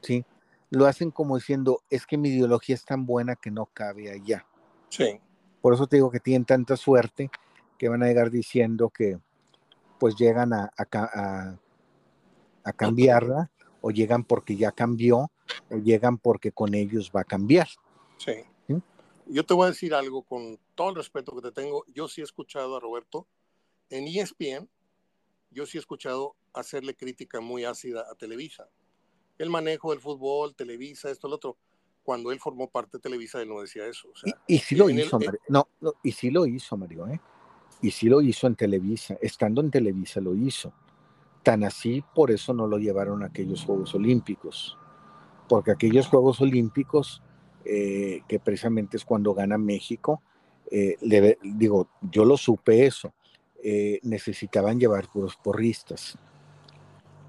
¿sí? 0.02 0.26
lo 0.70 0.86
hacen 0.86 1.12
como 1.12 1.36
diciendo, 1.36 1.82
es 1.88 2.04
que 2.04 2.18
mi 2.18 2.30
ideología 2.30 2.74
es 2.74 2.84
tan 2.84 3.06
buena 3.06 3.36
que 3.36 3.52
no 3.52 3.66
cabe 3.66 4.10
allá. 4.10 4.44
Sí. 4.88 5.20
Por 5.60 5.74
eso 5.74 5.86
te 5.86 5.98
digo 5.98 6.10
que 6.10 6.18
tienen 6.18 6.44
tanta 6.44 6.76
suerte 6.76 7.30
que 7.78 7.88
van 7.88 8.02
a 8.02 8.06
llegar 8.06 8.30
diciendo 8.30 8.90
que 8.90 9.20
pues 10.00 10.16
llegan 10.16 10.52
a, 10.52 10.70
a, 10.76 12.72
cambiarla 12.72 13.50
o 13.84 13.90
llegan 13.90 14.24
porque 14.24 14.56
ya 14.56 14.72
cambió 14.72 15.30
o 15.70 15.76
llegan 15.76 16.16
porque 16.16 16.52
con 16.52 16.74
ellos 16.74 17.12
va 17.14 17.20
a 17.20 17.24
cambiar. 17.24 17.68
Sí. 18.16 18.32
Yo 19.26 19.44
te 19.44 19.54
voy 19.54 19.66
a 19.66 19.70
decir 19.70 19.94
algo 19.94 20.22
con 20.22 20.58
todo 20.74 20.90
el 20.90 20.96
respeto 20.96 21.34
que 21.34 21.42
te 21.42 21.52
tengo. 21.52 21.84
Yo 21.88 22.08
sí 22.08 22.20
he 22.20 22.24
escuchado 22.24 22.76
a 22.76 22.80
Roberto 22.80 23.26
en 23.90 24.06
ESPN, 24.06 24.68
yo 25.50 25.66
sí 25.66 25.78
he 25.78 25.80
escuchado 25.80 26.34
hacerle 26.52 26.94
crítica 26.94 27.40
muy 27.40 27.64
ácida 27.64 28.04
a 28.10 28.14
Televisa 28.14 28.68
el 29.38 29.50
manejo 29.50 29.90
del 29.90 30.00
fútbol, 30.00 30.54
Televisa, 30.54 31.10
esto, 31.10 31.28
lo 31.28 31.36
otro. 31.36 31.56
Cuando 32.02 32.30
él 32.32 32.38
formó 32.38 32.68
parte 32.68 32.98
de 32.98 33.02
Televisa, 33.02 33.40
él 33.40 33.48
no 33.48 33.60
decía 33.60 33.86
eso. 33.86 34.08
y, 34.46 34.58
sí 34.58 34.76
lo 34.76 34.90
hizo, 34.90 35.18
Mario. 35.18 35.40
No, 35.48 35.66
y 36.02 36.12
sí 36.12 36.30
lo 36.30 36.46
hizo, 36.46 36.76
Mario, 36.76 37.06
¿eh? 37.08 37.20
Y 37.80 37.90
sí 37.90 38.08
lo 38.08 38.20
hizo 38.20 38.46
en 38.46 38.56
Televisa. 38.56 39.16
Estando 39.20 39.60
en 39.60 39.70
Televisa 39.70 40.20
lo 40.20 40.34
hizo. 40.34 40.72
Tan 41.44 41.62
así, 41.62 42.02
por 42.14 42.32
eso 42.32 42.52
no 42.52 42.66
lo 42.66 42.78
llevaron 42.78 43.22
a 43.22 43.26
aquellos 43.26 43.64
Juegos 43.64 43.94
Olímpicos. 43.94 44.76
Porque 45.48 45.70
aquellos 45.70 46.08
Juegos 46.08 46.40
Olímpicos, 46.40 47.22
eh, 47.64 48.22
que 48.26 48.40
precisamente 48.40 48.96
es 48.96 49.04
cuando 49.04 49.34
gana 49.34 49.58
México, 49.58 50.22
eh, 50.70 50.96
digo, 51.42 51.88
yo 52.10 52.24
lo 52.24 52.36
supe 52.36 52.86
eso, 52.86 53.12
eh, 53.62 54.00
necesitaban 54.02 54.80
llevar 54.80 55.06
puros 55.12 55.36
porristas 55.36 56.18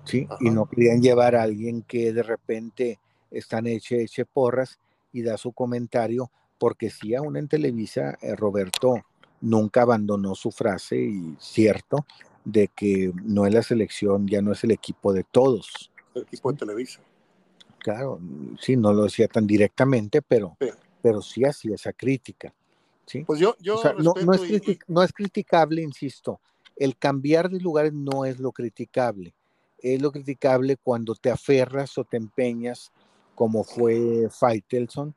¿sí? 0.05 0.28
Y 0.39 0.49
no 0.49 0.68
querían 0.68 1.01
llevar 1.01 1.36
a 1.36 1.43
alguien 1.43 1.82
que 1.82 2.13
de 2.13 2.24
repente 2.24 2.99
están 3.32 3.68
eche, 3.68 4.01
eche 4.01 4.26
porras 4.26 4.80
y 5.11 5.24
da 5.24 5.38
su 5.38 5.51
comentario, 5.51 6.32
porque 6.57 6.89
sí, 6.89 7.16
aún 7.16 7.38
en 7.38 7.47
Televisa, 7.47 8.18
Roberto 8.38 9.01
nunca 9.41 9.82
abandonó 9.82 10.36
su 10.36 10.51
frase, 10.51 10.97
y 10.97 11.36
cierto, 11.39 12.05
de 12.45 12.69
que 12.69 13.11
no 13.23 13.45
es 13.45 13.53
la 13.53 13.63
selección, 13.63 14.27
ya 14.27 14.41
no 14.41 14.51
es 14.53 14.63
el 14.63 14.71
equipo 14.71 15.11
de 15.11 15.23
todos. 15.23 15.91
El 16.13 16.23
equipo 16.23 16.51
de 16.51 16.57
Televisa. 16.57 17.01
Claro, 17.79 18.19
sí, 18.59 18.77
no 18.77 18.93
lo 18.93 19.03
decía 19.03 19.27
tan 19.27 19.45
directamente, 19.45 20.21
pero 20.21 20.55
sí, 20.59 20.69
pero 21.01 21.21
sí 21.21 21.43
hacía 21.43 21.75
esa 21.75 21.93
crítica. 21.93 22.53
¿sí? 23.05 23.23
Pues 23.25 23.39
yo, 23.39 23.55
yo 23.59 23.81
no, 23.99 24.13
no, 24.23 24.33
es 24.33 24.41
no 24.87 25.03
es 25.03 25.13
criticable, 25.13 25.81
insisto, 25.81 26.39
el 26.75 26.97
cambiar 26.97 27.49
de 27.49 27.59
lugares 27.59 27.93
no 27.93 28.25
es 28.25 28.39
lo 28.39 28.51
criticable 28.51 29.35
es 29.93 30.01
lo 30.01 30.11
criticable 30.11 30.77
cuando 30.77 31.13
te 31.15 31.29
aferras 31.29 31.97
o 31.97 32.03
te 32.03 32.17
empeñas, 32.17 32.91
como 33.35 33.63
fue 33.63 34.27
Faitelson, 34.31 35.13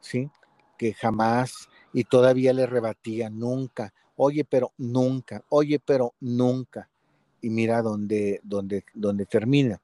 ¿sí? 0.00 0.30
Que 0.78 0.94
jamás 0.94 1.68
y 1.92 2.04
todavía 2.04 2.52
le 2.52 2.66
rebatía 2.66 3.28
nunca, 3.28 3.92
oye, 4.16 4.44
pero 4.44 4.72
nunca, 4.78 5.42
oye, 5.48 5.78
pero 5.78 6.14
nunca. 6.20 6.88
Y 7.40 7.50
mira 7.50 7.82
dónde, 7.82 8.40
dónde, 8.42 8.84
dónde 8.94 9.26
termina. 9.26 9.80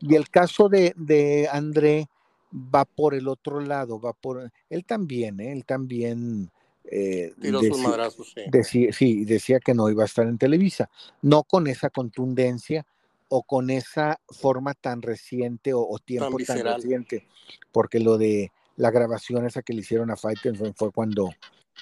Y 0.00 0.14
el 0.14 0.30
caso 0.30 0.68
de, 0.68 0.94
de, 0.96 1.48
André 1.50 2.08
va 2.52 2.84
por 2.84 3.14
el 3.14 3.26
otro 3.26 3.60
lado, 3.60 3.98
va 3.98 4.12
por, 4.12 4.52
él 4.70 4.84
también, 4.84 5.40
¿eh? 5.40 5.50
él 5.50 5.64
también 5.64 6.50
eh, 6.84 7.32
decía, 7.36 8.10
sí. 8.10 8.40
Decía, 8.46 8.92
sí, 8.92 9.24
decía 9.24 9.58
que 9.58 9.74
no 9.74 9.90
iba 9.90 10.04
a 10.04 10.06
estar 10.06 10.26
en 10.28 10.38
Televisa, 10.38 10.88
no 11.22 11.42
con 11.42 11.66
esa 11.66 11.90
contundencia, 11.90 12.86
o 13.28 13.42
con 13.42 13.70
esa 13.70 14.20
forma 14.28 14.74
tan 14.74 15.02
reciente 15.02 15.72
o, 15.74 15.98
tiempo 15.98 16.36
tan, 16.46 16.64
reciente, 16.64 17.26
porque 17.72 17.98
lo 17.98 18.16
de 18.16 18.52
la 18.76 18.90
grabación 18.90 19.46
esa 19.46 19.62
que 19.62 19.72
le 19.72 19.80
hicieron 19.80 20.10
a 20.10 20.16
Faitelson 20.16 20.74
fue 20.74 20.90
cuando, 20.90 21.30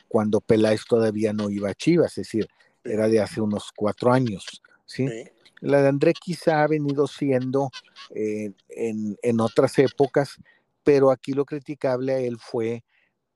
cuando 0.09 0.41
Peláez 0.41 0.85
todavía 0.89 1.33
no 1.33 1.51
iba 1.51 1.71
a 1.71 1.75
Chivas, 1.75 2.13
es 2.13 2.27
decir, 2.27 2.49
era 2.85 3.09
de 3.09 3.21
hace 3.21 3.41
unos 3.41 3.73
cuatro 3.75 4.13
años, 4.13 4.63
¿sí? 4.87 5.09
La 5.61 5.81
de 5.81 5.89
André 5.89 6.13
quizá 6.13 6.65
ha 6.65 6.67
venido 6.67 7.07
siendo 7.07 7.71
eh, 8.11 8.53
en, 8.69 9.17
en, 9.23 9.41
otras 9.41 9.79
épocas, 9.79 10.37
pero 10.83 11.13
aquí 11.13 11.33
lo 11.33 11.45
criticable 11.45 12.13
a 12.15 12.19
él 12.19 12.37
fue 12.39 12.83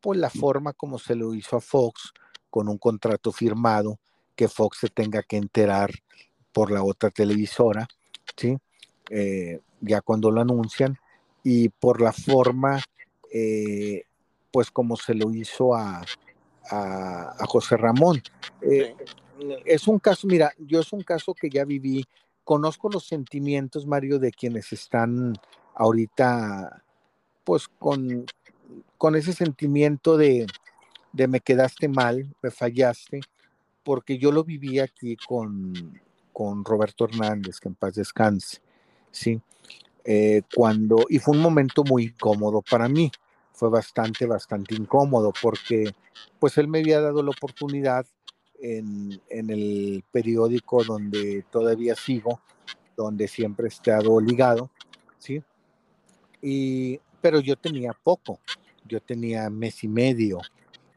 por 0.01 0.15
pues, 0.15 0.21
la 0.21 0.31
forma 0.31 0.73
como 0.73 0.99
se 0.99 1.15
lo 1.15 1.35
hizo 1.35 1.57
a 1.57 1.61
Fox 1.61 2.13
con 2.51 2.69
un 2.69 2.79
contrato 2.79 3.33
firmado, 3.33 3.99
que 4.35 4.49
Fox 4.49 4.79
se 4.79 4.89
tenga 4.89 5.23
que 5.23 5.37
enterar 5.37 5.91
por 6.53 6.71
la 6.71 6.83
otra 6.83 7.11
televisora, 7.11 7.87
¿sí? 8.37 8.57
Eh, 9.11 9.61
ya 9.81 10.01
cuando 10.01 10.31
lo 10.31 10.41
anuncian, 10.41 10.99
y 11.43 11.69
por 11.69 12.01
la 12.01 12.13
forma, 12.13 12.81
eh, 13.39 14.05
pues 14.51 14.71
como 14.71 14.97
se 14.97 15.13
lo 15.13 15.31
hizo 15.35 15.75
a, 15.75 16.03
a, 16.71 17.47
José 17.47 17.77
Ramón. 17.77 18.23
Eh, 18.63 18.95
es 19.67 19.87
un 19.87 19.99
caso, 19.99 20.27
mira, 20.27 20.53
yo 20.59 20.81
es 20.81 20.91
un 20.95 21.03
caso 21.03 21.35
que 21.35 21.51
ya 21.51 21.67
viví, 21.67 22.07
conozco 22.45 22.89
los 22.89 23.07
sentimientos, 23.07 23.87
Mario, 23.87 24.19
de 24.19 24.33
quienes 24.33 24.73
están 24.73 25.35
ahorita, 25.75 26.83
pues 27.45 27.69
con, 27.69 28.25
con 28.97 29.17
ese 29.17 29.35
sentimiento 29.35 30.17
de, 30.17 30.47
de 31.13 31.29
me 31.29 31.41
quedaste 31.41 31.89
mal, 31.89 32.35
me 32.43 32.51
fallaste, 32.51 33.21
porque 33.85 34.17
yo 34.17 34.33
lo 34.33 34.45
viví 34.45 34.79
aquí 34.79 35.19
con, 35.29 36.01
con 36.33 36.65
Roberto 36.65 37.05
Hernández, 37.05 37.61
que 37.61 37.69
en 37.69 37.75
paz 37.75 37.97
descanse, 37.97 38.63
¿sí? 39.11 39.43
Eh, 40.09 40.43
cuando, 40.55 41.05
y 41.09 41.19
fue 41.19 41.37
un 41.37 41.43
momento 41.43 41.83
muy 41.85 42.05
incómodo 42.05 42.63
para 42.63 42.89
mí, 42.89 43.11
fue 43.57 43.71
bastante, 43.71 44.27
bastante 44.27 44.75
incómodo, 44.75 45.33
porque 45.43 45.95
pues 46.39 46.59
él 46.59 46.69
me 46.69 46.81
había 46.81 47.01
dado 47.01 47.23
la 47.23 47.31
oportunidad 47.31 48.07
en, 48.61 49.19
en 49.31 49.51
el 49.51 50.05
periódico 50.13 50.85
donde 50.85 51.43
todavía 51.51 51.95
sigo, 51.95 52.41
donde 52.97 53.27
siempre 53.27 53.65
he 53.65 53.69
estado 53.69 54.21
ligado, 54.21 54.71
¿sí? 55.19 55.43
Y, 56.43 57.01
pero 57.23 57.41
yo 57.41 57.57
tenía 57.57 57.95
poco, 57.95 58.41
yo 58.87 59.01
tenía 59.01 59.49
mes 59.49 59.83
y 59.85 59.89
medio 59.89 60.41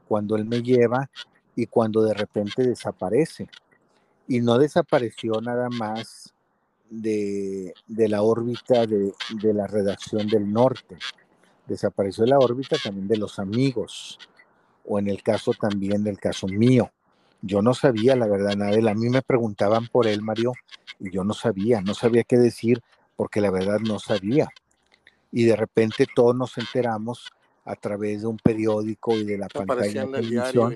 cuando 0.07 0.36
él 0.36 0.43
me 0.43 0.62
lleva 0.62 1.10
y 1.55 1.66
cuando 1.66 2.03
de 2.03 2.14
repente 2.14 2.64
desaparece 2.64 3.47
y 4.28 4.41
no 4.41 4.57
desapareció 4.57 5.39
nada 5.39 5.70
más 5.70 6.34
de, 6.89 7.74
la 7.88 8.22
órbita 8.22 8.86
de, 8.86 9.14
de, 9.41 9.53
la 9.53 9.66
redacción 9.66 10.28
del 10.28 10.51
norte, 10.51 10.97
desapareció 11.70 12.26
de 12.26 12.32
la 12.32 12.39
órbita 12.39 12.76
también 12.84 13.07
de 13.07 13.17
los 13.17 13.39
amigos, 13.39 14.20
o 14.86 14.99
en 14.99 15.07
el 15.07 15.24
caso 15.24 15.53
también 15.53 16.03
del 16.03 16.20
caso 16.20 16.47
mío. 16.47 16.91
Yo 17.41 17.61
no 17.61 17.74
sabía 17.74 18.15
la 18.15 18.28
verdad 18.28 18.55
nada 18.55 18.72
de 18.72 18.80
él. 18.80 18.88
A 18.88 18.95
mí 18.95 19.07
me 19.09 19.22
preguntaban 19.22 19.88
por 19.88 20.07
él, 20.07 20.22
Mario, 20.22 20.53
y 20.99 21.11
yo 21.11 21.24
no 21.24 21.34
sabía, 21.34 21.82
no 21.82 21.93
sabía 21.93 22.24
qué 22.24 22.38
decir 22.38 22.82
porque 23.15 23.39
la 23.39 23.51
verdad 23.51 23.80
no 23.80 23.99
sabía. 23.99 24.49
Y 25.32 25.45
de 25.45 25.55
repente 25.55 26.07
todos 26.13 26.36
nos 26.36 26.57
enteramos 26.57 27.32
a 27.65 27.76
través 27.76 28.22
de 28.22 28.28
un 28.28 28.38
periódico 28.38 29.15
y 29.15 29.24
de 29.26 29.38
la 29.38 29.47
pantalla 29.47 30.05
de 30.05 30.11
televisión 30.11 30.76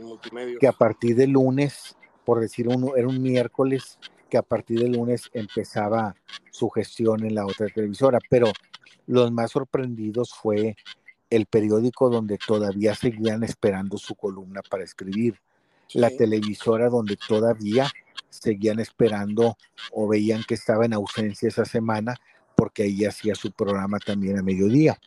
que 0.60 0.68
a 0.68 0.74
partir 0.74 1.16
del 1.16 1.32
lunes, 1.32 1.98
por 2.24 2.40
decir 2.40 2.68
uno, 2.68 2.96
era 2.96 3.08
un 3.08 3.22
miércoles, 3.22 3.98
que 4.30 4.38
a 4.38 4.44
partir 4.44 4.80
del 4.80 4.94
lunes 4.94 5.30
empezaba 5.34 6.16
su 6.52 6.70
gestión 6.70 7.26
en 7.26 7.36
la 7.36 7.46
otra 7.46 7.68
televisora. 7.68 8.20
Pero 8.30 8.52
los 9.08 9.32
más 9.32 9.52
sorprendidos 9.52 10.34
fue 10.34 10.76
el 11.30 11.46
periódico 11.46 12.10
donde 12.10 12.38
todavía 12.38 12.96
seguían 12.96 13.44
esperando 13.44 13.98
su 13.98 14.16
columna 14.16 14.62
para 14.70 14.84
escribir 14.84 15.40
la 15.94 16.10
televisora 16.10 16.90
donde 16.90 17.18
todavía 17.18 17.92
seguían 18.30 18.80
esperando 18.80 19.58
o 19.92 20.08
veían 20.08 20.44
que 20.44 20.56
estaba 20.56 20.86
en 20.86 20.94
ausencia 20.94 21.48
esa 21.48 21.66
semana 21.66 22.16
porque 22.56 22.84
ahí 22.84 23.06
hacía 23.06 23.36
su 23.36 23.52
programa 23.52 24.00
también 24.00 24.38
a 24.38 24.44
mediodía, 24.44 25.00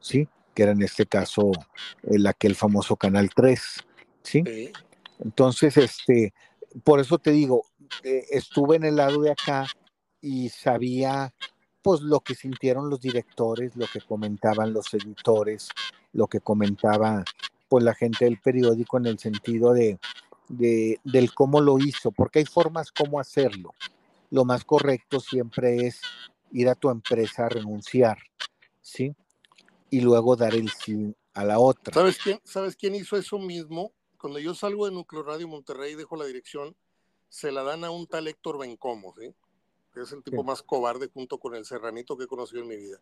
¿sí? 0.00 0.28
Que 0.54 0.64
era 0.64 0.72
en 0.72 0.82
este 0.82 1.06
caso 1.06 1.52
el 2.02 2.26
aquel 2.26 2.54
famoso 2.54 2.96
Canal 2.96 3.30
3, 3.34 3.60
¿sí? 4.22 4.72
Entonces, 5.18 5.76
este, 5.76 6.32
por 6.84 7.00
eso 7.00 7.18
te 7.18 7.30
digo, 7.30 7.64
eh, 8.02 8.24
estuve 8.30 8.76
en 8.76 8.84
el 8.84 8.96
lado 8.96 9.20
de 9.20 9.32
acá 9.32 9.66
y 10.20 10.48
sabía 10.48 11.32
pues 11.86 12.00
lo 12.00 12.18
que 12.18 12.34
sintieron 12.34 12.90
los 12.90 13.00
directores, 13.00 13.76
lo 13.76 13.86
que 13.86 14.00
comentaban 14.00 14.72
los 14.72 14.92
editores, 14.92 15.68
lo 16.12 16.26
que 16.26 16.40
comentaba 16.40 17.24
pues 17.68 17.84
la 17.84 17.94
gente 17.94 18.24
del 18.24 18.40
periódico 18.40 18.98
en 18.98 19.06
el 19.06 19.18
sentido 19.18 19.72
de 19.72 19.98
de, 20.48 21.00
del 21.04 21.32
cómo 21.32 21.60
lo 21.60 21.78
hizo, 21.78 22.10
porque 22.10 22.40
hay 22.40 22.44
formas 22.44 22.92
cómo 22.92 23.20
hacerlo. 23.20 23.74
Lo 24.30 24.44
más 24.44 24.64
correcto 24.64 25.20
siempre 25.20 25.86
es 25.86 26.00
ir 26.52 26.68
a 26.68 26.74
tu 26.74 26.90
empresa 26.90 27.46
a 27.46 27.48
renunciar, 27.48 28.18
¿sí? 28.80 29.14
Y 29.90 30.00
luego 30.00 30.36
dar 30.36 30.54
el 30.54 30.70
sí 30.70 31.14
a 31.34 31.44
la 31.44 31.58
otra. 31.58 31.94
¿Sabes 31.94 32.18
quién, 32.18 32.40
¿Sabes 32.44 32.76
quién 32.76 32.94
hizo 32.94 33.16
eso 33.16 33.38
mismo? 33.38 33.92
Cuando 34.18 34.38
yo 34.38 34.54
salgo 34.54 34.86
de 34.86 34.92
Núcleo 34.92 35.22
Radio 35.22 35.46
Monterrey 35.46 35.92
y 35.92 35.96
dejo 35.96 36.16
la 36.16 36.24
dirección, 36.24 36.76
se 37.28 37.52
la 37.52 37.62
dan 37.62 37.84
a 37.84 37.90
un 37.90 38.06
tal 38.06 38.26
Héctor 38.28 38.58
Bencomo, 38.58 39.14
¿sí? 39.18 39.34
Que 39.96 40.02
es 40.02 40.12
el 40.12 40.22
tipo 40.22 40.44
más 40.44 40.62
cobarde 40.62 41.08
junto 41.08 41.38
con 41.38 41.54
el 41.54 41.64
serranito 41.64 42.18
que 42.18 42.24
he 42.24 42.26
conocido 42.26 42.60
en 42.60 42.68
mi 42.68 42.76
vida. 42.76 43.00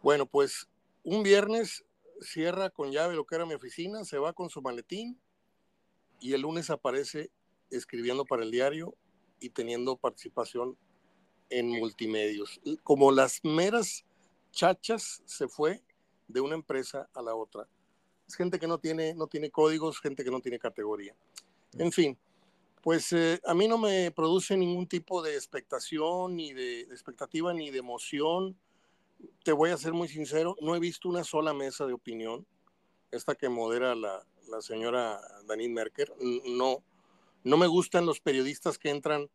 Bueno, 0.00 0.26
pues 0.26 0.68
un 1.02 1.24
viernes 1.24 1.84
cierra 2.20 2.70
con 2.70 2.92
llave 2.92 3.16
lo 3.16 3.26
que 3.26 3.34
era 3.34 3.44
mi 3.44 3.54
oficina, 3.54 4.04
se 4.04 4.16
va 4.16 4.32
con 4.32 4.48
su 4.48 4.62
maletín, 4.62 5.20
y 6.20 6.34
el 6.34 6.42
lunes 6.42 6.70
aparece 6.70 7.32
escribiendo 7.70 8.24
para 8.24 8.44
el 8.44 8.52
diario 8.52 8.94
y 9.40 9.50
teniendo 9.50 9.96
participación 9.96 10.78
en 11.50 11.68
multimedios. 11.68 12.60
Como 12.84 13.10
las 13.10 13.40
meras 13.42 14.04
chachas 14.52 15.24
se 15.24 15.48
fue 15.48 15.82
de 16.28 16.40
una 16.40 16.54
empresa 16.54 17.10
a 17.12 17.22
la 17.22 17.34
otra. 17.34 17.68
Es 18.28 18.36
gente 18.36 18.60
que 18.60 18.68
no 18.68 18.78
tiene, 18.78 19.14
no 19.14 19.26
tiene 19.26 19.50
códigos, 19.50 19.98
gente 19.98 20.22
que 20.22 20.30
no 20.30 20.40
tiene 20.40 20.60
categoría. 20.60 21.16
En 21.72 21.90
fin, 21.90 22.16
pues 22.82 23.12
eh, 23.12 23.40
a 23.44 23.54
mí 23.54 23.68
no 23.68 23.78
me 23.78 24.10
produce 24.10 24.56
ningún 24.56 24.86
tipo 24.86 25.22
de 25.22 25.34
expectación, 25.34 26.36
ni 26.36 26.52
de, 26.52 26.82
expectativa, 26.82 27.52
ni 27.52 27.70
de 27.70 27.78
emoción. 27.78 28.56
Te 29.42 29.52
voy 29.52 29.70
a 29.70 29.76
ser 29.76 29.92
muy 29.92 30.08
sincero, 30.08 30.56
no 30.60 30.74
he 30.76 30.80
visto 30.80 31.08
una 31.08 31.24
sola 31.24 31.52
mesa 31.52 31.86
de 31.86 31.92
opinión, 31.92 32.46
esta 33.10 33.34
que 33.34 33.48
modera 33.48 33.94
la, 33.94 34.24
la 34.48 34.60
señora 34.60 35.20
Danine 35.46 35.74
Merker. 35.74 36.12
No, 36.46 36.82
no 37.44 37.56
me 37.56 37.66
gustan 37.66 38.06
los 38.06 38.20
periodistas 38.20 38.78
que 38.78 38.90
entran 38.90 39.28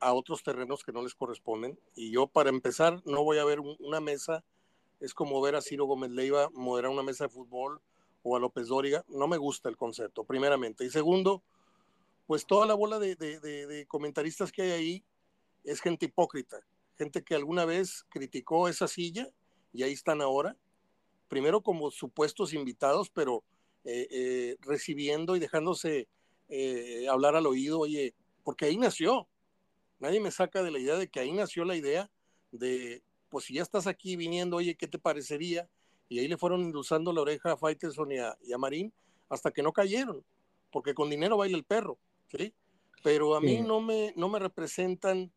a 0.00 0.12
otros 0.12 0.42
terrenos 0.42 0.82
que 0.82 0.92
no 0.92 1.02
les 1.02 1.14
corresponden. 1.14 1.78
Y 1.94 2.10
yo, 2.10 2.26
para 2.26 2.50
empezar, 2.50 3.00
no 3.04 3.22
voy 3.22 3.38
a 3.38 3.44
ver 3.44 3.60
una 3.60 4.00
mesa. 4.00 4.44
Es 5.00 5.14
como 5.14 5.40
ver 5.40 5.54
a 5.54 5.62
Ciro 5.62 5.86
Gómez 5.86 6.10
Leiva 6.10 6.50
moderar 6.52 6.90
una 6.90 7.02
mesa 7.02 7.24
de 7.24 7.30
fútbol 7.30 7.80
o 8.22 8.36
a 8.36 8.40
López 8.40 8.68
Dóriga. 8.68 9.04
No 9.08 9.28
me 9.28 9.36
gusta 9.36 9.68
el 9.68 9.76
concepto, 9.76 10.24
primeramente. 10.24 10.84
Y 10.84 10.90
segundo, 10.90 11.42
pues 12.32 12.46
toda 12.46 12.66
la 12.66 12.72
bola 12.72 12.98
de, 12.98 13.14
de 13.14 13.84
comentaristas 13.86 14.50
que 14.50 14.62
hay 14.62 14.70
ahí 14.70 15.04
es 15.64 15.82
gente 15.82 16.06
hipócrita. 16.06 16.60
Gente 16.96 17.22
que 17.22 17.34
alguna 17.34 17.66
vez 17.66 18.06
criticó 18.08 18.68
esa 18.68 18.88
silla 18.88 19.28
y 19.70 19.82
ahí 19.82 19.92
están 19.92 20.22
ahora. 20.22 20.56
Primero 21.28 21.60
como 21.60 21.90
supuestos 21.90 22.54
invitados, 22.54 23.10
pero 23.10 23.44
eh, 23.84 24.08
eh, 24.10 24.56
recibiendo 24.62 25.36
y 25.36 25.40
dejándose 25.40 26.08
eh, 26.48 27.06
hablar 27.06 27.36
al 27.36 27.46
oído, 27.46 27.80
oye, 27.80 28.14
porque 28.44 28.64
ahí 28.64 28.78
nació. 28.78 29.28
Nadie 29.98 30.18
me 30.18 30.30
saca 30.30 30.62
de 30.62 30.70
la 30.70 30.78
idea 30.78 30.96
de 30.96 31.08
que 31.08 31.20
ahí 31.20 31.32
nació 31.32 31.66
la 31.66 31.76
idea 31.76 32.10
de, 32.50 33.02
pues 33.28 33.44
si 33.44 33.56
ya 33.56 33.62
estás 33.62 33.86
aquí 33.86 34.16
viniendo, 34.16 34.56
oye, 34.56 34.74
¿qué 34.74 34.88
te 34.88 34.98
parecería? 34.98 35.68
Y 36.08 36.18
ahí 36.18 36.28
le 36.28 36.38
fueron 36.38 36.62
endulzando 36.62 37.12
la 37.12 37.20
oreja 37.20 37.52
a 37.52 37.58
Faitelson 37.58 38.10
y 38.10 38.18
a, 38.18 38.58
Marín 38.58 38.90
hasta 39.28 39.50
que 39.50 39.62
no 39.62 39.74
cayeron, 39.74 40.24
porque 40.70 40.94
con 40.94 41.10
dinero 41.10 41.36
baila 41.36 41.58
el 41.58 41.64
perro, 41.64 41.98
Pero 43.02 43.34
a 43.34 43.40
mí 43.40 43.60
no 43.60 43.80
me, 43.80 44.12
no 44.16 44.28
me 44.28 44.38
representan, 44.38 45.32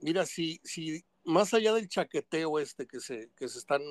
mira, 0.00 0.24
si, 0.24 0.60
si 0.62 1.04
más 1.24 1.52
allá 1.52 1.74
del 1.74 1.88
chaqueteo 1.88 2.58
este 2.58 2.86
que 2.86 3.00
se, 3.00 3.30
que 3.36 3.48
se 3.48 3.58
están 3.58 3.82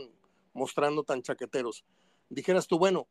mostrando 0.54 1.04
tan 1.04 1.22
chaqueteros, 1.22 1.86
dijeras 2.30 2.68
tú, 2.68 2.80
bueno, 2.80 3.08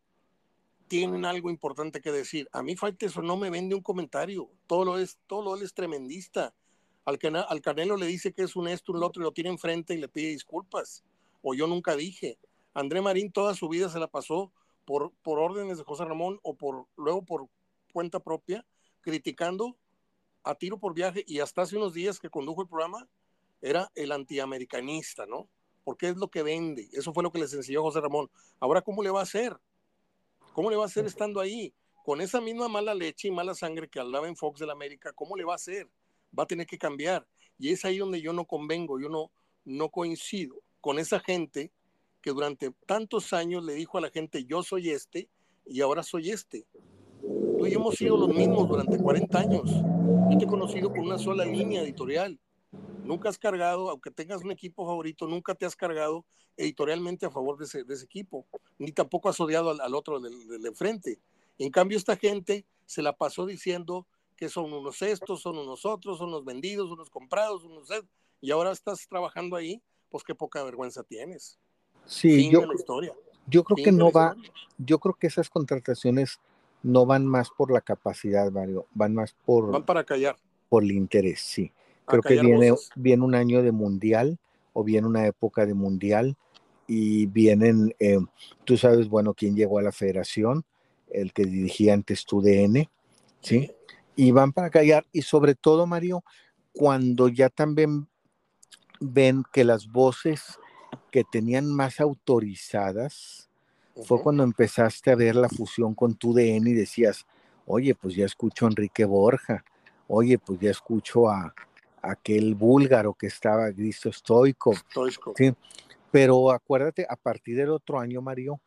tienen 0.88 1.24
algo 1.24 1.50
importante 1.50 2.00
que 2.00 2.10
decir. 2.10 2.48
A 2.52 2.62
mí 2.62 2.74
eso 2.98 3.22
no 3.22 3.36
me 3.36 3.50
vende 3.50 3.76
un 3.76 3.82
comentario. 3.82 4.50
Todo 4.66 4.84
lo 4.84 4.98
es, 4.98 5.18
todo 5.26 5.56
lo 5.56 5.62
es 5.62 5.72
tremendista. 5.72 6.52
Al, 7.04 7.18
al 7.48 7.60
Canelo 7.60 7.96
le 7.96 8.06
dice 8.06 8.32
que 8.32 8.42
es 8.42 8.56
un 8.56 8.66
esto, 8.66 8.92
un 8.92 9.04
otro, 9.04 9.22
y 9.22 9.24
lo 9.24 9.32
tiene 9.32 9.50
enfrente 9.50 9.94
y 9.94 9.98
le 9.98 10.08
pide 10.08 10.30
disculpas. 10.30 11.04
O 11.42 11.54
yo 11.54 11.68
nunca 11.68 11.94
dije. 11.94 12.38
André 12.74 13.00
Marín 13.02 13.30
toda 13.30 13.54
su 13.54 13.68
vida 13.68 13.88
se 13.88 14.00
la 14.00 14.08
pasó 14.08 14.52
por, 14.84 15.12
por 15.22 15.38
órdenes 15.38 15.78
de 15.78 15.84
José 15.84 16.04
Ramón 16.04 16.40
o 16.42 16.54
por 16.54 16.86
luego 16.96 17.22
por 17.22 17.46
cuenta 17.92 18.18
propia, 18.18 18.66
criticando 19.00 19.76
a 20.42 20.54
tiro 20.54 20.78
por 20.78 20.94
viaje 20.94 21.24
y 21.26 21.40
hasta 21.40 21.62
hace 21.62 21.76
unos 21.76 21.94
días 21.94 22.18
que 22.18 22.30
condujo 22.30 22.62
el 22.62 22.68
programa 22.68 23.08
era 23.60 23.90
el 23.94 24.12
antiamericanista, 24.12 25.26
¿no? 25.26 25.48
Porque 25.84 26.08
es 26.08 26.16
lo 26.16 26.28
que 26.28 26.42
vende. 26.42 26.88
Eso 26.92 27.12
fue 27.12 27.22
lo 27.22 27.30
que 27.30 27.38
les 27.38 27.52
enseñó 27.52 27.82
José 27.82 28.00
Ramón. 28.00 28.30
Ahora, 28.58 28.82
¿cómo 28.82 29.02
le 29.02 29.10
va 29.10 29.20
a 29.20 29.24
hacer? 29.24 29.56
¿Cómo 30.52 30.70
le 30.70 30.76
va 30.76 30.84
a 30.84 30.86
hacer 30.86 31.06
estando 31.06 31.40
ahí? 31.40 31.74
Con 32.04 32.20
esa 32.20 32.40
misma 32.40 32.68
mala 32.68 32.94
leche 32.94 33.28
y 33.28 33.30
mala 33.30 33.54
sangre 33.54 33.88
que 33.88 34.00
hablaba 34.00 34.28
en 34.28 34.36
Fox 34.36 34.60
de 34.60 34.66
la 34.66 34.72
América, 34.72 35.12
¿cómo 35.12 35.36
le 35.36 35.44
va 35.44 35.52
a 35.52 35.56
hacer? 35.56 35.88
Va 36.36 36.44
a 36.44 36.46
tener 36.46 36.66
que 36.66 36.78
cambiar. 36.78 37.26
Y 37.58 37.70
es 37.70 37.84
ahí 37.84 37.98
donde 37.98 38.20
yo 38.20 38.32
no 38.32 38.46
convengo, 38.46 38.98
yo 38.98 39.08
no, 39.08 39.30
no 39.64 39.90
coincido 39.90 40.62
con 40.80 40.98
esa 40.98 41.20
gente 41.20 41.72
que 42.22 42.30
durante 42.30 42.70
tantos 42.86 43.32
años 43.32 43.64
le 43.64 43.74
dijo 43.74 43.98
a 43.98 44.00
la 44.00 44.10
gente, 44.10 44.44
yo 44.44 44.62
soy 44.62 44.90
este 44.90 45.28
y 45.66 45.80
ahora 45.80 46.02
soy 46.02 46.30
este. 46.30 46.66
Tú 47.60 47.66
y 47.66 47.72
yo 47.72 47.78
hemos 47.78 47.94
sido 47.94 48.16
los 48.16 48.30
mismos 48.30 48.66
durante 48.66 48.96
40 48.96 49.38
años. 49.38 49.70
Yo 50.30 50.38
te 50.38 50.44
he 50.46 50.48
conocido 50.48 50.88
con 50.88 51.00
una 51.00 51.18
sola 51.18 51.44
línea 51.44 51.82
editorial. 51.82 52.40
Nunca 53.04 53.28
has 53.28 53.36
cargado, 53.36 53.90
aunque 53.90 54.10
tengas 54.10 54.42
un 54.42 54.50
equipo 54.50 54.86
favorito, 54.86 55.26
nunca 55.26 55.54
te 55.54 55.66
has 55.66 55.76
cargado 55.76 56.24
editorialmente 56.56 57.26
a 57.26 57.30
favor 57.30 57.58
de 57.58 57.66
ese, 57.66 57.84
de 57.84 57.92
ese 57.92 58.06
equipo, 58.06 58.46
ni 58.78 58.92
tampoco 58.92 59.28
has 59.28 59.38
odiado 59.40 59.78
al, 59.78 59.94
otro 59.94 60.20
del, 60.20 60.48
del, 60.48 60.64
enfrente. 60.64 61.20
En 61.58 61.70
cambio, 61.70 61.98
esta 61.98 62.16
gente 62.16 62.64
se 62.86 63.02
la 63.02 63.12
pasó 63.14 63.44
diciendo 63.44 64.06
que 64.36 64.48
son 64.48 64.72
unos 64.72 65.02
estos, 65.02 65.42
son 65.42 65.58
unos 65.58 65.84
otros, 65.84 66.16
son 66.16 66.28
unos 66.28 66.46
vendidos, 66.46 66.90
unos 66.90 67.10
comprados, 67.10 67.62
unos 67.64 67.90
y 68.40 68.52
ahora 68.52 68.72
estás 68.72 69.06
trabajando 69.06 69.54
ahí, 69.54 69.82
pues 70.08 70.24
qué 70.24 70.34
poca 70.34 70.64
vergüenza 70.64 71.02
tienes. 71.02 71.58
Sí, 72.06 72.50
yo, 72.50 72.62
yo 73.48 73.64
creo 73.64 73.84
que 73.84 73.92
no 73.92 74.10
va, 74.10 74.34
yo 74.78 74.98
creo 74.98 75.14
que 75.14 75.26
esas 75.26 75.50
contrataciones 75.50 76.40
no 76.82 77.06
van 77.06 77.26
más 77.26 77.50
por 77.50 77.70
la 77.70 77.80
capacidad, 77.80 78.50
Mario, 78.50 78.86
van 78.92 79.14
más 79.14 79.34
por... 79.44 79.70
Van 79.70 79.84
para 79.84 80.04
callar. 80.04 80.36
Por 80.68 80.82
el 80.84 80.92
interés, 80.92 81.40
sí. 81.40 81.72
Creo 82.06 82.22
que 82.22 82.40
viene, 82.40 82.74
viene 82.96 83.24
un 83.24 83.34
año 83.34 83.62
de 83.62 83.72
mundial 83.72 84.38
o 84.72 84.82
viene 84.82 85.06
una 85.06 85.26
época 85.26 85.66
de 85.66 85.74
mundial 85.74 86.36
y 86.86 87.26
vienen, 87.26 87.94
eh, 88.00 88.18
tú 88.64 88.76
sabes, 88.76 89.08
bueno, 89.08 89.34
quién 89.34 89.54
llegó 89.54 89.78
a 89.78 89.82
la 89.82 89.92
federación, 89.92 90.64
el 91.10 91.32
que 91.32 91.44
dirigía 91.44 91.94
antes 91.94 92.24
tu 92.24 92.40
DN, 92.40 92.88
¿sí? 93.40 93.70
Y 94.16 94.32
van 94.32 94.52
para 94.52 94.70
callar 94.70 95.06
y 95.12 95.22
sobre 95.22 95.54
todo, 95.54 95.86
Mario, 95.86 96.24
cuando 96.72 97.28
ya 97.28 97.48
también 97.48 98.08
ven 99.00 99.44
que 99.52 99.64
las 99.64 99.86
voces 99.86 100.58
que 101.10 101.24
tenían 101.24 101.72
más 101.72 102.00
autorizadas, 102.00 103.49
fue 104.04 104.22
cuando 104.22 104.42
empezaste 104.42 105.10
a 105.10 105.16
ver 105.16 105.36
la 105.36 105.48
fusión 105.48 105.94
con 105.94 106.14
tu 106.14 106.32
DN 106.32 106.70
y 106.70 106.74
decías, 106.74 107.26
oye, 107.66 107.94
pues 107.94 108.14
ya 108.14 108.24
escucho 108.24 108.66
a 108.66 108.68
Enrique 108.70 109.04
Borja, 109.04 109.64
oye, 110.08 110.38
pues 110.38 110.60
ya 110.60 110.70
escucho 110.70 111.28
a, 111.28 111.54
aquel 112.02 112.54
búlgaro 112.54 113.14
que 113.14 113.26
estaba, 113.26 113.70
Cristo 113.72 114.12
Stoico. 114.12 114.72
Sí, 115.36 115.54
pero 116.10 116.50
acuérdate, 116.50 117.06
a 117.08 117.16
partir 117.16 117.56
del 117.56 117.70
otro 117.70 117.98
año, 117.98 118.20
Mario, 118.20 118.60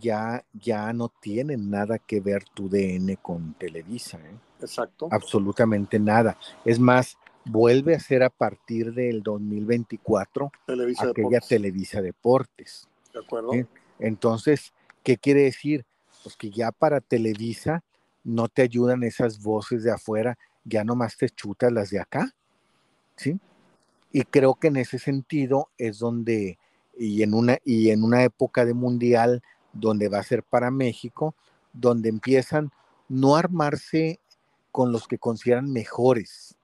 ya, 0.00 0.44
ya 0.52 0.92
no 0.92 1.08
tienen 1.08 1.70
nada 1.70 1.98
que 1.98 2.20
ver 2.20 2.44
tu 2.54 2.68
DN 2.68 3.16
con 3.18 3.54
Televisa. 3.54 4.18
¿eh? 4.18 4.36
Exacto. 4.60 5.08
Absolutamente 5.10 5.98
nada. 5.98 6.38
Es 6.64 6.78
más, 6.78 7.16
vuelve 7.44 7.94
a 7.94 8.00
ser 8.00 8.22
a 8.22 8.30
partir 8.30 8.92
del 8.94 9.22
2024 9.22 10.52
Televisa 10.66 11.10
aquella 11.10 11.40
Televisa 11.40 12.00
Deportes. 12.00 12.88
De 13.12 13.20
acuerdo. 13.20 13.52
Entonces, 14.02 14.72
¿qué 15.04 15.16
quiere 15.16 15.42
decir? 15.42 15.86
Pues 16.22 16.36
que 16.36 16.50
ya 16.50 16.72
para 16.72 17.00
Televisa 17.00 17.82
no 18.24 18.48
te 18.48 18.62
ayudan 18.62 19.04
esas 19.04 19.42
voces 19.42 19.84
de 19.84 19.92
afuera, 19.92 20.38
ya 20.64 20.84
nomás 20.84 21.16
te 21.16 21.28
chutas 21.30 21.72
las 21.72 21.90
de 21.90 22.00
acá. 22.00 22.34
¿Sí? 23.16 23.38
Y 24.10 24.22
creo 24.24 24.54
que 24.56 24.68
en 24.68 24.76
ese 24.76 24.98
sentido 24.98 25.68
es 25.78 25.98
donde, 25.98 26.58
y 26.98 27.22
en 27.22 27.32
una, 27.32 27.58
y 27.64 27.90
en 27.90 28.02
una 28.02 28.24
época 28.24 28.64
de 28.64 28.74
mundial 28.74 29.42
donde 29.72 30.08
va 30.08 30.18
a 30.18 30.24
ser 30.24 30.42
para 30.42 30.70
México, 30.70 31.34
donde 31.72 32.08
empiezan 32.08 32.70
no 33.08 33.36
armarse 33.36 34.20
con 34.72 34.90
los 34.90 35.06
que 35.06 35.18
consideran 35.18 35.70
mejores, 35.70 36.56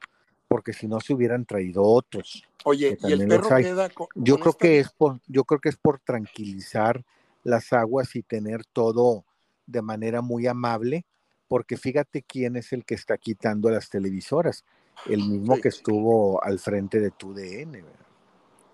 porque 0.49 0.73
si 0.73 0.89
no 0.89 1.01
se 1.01 1.15
hubieran 1.15 1.45
traído 1.45 1.85
otros. 1.85 2.47
Oye, 2.65 2.99
y 3.01 3.13
el 3.13 3.29
perro 3.29 3.49
queda 3.57 3.89
yo 4.15 4.39
creo 4.39 4.53
que 4.55 4.81
es 4.81 4.91
por, 4.91 5.21
yo 5.29 5.45
creo 5.45 5.61
que 5.61 5.69
es 5.69 5.77
por 5.77 6.01
tranquilizar 6.01 7.05
las 7.49 7.73
aguas 7.73 8.15
y 8.15 8.23
tener 8.23 8.65
todo 8.65 9.25
de 9.67 9.83
manera 9.83 10.23
muy 10.23 10.47
amable, 10.47 11.07
porque 11.49 11.77
fíjate 11.77 12.23
quién 12.23 12.57
es 12.57 12.73
el 12.73 12.85
que 12.85 12.95
está 12.95 13.19
quitando 13.19 13.71
las 13.71 13.89
televisoras, 13.89 14.65
el 15.07 15.27
mismo 15.27 15.61
que 15.61 15.69
estuvo 15.69 16.43
al 16.43 16.59
frente 16.59 17.01
de 17.01 17.11
tu 17.11 17.33
DN, 17.33 17.83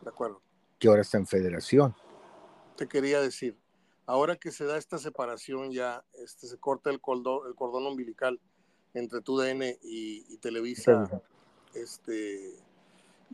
De 0.03 0.09
acuerdo. 0.09 0.41
Que 0.79 0.89
ahora 0.89 1.03
está 1.03 1.19
en 1.19 1.27
federación. 1.27 1.95
Te 2.77 2.89
quería 2.89 3.21
decir, 3.21 3.57
ahora 4.07 4.37
que 4.37 4.51
se 4.51 4.65
da 4.65 4.77
esta 4.77 4.99
separación 4.99 5.71
ya, 5.71 6.05
este, 6.15 6.47
se 6.47 6.59
corta 6.59 6.91
el 6.91 7.01
cordón, 7.01 7.47
el 7.47 7.55
cordón 7.55 7.87
umbilical 7.87 8.41
entre 8.95 9.21
tu 9.21 9.39
DN 9.39 9.79
y, 9.83 10.37
Televisa, 10.39 11.23
este, 11.75 12.55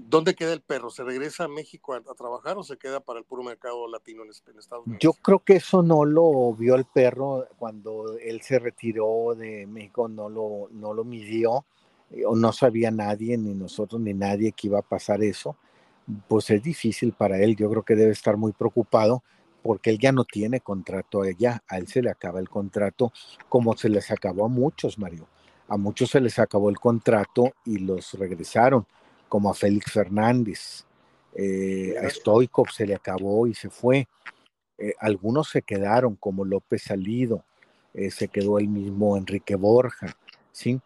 ¿dónde 0.09 0.35
queda 0.35 0.53
el 0.53 0.61
perro? 0.61 0.91
¿Se 0.91 1.05
regresa 1.05 1.45
a 1.45 1.49
México 1.49 1.95
a, 1.95 2.01
trabajar 2.15 2.57
o 2.59 2.63
se 2.63 2.77
queda 2.77 3.01
para 3.01 3.19
el 3.19 3.25
puro 3.25 3.43
mercado 3.43 3.89
latino 3.89 4.23
en, 4.23 4.31
Estados 4.31 4.87
Unidos? 4.87 5.01
Yo 5.01 5.13
creo 5.13 5.41
que 5.41 5.57
eso 5.57 5.83
no 5.83 6.05
lo 6.05 6.53
vio 6.55 6.75
el 6.75 6.85
perro 6.85 7.47
cuando 7.59 8.17
él 8.19 8.41
se 8.43 8.59
retiró 8.59 9.35
de 9.35 9.67
México, 9.67 10.09
no 10.09 10.29
lo, 10.29 10.69
no 10.71 10.95
lo 10.95 11.05
midió, 11.05 11.65
eh, 12.11 12.23
no 12.35 12.53
sabía 12.53 12.91
nadie, 12.91 13.37
ni 13.37 13.55
nosotros, 13.55 14.01
ni 14.01 14.15
nadie 14.15 14.53
que 14.53 14.69
iba 14.69 14.79
a 14.79 14.83
pasar 14.83 15.23
eso. 15.23 15.57
Pues 16.29 16.51
es 16.51 16.63
difícil 16.63 17.13
para 17.13 17.39
él, 17.39 17.55
yo 17.57 17.71
creo 17.71 17.83
que 17.83 17.95
debe 17.95 18.13
estar 18.13 18.37
muy 18.37 18.53
preocupado 18.53 19.23
porque 19.63 19.91
él 19.91 19.99
ya 19.99 20.13
no 20.13 20.25
tiene 20.25 20.61
contrato 20.61 21.23
allá, 21.23 21.63
a 21.69 21.79
él 21.79 21.87
se 21.87 22.03
le 22.03 22.11
acaba 22.11 22.41
el 22.41 22.49
contrato 22.49 23.13
como 23.49 23.77
se 23.77 23.89
les 23.89 24.11
acabó 24.11 24.47
a 24.47 24.49
muchos, 24.49 24.99
Mario. 24.99 25.27
A 25.69 25.77
muchos 25.77 26.11
se 26.11 26.21
les 26.21 26.39
acabó 26.39 26.69
el 26.71 26.81
contrato 26.81 27.53
y 27.65 27.79
los 27.79 28.15
regresaron, 28.15 28.87
como 29.31 29.49
a 29.49 29.55
Félix 29.55 29.93
Fernández. 29.93 30.85
Eh, 31.35 31.95
a 32.03 32.11
Stoikov 32.11 32.71
se 32.71 32.85
le 32.85 32.97
acabó 32.97 33.47
y 33.47 33.55
se 33.55 33.71
fue. 33.71 34.09
Eh, 34.77 34.95
algunos 34.99 35.49
se 35.49 35.63
quedaron, 35.63 36.17
como 36.17 36.45
López 36.45 36.83
Salido, 36.83 37.45
eh, 37.95 38.11
se 38.11 38.27
quedó 38.29 38.59
el 38.59 38.69
mismo 38.69 39.17
Enrique 39.17 39.55
Borja, 39.55 40.17
¿sí? 40.51 40.81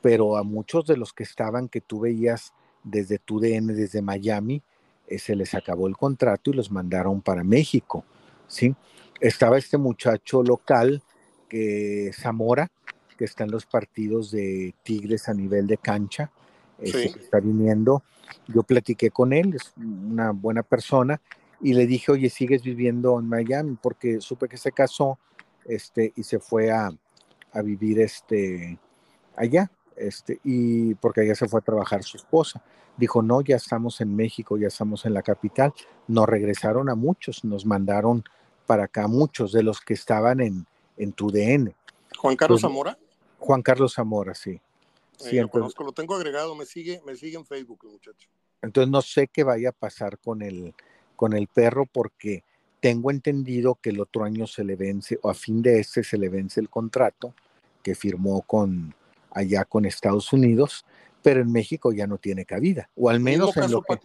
Pero 0.00 0.38
a 0.38 0.42
muchos 0.42 0.86
de 0.86 0.96
los 0.96 1.12
que 1.12 1.22
estaban, 1.22 1.68
que 1.68 1.82
tú 1.82 2.00
veías 2.00 2.54
desde 2.82 3.18
tu 3.18 3.38
DN, 3.38 3.74
desde 3.74 4.02
Miami, 4.02 4.62
se 5.18 5.36
les 5.36 5.54
acabó 5.54 5.86
el 5.86 5.96
contrato 5.96 6.50
y 6.50 6.54
los 6.54 6.70
mandaron 6.70 7.20
para 7.20 7.44
México, 7.44 8.04
¿sí? 8.48 8.74
Estaba 9.20 9.58
este 9.58 9.76
muchacho 9.76 10.42
local, 10.42 11.02
que 11.50 12.10
Zamora, 12.14 12.72
que 13.18 13.26
está 13.26 13.44
en 13.44 13.50
los 13.50 13.66
partidos 13.66 14.30
de 14.30 14.74
Tigres 14.82 15.28
a 15.28 15.34
nivel 15.34 15.66
de 15.66 15.76
cancha, 15.76 16.32
está 16.82 17.40
viniendo. 17.40 18.02
Yo 18.48 18.62
platiqué 18.62 19.10
con 19.10 19.32
él, 19.32 19.54
es 19.54 19.72
una 19.76 20.32
buena 20.32 20.62
persona, 20.62 21.20
y 21.60 21.74
le 21.74 21.86
dije, 21.86 22.12
oye, 22.12 22.28
¿sigues 22.28 22.62
viviendo 22.62 23.18
en 23.18 23.28
Miami? 23.28 23.78
Porque 23.80 24.20
supe 24.20 24.48
que 24.48 24.56
se 24.56 24.72
casó 24.72 25.18
este, 25.64 26.12
y 26.16 26.24
se 26.24 26.40
fue 26.40 26.70
a, 26.70 26.90
a 27.52 27.62
vivir 27.62 28.00
este, 28.00 28.78
allá, 29.36 29.70
este, 29.96 30.40
y 30.42 30.94
porque 30.96 31.20
allá 31.20 31.34
se 31.34 31.48
fue 31.48 31.60
a 31.60 31.64
trabajar 31.64 32.02
su 32.02 32.16
esposa. 32.16 32.62
Dijo, 32.96 33.22
no, 33.22 33.40
ya 33.40 33.56
estamos 33.56 34.00
en 34.00 34.14
México, 34.14 34.58
ya 34.58 34.68
estamos 34.68 35.06
en 35.06 35.14
la 35.14 35.22
capital. 35.22 35.72
Nos 36.08 36.28
regresaron 36.28 36.90
a 36.90 36.94
muchos, 36.94 37.44
nos 37.44 37.64
mandaron 37.64 38.24
para 38.66 38.84
acá 38.84 39.06
muchos 39.06 39.52
de 39.52 39.62
los 39.62 39.80
que 39.80 39.94
estaban 39.94 40.40
en, 40.40 40.66
en 40.96 41.12
tu 41.12 41.30
DN. 41.30 41.74
Juan 42.18 42.36
Carlos 42.36 42.60
pues, 42.60 42.70
Zamora. 42.70 42.98
Juan 43.38 43.62
Carlos 43.62 43.94
Zamora, 43.94 44.34
sí. 44.34 44.60
Sí 45.18 45.36
lo 45.36 45.48
conozco, 45.48 45.84
lo 45.84 45.92
tengo 45.92 46.14
agregado, 46.14 46.54
me 46.54 46.66
sigue, 46.66 47.00
me 47.04 47.16
sigue 47.16 47.36
en 47.36 47.46
Facebook 47.46 47.80
el 47.84 47.90
muchacho. 47.90 48.28
Entonces 48.62 48.90
no 48.90 49.02
sé 49.02 49.28
qué 49.28 49.44
vaya 49.44 49.70
a 49.70 49.72
pasar 49.72 50.18
con 50.18 50.42
el, 50.42 50.74
con 51.16 51.32
el 51.32 51.48
perro 51.48 51.86
porque 51.86 52.44
tengo 52.80 53.10
entendido 53.10 53.76
que 53.80 53.90
el 53.90 54.00
otro 54.00 54.24
año 54.24 54.46
se 54.46 54.64
le 54.64 54.76
vence, 54.76 55.18
o 55.22 55.30
a 55.30 55.34
fin 55.34 55.62
de 55.62 55.80
este 55.80 56.02
se 56.02 56.18
le 56.18 56.28
vence 56.28 56.60
el 56.60 56.68
contrato 56.68 57.34
que 57.82 57.94
firmó 57.94 58.42
con 58.42 58.94
allá 59.30 59.64
con 59.64 59.84
Estados 59.84 60.32
Unidos, 60.32 60.84
pero 61.22 61.40
en 61.40 61.52
México 61.52 61.92
ya 61.92 62.06
no 62.06 62.18
tiene 62.18 62.44
cabida, 62.44 62.90
o 62.96 63.08
al 63.08 63.20
menos 63.20 63.56
en 63.56 63.70
lo, 63.70 63.82
que, 63.82 63.98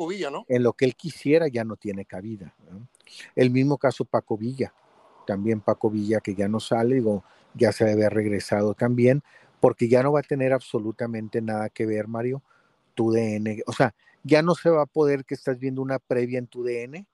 en 0.48 0.64
lo, 0.64 0.74
que, 0.74 0.86
él 0.86 0.96
quisiera 0.96 1.48
ya 1.48 1.64
no 1.64 1.76
tiene 1.76 2.06
cabida. 2.06 2.54
El 3.36 3.50
mismo 3.50 3.78
caso 3.78 4.06
Paco 4.06 4.38
Villa, 4.38 4.74
también 5.26 5.60
Paco 5.60 5.90
Villa 5.90 6.20
que 6.20 6.36
ya 6.36 6.48
no 6.48 6.60
sale, 6.60 6.96
digo, 6.96 7.24
ya 7.56 7.72
se 7.72 7.86
debe 7.86 8.06
haber 8.06 8.14
regresado 8.14 8.76
también, 8.76 9.24
porque 9.60 9.88
ya 9.88 10.04
no 10.04 10.12
va 10.12 10.20
a 10.20 10.24
tener 10.24 10.54
absolutamente 10.54 11.42
nada 11.42 11.70
que 11.70 11.86
ver, 11.86 12.08
Mario, 12.08 12.42
tu 12.94 13.12
DN, 13.12 13.64
o 13.66 13.74
sea, 13.74 13.94
ya 14.24 14.42
no 14.42 14.56
se 14.56 14.70
va 14.70 14.84
a 14.84 14.88
poder 14.88 15.26
que 15.26 15.36
estás 15.36 15.60
viendo 15.60 15.82
una 15.82 16.00
previa 16.00 16.40
en 16.40 16.48
tu 16.48 16.64
DN, 16.64 17.06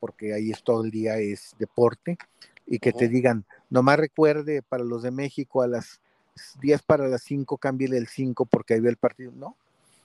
porque 0.00 0.34
ahí 0.34 0.50
es 0.50 0.62
todo 0.62 0.84
el 0.84 0.90
día 0.90 1.18
es 1.18 1.54
deporte, 1.58 2.18
y 2.66 2.78
que 2.78 2.92
te 2.92 3.08
digan, 3.08 3.44
nomás 3.70 3.98
recuerde 3.98 4.62
para 4.62 4.82
los 4.82 5.02
de 5.02 5.10
México 5.10 5.62
a 5.62 5.68
las 5.68 6.00
10 6.60 6.82
para 6.82 7.08
las 7.08 7.22
5, 7.22 7.56
cámbiale 7.58 7.96
el 7.96 8.08
5 8.08 8.46
porque 8.46 8.74
ahí 8.74 8.80
ve 8.80 8.90
el 8.90 8.96
partido. 8.96 9.32
No, 9.34 9.56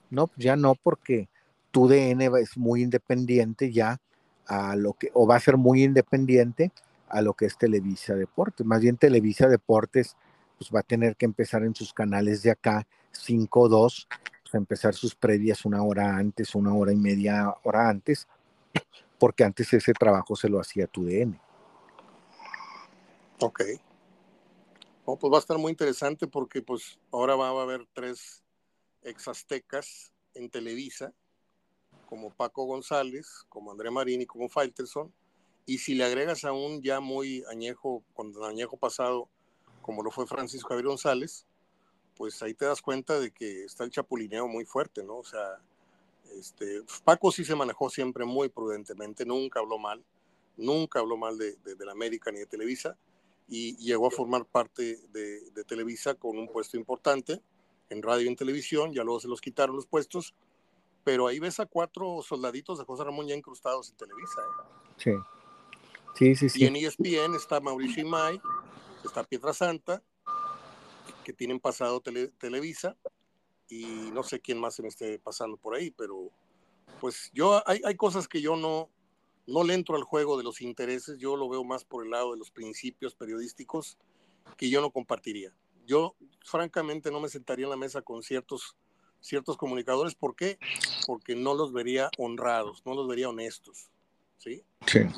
no, 0.10 0.30
ya 0.38 0.56
no, 0.56 0.76
porque 0.76 1.28
tu 1.72 1.88
DN 1.88 2.30
es 2.40 2.58
muy 2.58 2.84
independiente 2.84 3.72
ya 3.72 4.00
a 4.46 4.76
lo 4.76 4.94
que, 4.94 5.10
o 5.14 5.28
va 5.28 5.38
a 5.38 5.40
ser 5.40 5.58
muy 5.58 5.84
independiente 5.84 6.72
a 7.10 7.22
lo 7.22 7.34
que 7.34 7.46
es 7.46 7.58
Televisa 7.58 8.16
Deportes. 8.16 8.66
Más 8.66 8.82
bien 8.82 8.98
Televisa 8.98 9.48
Deportes, 9.48 10.16
pues 10.62 10.70
va 10.70 10.82
a 10.82 10.84
tener 10.84 11.16
que 11.16 11.26
empezar 11.26 11.64
en 11.64 11.74
sus 11.74 11.92
canales 11.92 12.44
de 12.44 12.52
acá, 12.52 12.86
5 13.14 13.68
2, 13.68 14.08
pues 14.44 14.54
empezar 14.54 14.94
sus 14.94 15.16
previas 15.16 15.66
una 15.66 15.82
hora 15.82 16.16
antes, 16.16 16.54
una 16.54 16.72
hora 16.76 16.94
y 16.94 16.98
media 16.98 17.56
hora 17.64 17.90
antes, 17.90 18.28
porque 19.18 19.44
antes 19.44 19.74
ese 19.74 19.92
trabajo 19.94 20.36
se 20.36 20.50
lo 20.50 20.60
hacía 20.60 20.86
tu 20.86 21.04
DN. 21.04 21.42
Ok. 23.40 23.64
Oh, 25.06 25.18
pues 25.18 25.34
va 25.34 25.38
a 25.38 25.40
estar 25.40 25.58
muy 25.58 25.72
interesante 25.72 26.28
porque 26.28 26.62
pues 26.62 27.00
ahora 27.12 27.36
va 27.36 27.48
a 27.48 27.64
haber 27.64 27.88
tres 27.92 28.44
ex 29.02 29.28
aztecas 29.30 30.14
en 30.36 30.48
Televisa, 30.52 31.12
como 32.06 32.30
Paco 32.30 32.66
González, 32.66 33.46
como 33.50 33.72
André 33.72 33.90
Marín 33.90 34.22
y 34.22 34.28
como 34.28 34.48
Faitelson. 34.48 35.12
Y 35.66 35.80
si 35.80 35.96
le 35.96 36.04
agregas 36.04 36.44
a 36.44 36.52
un 36.52 36.84
ya 36.84 37.00
muy 37.00 37.44
añejo, 37.50 38.04
con 38.14 38.32
añejo 38.44 38.78
pasado, 38.78 39.28
como 39.92 40.04
lo 40.04 40.12
fue 40.12 40.26
Francisco 40.26 40.70
Javier 40.70 40.88
González, 40.88 41.46
pues 42.16 42.42
ahí 42.42 42.54
te 42.54 42.64
das 42.64 42.82
cuenta 42.82 43.20
de 43.20 43.32
que 43.32 43.66
está 43.66 43.84
el 43.84 43.92
chapulineo 43.92 44.48
muy 44.48 44.64
fuerte, 44.64 45.04
¿no? 45.04 45.18
O 45.18 45.26
sea, 45.26 45.60
este, 46.40 46.82
Paco 47.04 47.30
sí 47.30 47.44
se 47.44 47.56
manejó 47.56 47.90
siempre 47.90 48.24
muy 48.24 48.48
prudentemente, 48.48 49.26
nunca 49.26 49.60
habló 49.60 49.78
mal, 49.78 50.02
nunca 50.56 51.00
habló 51.00 51.18
mal 51.18 51.38
de, 51.38 51.58
de, 51.58 51.76
de 51.76 51.86
la 51.86 51.92
América 51.92 52.32
ni 52.32 52.40
de 52.40 52.46
Televisa 52.46 52.96
y 53.50 53.76
llegó 53.76 54.08
a 54.08 54.12
formar 54.12 54.46
parte 54.46 54.98
de, 55.12 55.42
Televisa 55.68 56.16
con 56.16 56.40
un 56.40 56.48
puesto 56.48 56.78
importante 56.78 57.42
en 57.90 58.02
radio 58.02 58.24
y 58.24 58.28
en 58.30 58.38
televisión, 58.38 58.94
ya 58.94 59.04
luego 59.04 59.20
se 59.20 59.28
los 59.28 59.42
quitaron 59.42 59.76
los 59.76 59.88
puestos, 59.88 60.34
pero 61.04 61.28
ahí 61.28 61.38
ves 61.38 61.60
a 61.60 61.66
cuatro 61.66 62.22
soldaditos 62.22 62.80
de 62.80 62.86
José 62.86 63.04
Ramón 63.04 63.28
ya 63.28 63.36
incrustados 63.36 63.90
en 63.90 63.98
Televisa. 63.98 64.42
¿eh? 64.42 65.18
Sí. 66.16 66.36
sí, 66.36 66.50
sí, 66.50 66.64
Y 66.64 66.66
en 66.66 66.78
ESPN 66.78 67.36
está 67.36 67.60
Mauricio 67.60 68.04
Imay, 68.04 68.40
está 69.08 69.24
Pietra 69.24 69.54
Santa, 69.54 70.04
que 71.24 71.34
tienen 71.34 71.60
pasado 71.60 72.02
Televisa, 72.02 72.96
y 73.70 74.12
no 74.12 74.24
sé 74.24 74.40
quién 74.40 74.60
más 74.60 74.76
se 74.76 74.82
me 74.82 74.90
esté 74.90 75.20
pasando 75.20 75.58
por 75.58 75.76
ahí, 75.76 75.92
pero 75.92 76.30
pues 77.00 77.32
yo 77.34 77.64
hay, 77.68 77.82
hay 77.86 77.96
cosas 77.96 78.28
que 78.28 78.42
yo 78.42 78.56
no, 78.56 78.90
no 79.48 79.64
le 79.64 79.74
entro 79.74 79.96
al 79.96 80.04
juego 80.04 80.38
de 80.38 80.44
los 80.44 80.62
intereses, 80.62 81.18
yo 81.18 81.36
lo 81.36 81.48
veo 81.48 81.64
más 81.64 81.86
por 81.86 82.04
el 82.04 82.12
lado 82.12 82.34
de 82.34 82.38
los 82.38 82.52
principios 82.52 83.16
periodísticos 83.16 83.98
que 84.58 84.70
yo 84.70 84.82
no 84.82 84.92
compartiría. 84.92 85.54
Yo, 85.86 86.16
francamente, 86.44 87.12
no 87.12 87.20
me 87.20 87.30
sentaría 87.30 87.66
en 87.66 87.72
la 87.72 87.78
mesa 87.78 88.02
con 88.02 88.24
ciertos 88.24 88.76
ciertos 89.22 89.56
comunicadores. 89.56 90.16
¿Por 90.16 90.36
qué? 90.36 90.60
Porque 91.08 91.36
no 91.36 91.54
los 91.54 91.72
vería 91.72 92.10
honrados, 92.18 92.82
no 92.86 92.94
los 92.94 93.08
vería 93.08 93.30
honestos. 93.30 93.90
¿Sí? 94.42 94.64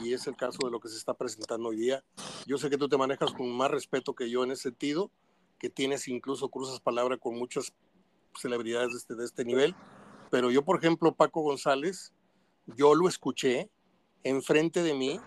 Y 0.03 0.13
es 0.13 0.27
el 0.27 0.35
caso 0.35 0.59
de 0.63 0.71
lo 0.71 0.79
que 0.79 0.89
se 0.89 0.97
está 0.97 1.13
presentando 1.13 1.69
hoy 1.69 1.77
día. 1.77 2.03
Yo 2.45 2.57
sé 2.57 2.69
que 2.69 2.77
tú 2.77 2.89
te 2.89 2.97
manejas 2.97 3.31
con 3.31 3.49
más 3.51 3.71
respeto 3.71 4.13
que 4.13 4.29
yo 4.29 4.43
en 4.43 4.51
ese 4.51 4.63
sentido, 4.63 5.11
que 5.59 5.69
tienes 5.69 6.07
incluso 6.07 6.49
cruzas 6.49 6.81
palabra 6.81 7.17
con 7.17 7.37
muchas 7.37 7.73
celebridades 8.37 8.91
de 8.91 8.97
este, 8.97 9.15
de 9.15 9.25
este 9.25 9.45
nivel, 9.45 9.75
pero 10.29 10.51
yo, 10.51 10.65
por 10.65 10.77
ejemplo, 10.77 11.15
Paco 11.15 11.41
González, 11.41 12.11
yo 12.75 12.95
lo 12.95 13.07
escuché 13.07 13.69
enfrente 14.23 14.83
de 14.83 14.93
mí. 14.93 15.19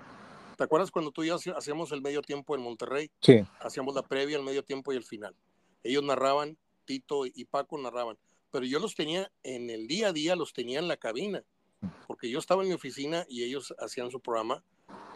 ¿Te 0.56 0.64
acuerdas 0.64 0.90
cuando 0.90 1.10
tú 1.10 1.22
y 1.22 1.28
yo 1.28 1.36
hacíamos 1.56 1.92
el 1.92 2.02
medio 2.02 2.22
tiempo 2.22 2.54
en 2.54 2.62
Monterrey? 2.62 3.10
Sí. 3.22 3.46
Hacíamos 3.60 3.94
la 3.94 4.02
previa, 4.02 4.36
el 4.36 4.42
medio 4.42 4.64
tiempo 4.64 4.92
y 4.92 4.96
el 4.96 5.04
final. 5.04 5.34
Ellos 5.82 6.02
narraban, 6.02 6.58
Tito 6.84 7.24
y 7.24 7.44
Paco 7.44 7.78
narraban, 7.78 8.18
pero 8.50 8.64
yo 8.64 8.78
los 8.78 8.94
tenía 8.94 9.30
en 9.42 9.70
el 9.70 9.86
día 9.86 10.08
a 10.08 10.12
día, 10.12 10.36
los 10.36 10.52
tenía 10.52 10.80
en 10.80 10.88
la 10.88 10.96
cabina 10.96 11.44
porque 12.06 12.30
yo 12.30 12.38
estaba 12.38 12.62
en 12.62 12.68
mi 12.68 12.74
oficina 12.74 13.24
y 13.28 13.44
ellos 13.44 13.74
hacían 13.78 14.10
su 14.10 14.20
programa. 14.20 14.62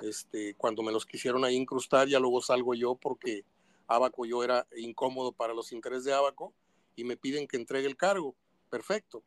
Este, 0.03 0.55
cuando 0.55 0.83
me 0.83 0.93
los 0.93 1.07
quisieron 1.07 1.45
ahí 1.45 1.57
incrustar, 1.57 2.09
ya 2.09 2.19
luego 2.19 2.41
salgo 2.41 2.75
yo 2.75 2.95
porque 2.95 3.45
Abaco 3.87 4.25
yo 4.25 4.43
era 4.45 4.67
incómodo 4.77 5.33
para 5.33 5.55
los 5.55 5.73
intereses 5.73 6.05
de 6.05 6.15
Abaco 6.15 6.53
y 6.97 7.05
me 7.05 7.17
piden 7.17 7.47
que 7.47 7.57
entregue 7.57 7.87
el 7.87 7.97
cargo. 7.97 8.35
Perfecto. 8.71 9.23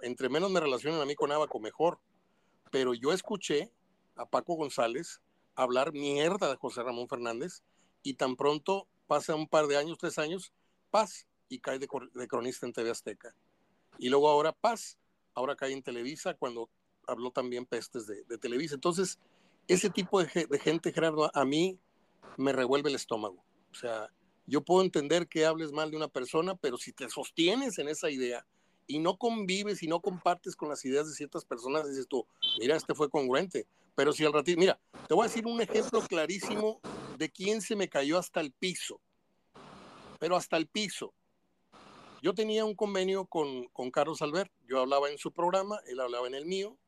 Entre 0.00 0.28
menos 0.28 0.50
me 0.50 0.60
relacionen 0.60 1.00
a 1.00 1.06
mí 1.06 1.14
con 1.14 1.32
Abaco, 1.32 1.58
mejor. 1.58 1.98
Pero 2.70 2.94
yo 2.94 3.12
escuché 3.12 3.72
a 4.16 4.26
Paco 4.26 4.54
González 4.54 5.20
hablar 5.54 5.92
mierda 5.92 6.48
de 6.50 6.56
José 6.56 6.82
Ramón 6.82 7.08
Fernández 7.08 7.62
y 8.02 8.14
tan 8.14 8.36
pronto 8.36 8.88
pasa 9.06 9.34
un 9.34 9.48
par 9.48 9.66
de 9.66 9.76
años, 9.76 9.98
tres 9.98 10.18
años, 10.18 10.52
paz 10.90 11.26
y 11.48 11.58
cae 11.58 11.78
de, 11.78 11.88
de 12.14 12.28
cronista 12.28 12.66
en 12.66 12.72
TV 12.72 12.90
Azteca. 12.90 13.34
Y 13.98 14.08
luego 14.08 14.28
ahora 14.28 14.52
paz 14.52 14.98
ahora 15.34 15.56
cae 15.56 15.72
en 15.72 15.82
Televisa, 15.82 16.34
cuando 16.34 16.70
habló 17.06 17.30
también 17.30 17.66
pestes 17.66 18.06
de, 18.06 18.38
Televisa. 18.38 18.74
Entonces, 18.74 19.18
ese 19.68 19.90
tipo 19.90 20.22
de, 20.22 20.28
gente, 20.58 20.92
Gerardo, 20.92 21.30
a 21.34 21.44
mí 21.44 21.78
me 22.36 22.52
revuelve 22.52 22.90
el 22.90 22.96
estómago. 22.96 23.44
O 23.70 23.74
sea, 23.74 24.10
yo 24.46 24.62
puedo 24.62 24.82
entender 24.82 25.28
que 25.28 25.46
hables 25.46 25.72
mal 25.72 25.90
de 25.90 25.96
una 25.96 26.08
persona, 26.08 26.54
pero 26.56 26.76
si 26.76 26.92
te 26.92 27.08
sostienes 27.08 27.78
en 27.78 27.88
esa 27.88 28.10
idea 28.10 28.44
y 28.86 28.98
no 28.98 29.16
convives 29.16 29.82
y 29.82 29.86
no 29.86 30.00
compartes 30.00 30.56
con 30.56 30.68
las 30.68 30.84
ideas 30.84 31.08
de 31.08 31.14
ciertas 31.14 31.44
personas, 31.44 31.88
dices 31.88 32.06
tú, 32.08 32.26
mira, 32.58 32.76
este 32.76 32.94
fue 32.94 33.08
congruente. 33.08 33.66
Pero 33.94 34.12
si 34.12 34.24
al 34.24 34.32
ratito, 34.32 34.58
mira, 34.58 34.80
te 35.06 35.14
voy 35.14 35.24
a 35.24 35.28
decir 35.28 35.46
un 35.46 35.60
ejemplo 35.60 36.00
clarísimo 36.02 36.80
de 37.18 37.30
quién 37.30 37.60
se 37.60 37.76
me 37.76 37.88
cayó 37.88 38.18
hasta 38.18 38.40
el 38.40 38.52
piso. 38.52 39.00
Pero 40.18 40.36
hasta 40.36 40.56
el 40.56 40.66
piso. 40.66 41.12
Yo 42.22 42.34
tenía 42.34 42.64
un 42.64 42.76
convenio 42.76 43.26
con, 43.26 43.66
con 43.68 43.90
Carlos 43.90 44.22
Albert, 44.22 44.50
yo 44.68 44.80
hablaba 44.80 45.10
en 45.10 45.18
su 45.18 45.32
programa, 45.32 45.80
él 45.86 45.98
hablaba 45.98 46.28
en 46.28 46.36
el 46.36 46.46
mío, 46.46 46.78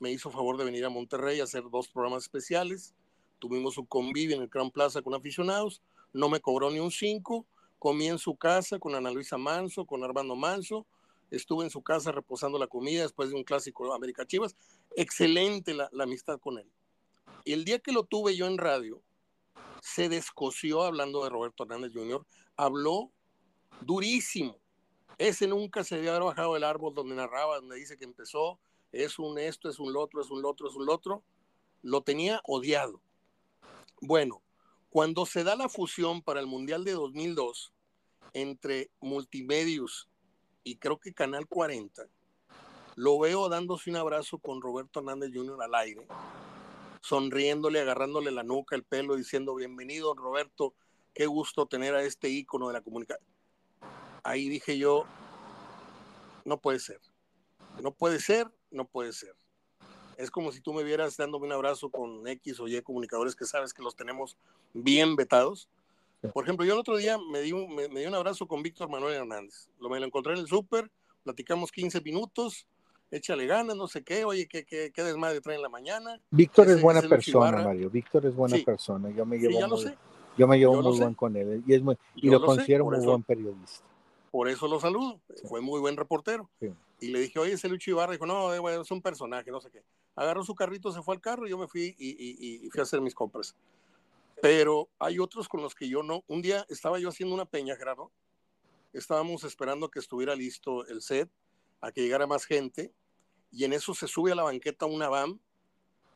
me 0.00 0.10
hizo 0.10 0.30
favor 0.30 0.56
de 0.56 0.64
venir 0.64 0.84
a 0.84 0.90
Monterrey 0.90 1.40
a 1.40 1.44
hacer 1.44 1.64
dos 1.70 1.88
programas 1.88 2.24
especiales, 2.24 2.94
tuvimos 3.38 3.78
un 3.78 3.86
convivio 3.86 4.36
en 4.36 4.42
el 4.42 4.50
Crown 4.50 4.70
Plaza 4.70 5.02
con 5.02 5.14
aficionados, 5.14 5.82
no 6.12 6.28
me 6.28 6.40
cobró 6.40 6.70
ni 6.70 6.78
un 6.78 6.90
cinco, 6.90 7.46
comí 7.78 8.08
en 8.08 8.18
su 8.18 8.36
casa 8.36 8.78
con 8.78 8.94
Ana 8.94 9.10
Luisa 9.10 9.38
Manso, 9.38 9.84
con 9.86 10.02
Armando 10.04 10.36
Manso, 10.36 10.86
estuve 11.30 11.64
en 11.64 11.70
su 11.70 11.82
casa 11.82 12.12
reposando 12.12 12.58
la 12.58 12.66
comida 12.66 13.02
después 13.02 13.30
de 13.30 13.36
un 13.36 13.44
clásico 13.44 13.92
América 13.92 14.26
Chivas, 14.26 14.56
excelente 14.96 15.74
la, 15.74 15.90
amistad 16.00 16.38
con 16.40 16.58
él. 16.58 16.70
Y 17.44 17.52
el 17.52 17.64
día 17.64 17.78
que 17.78 17.92
lo 17.92 18.04
tuve 18.04 18.36
yo 18.36 18.46
en 18.46 18.58
radio, 18.58 19.02
se 19.82 20.08
descoció 20.08 20.82
hablando 20.82 21.22
de 21.22 21.30
Roberto 21.30 21.64
Hernández 21.64 21.92
Jr., 21.94 22.26
habló 22.56 23.12
durísimo, 23.80 24.58
ese 25.18 25.46
nunca 25.46 25.84
se 25.84 25.96
había 25.96 26.18
bajado 26.18 26.54
del 26.54 26.64
árbol 26.64 26.94
donde 26.94 27.14
narraba, 27.14 27.56
donde 27.56 27.76
dice 27.76 27.96
que 27.96 28.04
empezó, 28.04 28.58
es 28.92 29.18
un 29.18 29.38
esto, 29.38 29.68
es 29.68 29.78
un 29.78 29.96
otro, 29.96 30.20
es 30.20 30.30
un 30.30 30.44
otro, 30.44 30.68
es 30.68 30.74
un 30.74 30.88
otro. 30.88 31.22
Lo 31.82 32.02
tenía 32.02 32.40
odiado. 32.44 33.00
Bueno, 34.00 34.42
cuando 34.90 35.26
se 35.26 35.44
da 35.44 35.56
la 35.56 35.68
fusión 35.68 36.22
para 36.22 36.40
el 36.40 36.46
Mundial 36.46 36.84
de 36.84 36.92
2002 36.92 37.72
entre 38.32 38.90
Multimedios 39.00 40.08
y 40.64 40.76
creo 40.76 40.98
que 40.98 41.14
Canal 41.14 41.46
40, 41.46 42.08
lo 42.96 43.18
veo 43.18 43.48
dándose 43.48 43.90
un 43.90 43.96
abrazo 43.96 44.38
con 44.38 44.60
Roberto 44.60 45.00
Hernández 45.00 45.30
Jr. 45.32 45.62
al 45.62 45.74
aire, 45.74 46.06
sonriéndole, 47.00 47.80
agarrándole 47.80 48.30
la 48.30 48.42
nuca, 48.42 48.76
el 48.76 48.84
pelo, 48.84 49.16
diciendo, 49.16 49.54
bienvenido 49.54 50.14
Roberto, 50.14 50.74
qué 51.14 51.26
gusto 51.26 51.66
tener 51.66 51.94
a 51.94 52.02
este 52.02 52.28
ícono 52.28 52.68
de 52.68 52.74
la 52.74 52.80
comunicación 52.82 53.38
ahí 54.28 54.48
dije 54.48 54.78
yo, 54.78 55.06
no 56.44 56.60
puede 56.60 56.78
ser. 56.78 57.00
No 57.82 57.92
puede 57.92 58.20
ser, 58.20 58.50
no 58.70 58.84
puede 58.86 59.12
ser. 59.12 59.34
Es 60.16 60.30
como 60.30 60.50
si 60.50 60.60
tú 60.60 60.72
me 60.72 60.82
vieras 60.82 61.16
dándome 61.16 61.46
un 61.46 61.52
abrazo 61.52 61.90
con 61.90 62.26
X 62.26 62.58
o 62.60 62.66
Y 62.66 62.80
comunicadores 62.82 63.36
que 63.36 63.44
sabes 63.44 63.72
que 63.72 63.82
los 63.82 63.94
tenemos 63.94 64.36
bien 64.74 65.14
vetados. 65.14 65.68
Por 66.34 66.42
ejemplo, 66.42 66.66
yo 66.66 66.72
el 66.72 66.80
otro 66.80 66.96
día 66.96 67.16
me 67.30 67.40
di 67.40 67.52
un, 67.52 67.72
me, 67.74 67.88
di 67.88 68.06
un 68.06 68.14
abrazo 68.14 68.48
con 68.48 68.62
Víctor 68.62 68.88
Manuel 68.88 69.14
Hernández. 69.14 69.68
Lo, 69.78 69.88
me 69.88 70.00
lo 70.00 70.06
encontré 70.06 70.32
en 70.32 70.40
el 70.40 70.48
súper, 70.48 70.90
platicamos 71.22 71.70
15 71.70 72.00
minutos, 72.00 72.66
échale 73.12 73.46
ganas, 73.46 73.76
no 73.76 73.86
sé 73.86 74.02
qué, 74.02 74.24
oye, 74.24 74.48
qué, 74.48 74.64
qué, 74.64 74.90
qué 74.92 75.04
desmadre 75.04 75.40
trae 75.40 75.54
en 75.54 75.62
la 75.62 75.68
mañana. 75.68 76.20
Víctor 76.30 76.68
es 76.68 76.82
buena 76.82 77.02
persona, 77.02 77.62
Mario. 77.62 77.88
Víctor 77.88 78.26
es 78.26 78.34
buena 78.34 78.56
persona. 78.64 79.10
Yo 79.10 79.24
me 79.24 79.38
llevo, 79.38 79.68
muy, 79.68 79.94
yo 80.36 80.48
me 80.48 80.58
llevo 80.58 80.82
muy 80.82 80.98
bien 80.98 81.14
con 81.14 81.36
él 81.36 81.62
y, 81.64 81.74
es 81.74 81.82
muy, 81.82 81.96
y 82.16 82.28
lo, 82.28 82.44
considero 82.44 82.86
muy 82.86 82.98
buen 82.98 83.22
periodista. 83.22 83.84
Por 84.32 84.48
eso 84.48 84.66
lo 84.66 84.80
saludo. 84.80 85.20
Fue 85.44 85.60
muy 85.60 85.80
buen 85.80 85.96
reportero. 85.96 86.50
Y 87.00 87.08
le 87.08 87.20
dije, 87.20 87.38
oye, 87.38 87.52
ese 87.52 87.68
Lucho 87.68 87.90
Ibarra. 87.90 88.12
Dijo, 88.12 88.26
no, 88.26 88.52
eh, 88.52 88.80
es 88.80 88.90
un 88.90 89.00
personaje, 89.00 89.50
no 89.50 89.60
sé 89.60 89.70
qué. 89.70 89.84
Agarró 90.16 90.44
su 90.44 90.54
carrito, 90.54 90.90
se 90.92 91.02
fue 91.02 91.14
al 91.14 91.20
carro 91.20 91.46
y 91.46 91.50
yo 91.50 91.58
me 91.58 91.68
fui 91.68 91.94
y, 91.98 92.68
fui 92.70 92.80
a 92.80 92.82
hacer 92.82 93.00
mis 93.00 93.14
compras. 93.14 93.54
Pero 94.42 94.88
hay 94.98 95.18
otros 95.18 95.48
con 95.48 95.62
los 95.62 95.74
que 95.74 95.88
yo 95.88 96.02
no. 96.02 96.24
Un 96.26 96.42
día 96.42 96.66
estaba 96.68 96.98
yo 96.98 97.08
haciendo 97.08 97.34
una 97.34 97.44
peña, 97.44 97.76
Gerardo. 97.76 98.10
Estábamos 98.92 99.44
esperando 99.44 99.90
que 99.90 99.98
estuviera 99.98 100.34
listo 100.34 100.86
el 100.86 101.02
set, 101.02 101.30
a 101.80 101.92
que 101.92 102.02
llegara 102.02 102.26
más 102.26 102.44
gente. 102.44 102.92
Y 103.50 103.64
en 103.64 103.72
eso 103.72 103.94
se 103.94 104.08
sube 104.08 104.32
a 104.32 104.34
la 104.34 104.42
banqueta 104.42 104.86
una 104.86 105.08
van 105.08 105.40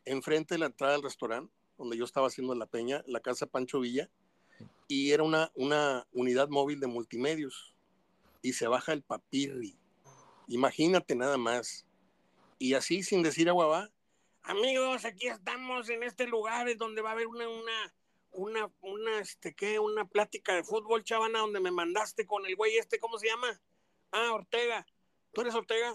enfrente 0.05 0.55
de 0.55 0.59
la 0.59 0.65
entrada 0.65 0.93
del 0.93 1.03
restaurante, 1.03 1.53
donde 1.77 1.97
yo 1.97 2.03
estaba 2.03 2.27
haciendo 2.27 2.53
la 2.55 2.65
peña, 2.65 3.03
la 3.07 3.21
casa 3.21 3.45
Pancho 3.45 3.79
Villa. 3.79 4.09
Y 4.87 5.11
era 5.11 5.23
una, 5.23 5.51
una 5.55 6.05
unidad 6.11 6.49
móvil 6.49 6.79
de 6.79 6.87
multimedios 6.87 7.73
y 8.41 8.53
se 8.53 8.67
baja 8.67 8.91
el 8.91 9.01
papirri. 9.01 9.77
Imagínate 10.47 11.15
nada 11.15 11.37
más. 11.37 11.85
Y 12.59 12.73
así 12.73 13.03
sin 13.03 13.23
decir 13.23 13.49
agua 13.49 13.89
Amigos, 14.43 15.05
aquí 15.05 15.27
estamos 15.27 15.89
en 15.89 16.03
este 16.03 16.27
lugar 16.27 16.67
es 16.67 16.77
donde 16.77 17.01
va 17.01 17.09
a 17.09 17.13
haber 17.13 17.27
una, 17.27 17.47
una, 17.47 17.93
una, 18.33 18.71
una, 18.81 19.19
este, 19.19 19.53
¿qué? 19.53 19.79
Una 19.79 20.05
plática 20.05 20.53
de 20.53 20.63
fútbol, 20.63 21.03
chavana, 21.03 21.39
donde 21.39 21.61
me 21.61 21.71
mandaste 21.71 22.25
con 22.25 22.45
el 22.45 22.55
güey 22.55 22.77
este, 22.77 22.99
¿cómo 22.99 23.17
se 23.17 23.27
llama? 23.27 23.61
Ah, 24.11 24.33
Ortega. 24.33 24.85
¿Tú 25.31 25.41
eres 25.41 25.55
Ortega? 25.55 25.93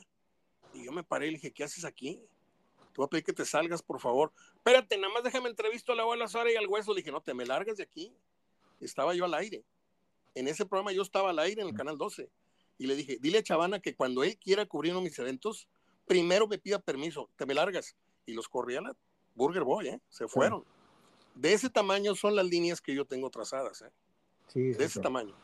Y 0.72 0.84
yo 0.84 0.92
me 0.92 1.04
paré 1.04 1.26
y 1.26 1.30
le 1.30 1.36
dije, 1.36 1.52
¿qué 1.52 1.64
haces 1.64 1.84
aquí? 1.84 2.14
Te 2.14 2.94
voy 2.96 3.04
a 3.04 3.08
pedir 3.08 3.24
que 3.24 3.34
te 3.34 3.44
salgas, 3.44 3.82
por 3.82 4.00
favor. 4.00 4.32
Espérate, 4.56 4.96
nada 4.96 5.12
más 5.12 5.22
déjame 5.22 5.50
entrevisto 5.50 5.92
a 5.92 5.96
la 5.96 6.02
abuela 6.02 6.26
Sara 6.26 6.50
y 6.50 6.56
al 6.56 6.66
hueso. 6.66 6.92
Le 6.92 7.00
dije, 7.00 7.12
no, 7.12 7.20
te 7.20 7.34
me 7.34 7.44
largas 7.44 7.76
de 7.76 7.82
aquí. 7.82 8.14
Estaba 8.80 9.14
yo 9.14 9.26
al 9.26 9.34
aire 9.34 9.62
en 10.38 10.48
ese 10.48 10.64
programa 10.64 10.92
yo 10.92 11.02
estaba 11.02 11.30
al 11.30 11.38
aire 11.40 11.62
en 11.62 11.68
el 11.68 11.74
Canal 11.74 11.98
12 11.98 12.30
y 12.78 12.86
le 12.86 12.94
dije, 12.94 13.18
dile 13.20 13.38
a 13.38 13.42
Chavana 13.42 13.80
que 13.80 13.94
cuando 13.94 14.22
él 14.22 14.38
quiera 14.38 14.64
cubrir 14.64 14.92
uno 14.92 15.00
de 15.00 15.10
mis 15.10 15.18
eventos, 15.18 15.68
primero 16.06 16.46
me 16.46 16.58
pida 16.58 16.78
permiso, 16.78 17.28
te 17.36 17.44
me 17.44 17.54
largas. 17.54 17.96
Y 18.24 18.32
los 18.32 18.48
corrí 18.48 18.76
a 18.76 18.80
la 18.80 18.96
Burger 19.34 19.64
Boy, 19.64 19.88
¿eh? 19.88 20.00
se 20.08 20.28
fueron. 20.28 20.64
De 21.34 21.52
ese 21.52 21.70
tamaño 21.70 22.14
son 22.14 22.36
las 22.36 22.46
líneas 22.46 22.80
que 22.80 22.94
yo 22.94 23.04
tengo 23.04 23.30
trazadas. 23.30 23.82
¿eh? 23.82 23.90
Sí, 24.48 24.60
de 24.72 24.84
ese 24.84 25.00
tamaño. 25.00 25.34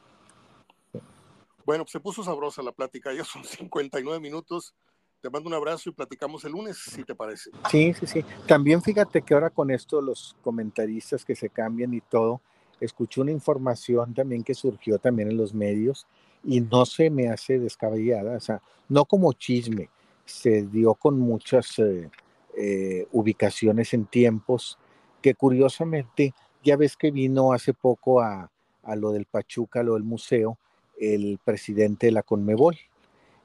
Bueno, 1.64 1.84
pues 1.84 1.92
se 1.92 2.00
puso 2.00 2.22
sabrosa 2.22 2.62
la 2.62 2.72
plática, 2.72 3.12
ya 3.12 3.24
son 3.24 3.44
59 3.44 4.20
minutos. 4.20 4.74
Te 5.20 5.30
mando 5.30 5.48
un 5.48 5.54
abrazo 5.54 5.88
y 5.88 5.92
platicamos 5.92 6.44
el 6.44 6.52
lunes, 6.52 6.76
si 6.76 7.02
te 7.02 7.14
parece. 7.14 7.50
Sí, 7.70 7.94
sí, 7.94 8.06
sí. 8.06 8.24
También 8.46 8.82
fíjate 8.82 9.22
que 9.22 9.32
ahora 9.32 9.48
con 9.48 9.70
esto 9.70 10.02
los 10.02 10.36
comentaristas 10.42 11.24
que 11.24 11.34
se 11.34 11.48
cambian 11.48 11.94
y 11.94 12.02
todo, 12.02 12.42
escuché 12.78 13.22
una 13.22 13.30
información 13.30 14.12
también 14.12 14.44
que 14.44 14.54
surgió 14.54 14.98
también 14.98 15.30
en 15.30 15.38
los 15.38 15.54
medios 15.54 16.06
y 16.44 16.60
no 16.60 16.84
se 16.86 17.10
me 17.10 17.28
hace 17.28 17.58
descabellada, 17.58 18.36
o 18.36 18.40
sea, 18.40 18.60
no 18.88 19.04
como 19.04 19.32
chisme, 19.32 19.88
se 20.24 20.62
dio 20.62 20.94
con 20.94 21.18
muchas 21.18 21.78
eh, 21.78 22.10
eh, 22.56 23.06
ubicaciones 23.12 23.94
en 23.94 24.06
tiempos 24.06 24.78
que 25.22 25.34
curiosamente, 25.34 26.34
ya 26.62 26.76
ves 26.76 26.96
que 26.96 27.10
vino 27.10 27.52
hace 27.52 27.72
poco 27.72 28.20
a, 28.20 28.50
a 28.82 28.96
lo 28.96 29.12
del 29.12 29.26
Pachuca, 29.26 29.82
lo 29.82 29.94
del 29.94 30.02
museo, 30.02 30.58
el 31.00 31.38
presidente 31.42 32.06
de 32.06 32.12
la 32.12 32.22
Conmebol, 32.22 32.76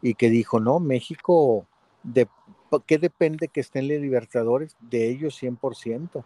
y 0.01 0.13
que 0.13 0.29
dijo, 0.29 0.59
no, 0.59 0.79
México, 0.79 1.65
de, 2.03 2.27
¿qué 2.85 2.97
depende 2.97 3.47
que 3.47 3.61
estén 3.61 3.87
los 3.87 3.99
Libertadores? 3.99 4.75
De 4.79 5.09
ellos 5.09 5.41
100% 5.41 6.23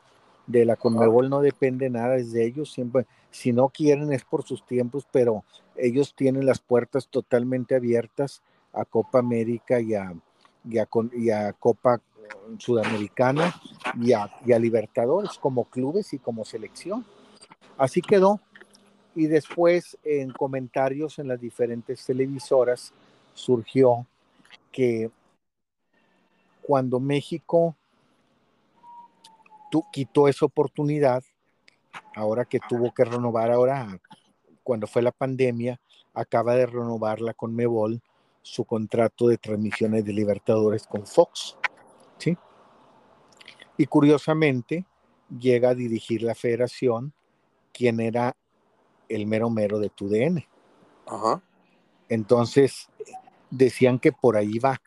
de 0.47 0.65
la 0.65 0.76
Conmebol 0.76 1.30
no 1.30 1.41
depende 1.41 1.89
nada, 1.89 2.17
es 2.17 2.32
de 2.32 2.45
ellos, 2.45 2.71
siempre, 2.71 3.05
si 3.32 3.53
no 3.53 3.69
quieren 3.69 4.11
es 4.11 4.24
por 4.24 4.43
sus 4.43 4.65
tiempos, 4.65 5.07
pero 5.11 5.43
ellos 5.76 6.13
tienen 6.15 6.45
las 6.45 6.59
puertas 6.59 7.07
totalmente 7.07 7.76
abiertas 7.76 8.41
a 8.74 8.86
Copa 8.86 9.19
América 9.19 9.80
y 9.80 9.93
a, 9.93 10.13
y 10.63 11.30
a, 11.30 11.53
Copa 11.53 12.01
Sudamericana 12.57 13.53
y 13.99 14.13
a, 14.13 14.32
y 14.45 14.53
a 14.53 14.59
Libertadores 14.59 15.38
como 15.38 15.65
clubes 15.65 16.13
y 16.13 16.19
como 16.19 16.45
selección. 16.45 17.05
Así 17.78 18.01
quedó. 18.01 18.39
Y 19.15 19.28
después 19.28 19.97
en 20.03 20.32
comentarios 20.32 21.19
en 21.19 21.28
las 21.28 21.39
diferentes 21.39 22.03
televisoras 22.05 22.93
surgió 23.34 24.07
que 24.71 25.11
cuando 26.63 26.99
México 26.99 27.76
quitó 29.91 30.28
esa 30.28 30.45
oportunidad, 30.45 31.24
ahora 32.15 32.45
que 32.45 32.59
tuvo 32.69 32.93
que 32.93 33.05
renovar, 33.05 33.51
ahora 33.51 33.99
cuando 34.64 34.88
fue 34.88 35.01
la 35.01 35.11
pandemia, 35.11 35.80
acaba 36.14 36.55
de 36.55 36.66
renovarla 36.66 37.34
con 37.34 37.55
Mebol 37.55 38.01
su 38.41 38.66
contrato 38.66 39.28
de 39.28 39.38
transmisiones 39.38 40.05
de 40.05 40.14
Libertadores 40.14 40.86
con 40.86 41.05
Fox. 41.05 41.57
¿sí? 42.18 42.38
Y 43.78 43.86
curiosamente 43.86 44.86
llega 45.39 45.70
a 45.70 45.76
dirigir 45.76 46.22
la 46.22 46.36
federación 46.36 47.14
quien 47.72 47.99
era 47.99 48.36
el 49.09 49.26
mero 49.26 49.49
mero 49.49 49.80
de 49.80 49.89
tu 49.89 50.07
DN. 50.07 50.47
Entonces, 52.09 52.89
decían 53.49 53.99
que 53.99 54.11
por 54.11 54.38
ahí 54.38 54.59
va 54.59 54.82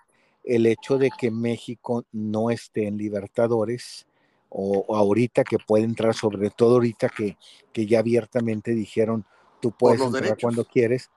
el 0.44 0.66
hecho 0.66 0.98
de 0.98 1.10
que 1.10 1.30
México 1.30 2.04
no 2.12 2.50
esté 2.50 2.86
en 2.86 2.96
Libertadores 2.96 4.06
o, 4.48 4.94
ahorita 4.94 5.42
que 5.42 5.58
puede 5.58 5.84
entrar, 5.84 6.14
sobre 6.14 6.50
todo 6.50 6.74
ahorita 6.74 7.08
que, 7.08 7.36
que 7.72 7.86
ya 7.86 7.98
abiertamente 7.98 8.72
dijeron, 8.72 9.26
tú 9.66 9.72
puedes 9.72 10.00
entrar 10.00 10.38
cuando 10.40 10.64
quieres. 10.64 11.10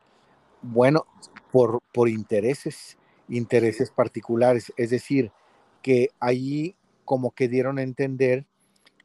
Bueno, 0.64 1.06
por, 1.52 1.82
por 1.94 2.10
intereses, 2.10 2.98
intereses 3.28 3.92
particulares. 3.92 4.74
Es 4.76 4.90
decir, 4.90 5.32
que 5.84 6.10
ahí 6.20 6.76
como 7.06 7.30
que 7.30 7.48
dieron 7.48 7.78
a 7.78 7.84
entender 7.84 8.48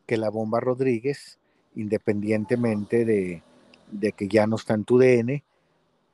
que 0.07 0.17
la 0.17 0.31
bomba 0.31 0.61
Rodríguez, 0.61 1.39
independientemente 1.75 3.05
de, 3.05 3.43
de 3.91 4.13
que 4.13 4.29
ya 4.29 4.47
no 4.47 4.57
está 4.57 4.73
en 4.73 4.85
tu 4.85 4.99
DN, 4.99 5.45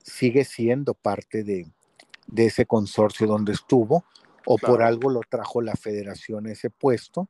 sigue 0.03 0.45
siendo 0.45 0.95
parte 0.95 1.45
de, 1.45 1.69
de 2.27 2.47
ese 2.47 2.67
consorcio 2.67 3.29
donde 3.29 3.53
estuvo, 3.53 4.05
o 4.45 4.59
por 4.59 4.83
algo 4.83 5.09
lo 5.09 5.21
trajo 5.21 5.63
la 5.63 5.77
federación 5.77 6.49
ese 6.49 6.69
puesto, 6.69 7.29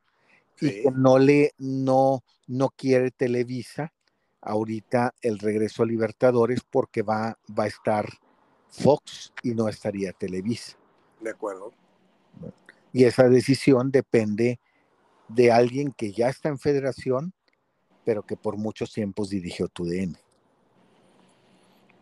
y 0.59 0.81
que 0.81 0.91
no 0.95 1.19
le, 1.19 1.53
no, 1.59 2.23
no 2.47 2.69
quiere 2.69 3.11
Televisa 3.11 3.93
ahorita 4.41 5.13
el 5.21 5.39
regreso 5.39 5.83
a 5.83 5.85
Libertadores 5.85 6.61
porque 6.69 7.03
va, 7.03 7.37
va 7.57 7.65
a 7.65 7.67
estar 7.67 8.07
Fox 8.69 9.33
y 9.43 9.53
no 9.53 9.67
estaría 9.67 10.13
Televisa. 10.13 10.77
De 11.19 11.29
acuerdo. 11.29 11.71
Y 12.93 13.05
esa 13.05 13.29
decisión 13.29 13.91
depende 13.91 14.59
de 15.27 15.51
alguien 15.51 15.93
que 15.93 16.11
ya 16.11 16.29
está 16.29 16.49
en 16.49 16.59
federación, 16.59 17.33
pero 18.03 18.23
que 18.23 18.35
por 18.35 18.57
muchos 18.57 18.91
tiempos 18.91 19.29
dirigió 19.29 19.67
tu 19.67 19.85
DN. 19.85 20.17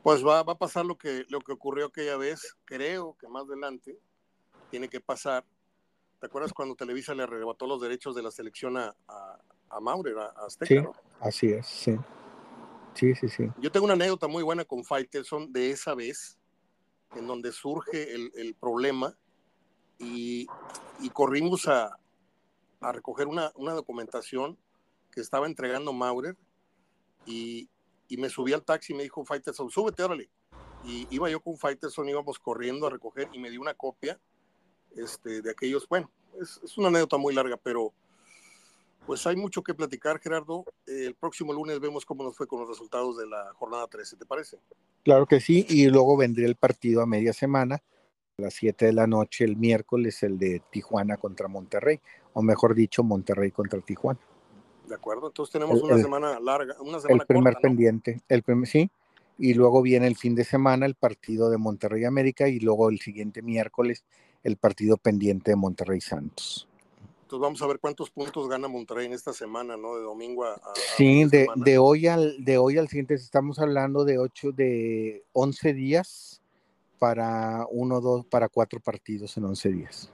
Pues 0.03 0.25
va, 0.25 0.43
va, 0.43 0.53
a 0.53 0.57
pasar 0.57 0.85
lo 0.85 0.97
que, 0.97 1.25
lo 1.29 1.41
que 1.41 1.51
ocurrió 1.51 1.87
aquella 1.87 2.17
vez, 2.17 2.55
creo 2.65 3.15
que 3.19 3.27
más 3.27 3.43
adelante 3.43 3.99
tiene 4.71 4.87
que 4.87 5.01
pasar. 5.01 5.43
¿Te 6.19 6.27
acuerdas 6.27 6.53
cuando 6.53 6.75
Televisa 6.75 7.13
le 7.13 7.23
arrebató 7.23 7.67
los 7.67 7.81
derechos 7.81 8.15
de 8.15 8.23
la 8.23 8.31
selección 8.31 8.77
a, 8.77 8.95
a, 9.07 9.39
a 9.69 9.79
Maurer, 9.79 10.17
a 10.17 10.45
Azteca? 10.45 10.67
Sí, 10.67 10.87
así 11.19 11.51
es, 11.51 11.67
sí. 11.67 11.97
Sí, 12.99 13.15
sí, 13.15 13.29
sí. 13.29 13.45
Yo 13.61 13.71
tengo 13.71 13.85
una 13.85 13.93
anécdota 13.93 14.27
muy 14.27 14.43
buena 14.43 14.65
con 14.65 14.83
Faitelson 14.83 15.53
de 15.53 15.71
esa 15.71 15.95
vez, 15.95 16.37
en 17.15 17.27
donde 17.27 17.53
surge 17.53 18.13
el, 18.13 18.29
el 18.35 18.55
problema 18.55 19.17
y, 19.97 20.47
y 20.99 21.09
corrimos 21.09 21.65
a, 21.69 21.97
a 22.81 22.91
recoger 22.91 23.27
una, 23.27 23.53
una, 23.55 23.71
documentación 23.71 24.57
que 25.11 25.21
estaba 25.21 25.47
entregando 25.47 25.93
Maurer 25.93 26.35
y, 27.25 27.69
y 28.09 28.17
me 28.17 28.29
subí 28.29 28.51
al 28.51 28.65
taxi 28.65 28.91
y 28.91 28.97
me 28.97 29.03
dijo 29.03 29.23
Faitelson, 29.23 29.69
súbete, 29.69 30.03
órale. 30.03 30.29
Y 30.83 31.07
iba 31.09 31.29
yo 31.29 31.39
con 31.39 31.57
Faitelson, 31.57 32.09
íbamos 32.09 32.37
corriendo 32.37 32.87
a 32.87 32.89
recoger 32.89 33.29
y 33.31 33.39
me 33.39 33.49
dio 33.49 33.61
una 33.61 33.75
copia 33.75 34.19
este, 34.95 35.41
de 35.41 35.51
aquellos. 35.51 35.87
Bueno, 35.87 36.11
es, 36.41 36.59
es, 36.63 36.77
una 36.77 36.89
anécdota 36.89 37.15
muy 37.15 37.33
larga, 37.33 37.55
pero 37.55 37.93
pues 39.09 39.25
hay 39.25 39.35
mucho 39.35 39.63
que 39.63 39.73
platicar, 39.73 40.19
Gerardo. 40.19 40.65
el 40.85 41.15
próximo 41.15 41.51
lunes 41.51 41.79
vemos 41.79 42.05
cómo 42.05 42.23
nos 42.23 42.37
fue 42.37 42.45
con 42.45 42.59
los 42.59 42.69
resultados 42.69 43.17
de 43.17 43.25
la 43.25 43.51
jornada 43.55 43.87
13, 43.87 44.17
¿te 44.17 44.25
parece? 44.27 44.59
Claro 45.03 45.25
que 45.25 45.39
sí, 45.39 45.65
y 45.67 45.87
luego 45.87 46.15
vendría 46.15 46.45
el 46.45 46.53
partido 46.53 47.01
a 47.01 47.07
media 47.07 47.33
semana, 47.33 47.81
a 48.37 48.41
las 48.43 48.53
7 48.53 48.85
de 48.85 48.93
la 48.93 49.07
noche 49.07 49.45
el 49.45 49.57
miércoles, 49.57 50.21
el 50.21 50.37
de 50.37 50.61
Tijuana 50.71 51.17
contra 51.17 51.47
Monterrey, 51.47 51.99
o 52.33 52.43
mejor 52.43 52.75
dicho, 52.75 53.01
Monterrey 53.01 53.49
contra 53.49 53.81
Tijuana. 53.81 54.19
De 54.87 54.93
acuerdo, 54.93 55.25
entonces 55.25 55.53
tenemos 55.53 55.81
una 55.81 55.97
semana 55.97 56.39
larga, 56.39 56.75
una 56.79 56.99
semana 56.99 57.19
El 57.19 57.25
primer 57.25 57.55
pendiente, 57.59 58.21
el 58.29 58.43
primer, 58.43 58.67
sí, 58.67 58.91
y 59.39 59.55
luego 59.55 59.81
viene 59.81 60.05
el 60.05 60.17
fin 60.17 60.35
de 60.35 60.43
semana 60.43 60.85
el 60.85 60.93
partido 60.93 61.49
de 61.49 61.57
Monterrey 61.57 62.05
América 62.05 62.47
y 62.47 62.59
luego 62.59 62.91
el 62.91 62.99
siguiente 62.99 63.41
miércoles 63.41 64.05
el 64.43 64.57
partido 64.57 64.97
pendiente 64.97 65.49
de 65.49 65.55
Monterrey 65.55 65.99
Santos. 65.99 66.68
Entonces 67.29 67.43
vamos 67.43 67.61
a 67.61 67.67
ver 67.67 67.79
cuántos 67.79 68.09
puntos 68.09 68.49
gana 68.49 68.67
Monterrey 68.67 69.05
en 69.05 69.13
esta 69.13 69.33
semana, 69.33 69.77
¿no? 69.77 69.95
De 69.95 70.01
domingo 70.01 70.45
a... 70.45 70.53
a 70.53 70.73
sí, 70.97 71.25
de, 71.25 71.45
de, 71.57 71.77
hoy 71.77 72.07
al, 72.07 72.43
de 72.43 72.57
hoy 72.57 72.79
al 72.79 72.87
siguiente 72.87 73.13
estamos 73.13 73.59
hablando 73.59 74.03
de 74.03 74.17
8, 74.17 74.51
de 74.51 75.23
11 75.33 75.73
días 75.75 76.41
para 76.97 77.67
uno, 77.69 78.01
dos, 78.01 78.25
para 78.25 78.49
cuatro 78.49 78.79
partidos 78.79 79.37
en 79.37 79.45
11 79.45 79.69
días. 79.69 80.11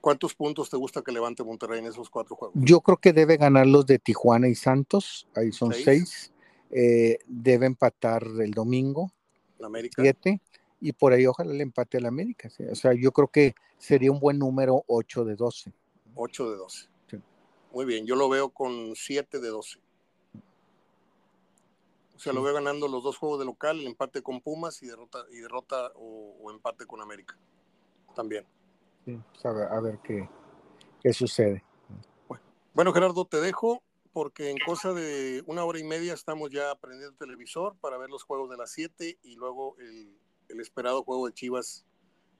¿Cuántos 0.00 0.34
puntos 0.34 0.68
te 0.68 0.76
gusta 0.76 1.00
que 1.02 1.12
levante 1.12 1.44
Monterrey 1.44 1.78
en 1.78 1.86
esos 1.86 2.10
cuatro 2.10 2.34
juegos? 2.34 2.56
Yo 2.56 2.80
creo 2.80 2.96
que 2.96 3.12
debe 3.12 3.36
ganar 3.36 3.68
los 3.68 3.86
de 3.86 4.00
Tijuana 4.00 4.48
y 4.48 4.56
Santos, 4.56 5.28
ahí 5.36 5.52
son 5.52 5.72
seis. 5.72 5.84
seis. 5.84 6.32
Eh, 6.72 7.18
debe 7.28 7.66
empatar 7.66 8.24
el 8.40 8.50
domingo, 8.50 9.12
¿La 9.60 9.68
América? 9.68 10.02
siete, 10.02 10.40
y 10.80 10.90
por 10.90 11.12
ahí 11.12 11.24
ojalá 11.24 11.52
le 11.52 11.62
empate 11.62 11.98
al 11.98 12.06
América. 12.06 12.50
¿sí? 12.50 12.64
O 12.64 12.74
sea, 12.74 12.94
yo 12.94 13.12
creo 13.12 13.28
que 13.28 13.54
sería 13.78 14.10
un 14.10 14.18
buen 14.18 14.40
número 14.40 14.82
8 14.88 15.24
de 15.24 15.36
12. 15.36 15.72
8 16.14 16.50
de 16.50 16.56
12. 16.56 16.88
Sí. 17.08 17.16
Muy 17.72 17.84
bien, 17.84 18.06
yo 18.06 18.16
lo 18.16 18.28
veo 18.28 18.50
con 18.50 18.94
7 18.94 19.40
de 19.40 19.48
12. 19.48 19.78
O 22.14 22.18
sea, 22.18 22.32
sí. 22.32 22.36
lo 22.36 22.42
veo 22.42 22.54
ganando 22.54 22.88
los 22.88 23.02
dos 23.02 23.16
juegos 23.16 23.38
de 23.38 23.44
local, 23.44 23.80
el 23.80 23.86
empate 23.86 24.22
con 24.22 24.40
Pumas 24.40 24.82
y 24.82 24.86
derrota, 24.86 25.24
y 25.30 25.38
derrota 25.38 25.92
o, 25.96 26.36
o 26.40 26.50
empate 26.50 26.86
con 26.86 27.00
América. 27.00 27.36
También. 28.14 28.46
Sí, 29.04 29.18
pues 29.32 29.44
a, 29.46 29.52
ver, 29.52 29.68
a 29.68 29.80
ver 29.80 29.98
qué, 30.04 30.28
qué 31.02 31.12
sucede. 31.12 31.64
Bueno, 32.74 32.92
Gerardo, 32.92 33.26
te 33.26 33.40
dejo 33.40 33.82
porque 34.12 34.50
en 34.50 34.58
cosa 34.64 34.92
de 34.92 35.42
una 35.46 35.64
hora 35.64 35.78
y 35.78 35.84
media 35.84 36.14
estamos 36.14 36.50
ya 36.50 36.74
prendiendo 36.76 37.10
el 37.10 37.18
televisor 37.18 37.76
para 37.80 37.98
ver 37.98 38.10
los 38.10 38.22
juegos 38.22 38.50
de 38.50 38.56
las 38.56 38.70
7 38.70 39.18
y 39.22 39.34
luego 39.36 39.76
el, 39.78 40.16
el, 40.48 40.60
esperado 40.60 41.02
juego 41.02 41.26
de 41.26 41.32
Chivas 41.32 41.86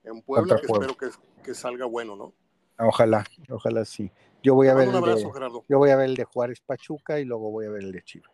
en 0.05 0.23
Puebla, 0.23 0.57
que 0.57 0.67
espero 0.67 0.97
que, 0.97 1.11
que, 1.43 1.55
salga 1.55 1.87
bueno, 1.87 2.17
¿no? 2.17 2.35
Ojalá, 2.79 3.25
ojalá 3.51 3.85
sí. 3.85 4.11
Yo 4.43 4.55
voy 4.55 4.69
a 4.69 4.75
ver 4.75 4.89
un 4.89 4.97
abrazo, 4.97 5.19
el 5.19 5.27
de, 5.27 5.33
Gerardo. 5.33 5.65
Yo 5.69 5.79
voy 5.79 5.91
a 5.91 5.97
ver 5.97 6.07
el 6.07 6.17
de 6.17 6.25
Juárez 6.25 6.61
Pachuca 6.61 7.21
y 7.21 7.25
luego 7.25 7.51
voy 7.51 7.67
a 7.67 7.71
ver 7.71 7.83
el 7.83 7.93
de 7.93 8.03
Chivas. 8.03 8.31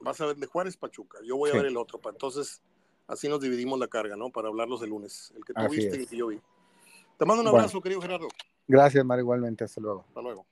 Vas 0.00 0.20
a 0.20 0.26
ver 0.26 0.34
el 0.34 0.40
de 0.40 0.46
Juárez 0.46 0.76
Pachuca, 0.76 1.18
yo 1.24 1.36
voy 1.36 1.50
a 1.50 1.52
sí. 1.52 1.58
ver 1.58 1.66
el 1.66 1.76
otro, 1.76 2.00
entonces 2.10 2.62
así 3.06 3.28
nos 3.28 3.40
dividimos 3.40 3.78
la 3.78 3.88
carga, 3.88 4.16
¿no? 4.16 4.30
Para 4.30 4.48
hablarlos 4.48 4.82
el 4.82 4.90
lunes, 4.90 5.32
el 5.36 5.44
que 5.44 5.54
tú 5.54 5.60
así 5.60 5.76
viste 5.76 5.92
es. 5.92 5.98
y 5.98 6.02
el 6.02 6.08
que 6.08 6.16
yo 6.16 6.26
vi. 6.28 6.40
Te 7.18 7.26
mando 7.26 7.42
un 7.42 7.48
abrazo, 7.48 7.72
bueno. 7.72 7.82
querido 7.82 8.00
Gerardo. 8.00 8.28
Gracias, 8.66 9.04
Mar, 9.04 9.18
igualmente. 9.18 9.64
Hasta 9.64 9.80
luego. 9.80 10.04
Hasta 10.08 10.22
luego. 10.22 10.46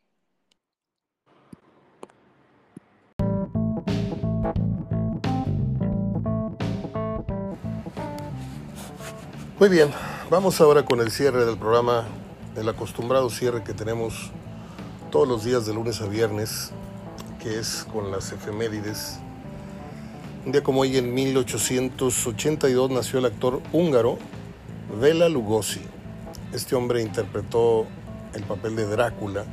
Muy 9.59 9.69
bien, 9.69 9.91
vamos 10.31 10.61
ahora 10.61 10.85
con 10.85 11.01
el 11.01 11.11
cierre 11.11 11.45
del 11.45 11.59
programa, 11.59 12.07
el 12.59 12.69
acostumbrado 12.69 13.31
cierre 13.31 13.63
que 13.63 13.73
tenemos 13.73 14.33
todos 15.13 15.29
los 15.29 15.45
días 15.45 15.65
de 15.65 15.75
lunes 15.75 16.01
a 16.01 16.07
viernes, 16.07 16.73
que 17.41 17.59
es 17.59 17.87
con 17.93 18.11
las 18.11 18.33
efemérides. 18.33 19.21
Un 20.45 20.53
día 20.53 20.63
como 20.63 20.81
hoy, 20.81 20.97
en 20.97 21.15
1882, 21.15 22.91
nació 22.91 23.21
el 23.21 23.27
actor 23.27 23.63
húngaro 23.73 24.19
Vela 25.01 25.29
Lugosi. 25.29 25.81
Este 26.53 26.75
hombre 26.75 27.01
interpretó 27.01 27.87
el 28.35 28.43
papel 28.43 28.75
de 28.75 28.87
Drácula. 28.87 29.45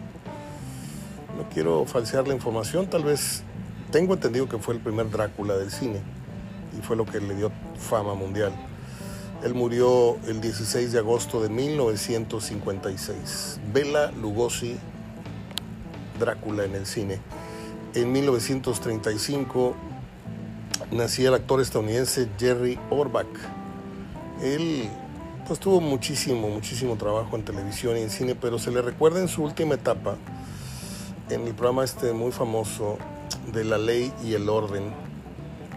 No 1.37 1.47
quiero 1.53 1.85
falsear 1.85 2.27
la 2.27 2.33
información, 2.33 2.87
tal 2.87 3.03
vez 3.03 3.43
tengo 3.91 4.15
entendido 4.15 4.49
que 4.49 4.57
fue 4.57 4.73
el 4.73 4.79
primer 4.79 5.11
Drácula 5.11 5.55
del 5.55 5.69
cine 5.69 6.01
y 6.77 6.81
fue 6.81 6.95
lo 6.95 7.05
que 7.05 7.19
le 7.19 7.35
dio 7.35 7.51
fama 7.77 8.15
mundial. 8.15 8.51
Él 9.45 9.53
murió 9.53 10.17
el 10.25 10.41
16 10.41 10.91
de 10.91 10.97
agosto 10.97 11.39
de 11.39 11.49
1956. 11.49 13.59
Bela 13.71 14.11
Lugosi, 14.13 14.75
Drácula 16.19 16.65
en 16.65 16.73
el 16.73 16.87
cine. 16.87 17.19
En 17.93 18.11
1935 18.11 19.75
nacía 20.89 21.27
el 21.27 21.35
actor 21.35 21.61
estadounidense 21.61 22.27
Jerry 22.39 22.79
Orbach. 22.89 23.27
Él 24.41 24.89
pues 25.47 25.59
tuvo 25.59 25.79
muchísimo, 25.79 26.49
muchísimo 26.49 26.95
trabajo 26.95 27.35
en 27.35 27.45
televisión 27.45 27.97
y 27.97 28.01
en 28.01 28.09
cine, 28.09 28.33
pero 28.33 28.57
se 28.57 28.71
le 28.71 28.81
recuerda 28.81 29.19
en 29.19 29.27
su 29.27 29.43
última 29.43 29.75
etapa, 29.75 30.15
en 31.29 31.45
el 31.45 31.53
programa 31.53 31.83
este 31.83 32.13
muy 32.13 32.31
famoso 32.31 32.97
de 33.53 33.63
La 33.63 33.77
Ley 33.77 34.11
y 34.23 34.33
el 34.33 34.49
Orden. 34.49 34.91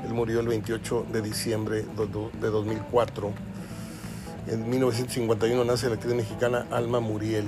Él 0.07 0.15
murió 0.15 0.41
el 0.41 0.49
28 0.49 1.05
de 1.13 1.21
diciembre 1.21 1.83
de 1.83 2.49
2004. 2.49 3.48
En 4.51 4.71
1951 4.71 5.63
nace 5.63 5.89
la 5.89 5.97
actriz 5.97 6.15
mexicana 6.15 6.67
Alma 6.71 7.01
Muriel. 7.01 7.45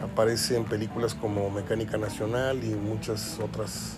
Aparece 0.00 0.56
en 0.56 0.64
películas 0.64 1.14
como 1.14 1.50
Mecánica 1.50 1.98
Nacional 1.98 2.62
y 2.62 2.68
muchas 2.68 3.40
otras 3.40 3.96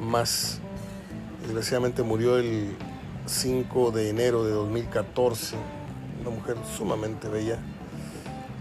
más. 0.00 0.58
Desgraciadamente 1.42 2.02
murió 2.02 2.38
el 2.38 2.74
5 3.26 3.92
de 3.92 4.10
enero 4.10 4.42
de 4.42 4.50
2014 4.50 5.54
una 6.20 6.30
mujer 6.30 6.56
sumamente 6.76 7.28
bella, 7.28 7.58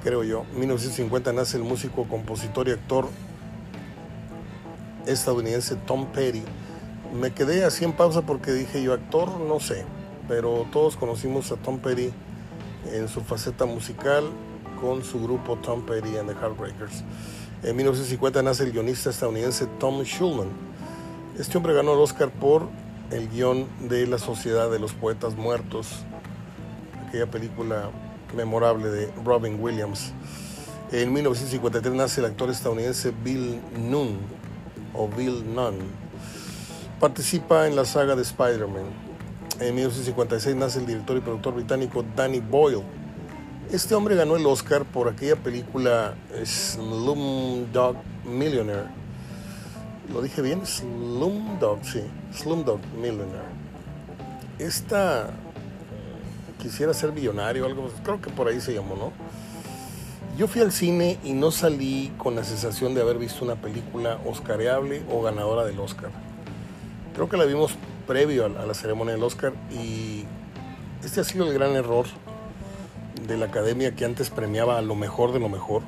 creo 0.04 0.24
yo. 0.24 0.46
En 0.54 0.60
1950 0.60 1.34
nace 1.34 1.58
el 1.58 1.64
músico, 1.64 2.08
compositor 2.08 2.68
y 2.68 2.72
actor 2.72 3.08
estadounidense 5.08 5.76
Tom 5.76 6.06
Petty. 6.12 6.44
Me 7.20 7.32
quedé 7.32 7.64
así 7.64 7.84
en 7.84 7.94
pausa 7.94 8.22
porque 8.22 8.52
dije 8.52 8.84
yo, 8.84 8.94
actor, 8.94 9.40
no 9.40 9.60
sé, 9.60 9.86
pero 10.28 10.66
todos 10.72 10.96
conocimos 10.96 11.52
a 11.52 11.56
Tom 11.56 11.80
Petty 11.80 12.12
en 12.92 13.08
su 13.08 13.22
faceta 13.22 13.66
musical 13.66 14.26
con 14.80 15.04
su 15.04 15.22
grupo 15.22 15.58
Tom 15.58 15.86
Petty 15.86 16.18
and 16.18 16.30
the 16.30 16.36
Heartbreakers. 16.36 17.04
En 17.64 17.76
1950 17.76 18.44
nace 18.44 18.64
el 18.64 18.72
guionista 18.72 19.10
estadounidense 19.10 19.66
Tom 19.80 20.04
Schulman. 20.04 20.50
Este 21.40 21.58
hombre 21.58 21.74
ganó 21.74 21.94
el 21.94 22.00
Oscar 22.00 22.30
por 22.30 22.68
el 23.12 23.30
guion 23.30 23.68
de 23.88 24.06
La 24.06 24.18
Sociedad 24.18 24.70
de 24.70 24.80
los 24.80 24.94
Poetas 24.94 25.36
Muertos, 25.36 26.04
aquella 27.08 27.28
película 27.28 27.90
memorable 28.36 28.90
de 28.90 29.12
Robin 29.24 29.60
Williams. 29.60 30.12
En 30.92 31.12
1953 31.14 31.94
nace 31.94 32.22
el 32.22 32.28
actor 32.28 32.50
estadounidense 32.50 33.14
Bill 33.24 33.60
Nunn 33.78 34.20
o 34.94 35.08
Bill 35.08 35.44
Nunn. 35.54 35.80
Participa 37.00 37.68
en 37.68 37.76
la 37.76 37.86
saga 37.86 38.16
de 38.16 38.22
Spider-Man. 38.22 39.07
En 39.60 39.74
1956 39.74 40.56
nace 40.56 40.80
el 40.80 40.86
director 40.86 41.18
y 41.18 41.20
productor 41.20 41.56
británico 41.56 42.06
Danny 42.16 42.40
Boyle. 42.40 42.84
Este 43.72 43.96
hombre 43.96 44.16
ganó 44.16 44.36
el 44.36 44.46
Oscar 44.46 44.86
por 44.86 45.10
aquella 45.10 45.36
película 45.36 46.14
Slumdog 46.46 47.96
Millionaire. 48.24 48.86
¿Lo 50.14 50.22
dije 50.22 50.44
bien? 50.44 50.64
Slumdog, 50.64 51.84
sí. 51.84 52.04
Slumdog 52.32 52.80
Millionaire. 53.02 53.50
Esta 54.60 55.32
quisiera 56.62 56.94
ser 56.94 57.12
millonario, 57.12 57.66
algo, 57.66 57.90
creo 58.04 58.22
que 58.22 58.30
por 58.30 58.48
ahí 58.48 58.62
se 58.62 58.76
llamó, 58.76 58.96
¿no? 58.96 59.12
Yo 60.38 60.48
fui 60.48 60.62
al 60.62 60.72
cine 60.72 61.18
y 61.24 61.34
no 61.34 61.50
salí 61.50 62.14
con 62.20 62.36
la 62.36 62.44
sensación 62.44 62.94
de 62.94 63.02
haber 63.02 63.18
visto 63.18 63.44
una 63.44 63.56
película 63.56 64.20
oscareable 64.24 65.02
o 65.12 65.24
ganadora 65.24 65.66
del 65.66 65.80
Oscar. 65.80 66.12
Creo 67.16 67.28
que 67.28 67.38
la 67.38 67.46
vimos 67.46 67.76
previo 68.08 68.46
a 68.46 68.66
la 68.66 68.74
ceremonia 68.74 69.14
del 69.14 69.24
Oscar 69.24 69.54
y 69.72 70.24
este 71.04 71.22
ha 71.22 71.24
sido 71.24 71.46
el 71.46 71.54
gran 71.54 71.76
error 71.76 72.06
de 73.28 73.38
la 73.38 73.48
academia 73.48 73.96
que 73.96 74.06
antes 74.06 74.30
premiaba 74.30 74.78
a 74.78 74.82
lo 74.82 74.96
mejor 74.96 75.34
de 75.34 75.40
lo 75.40 75.50
mejor, 75.50 75.84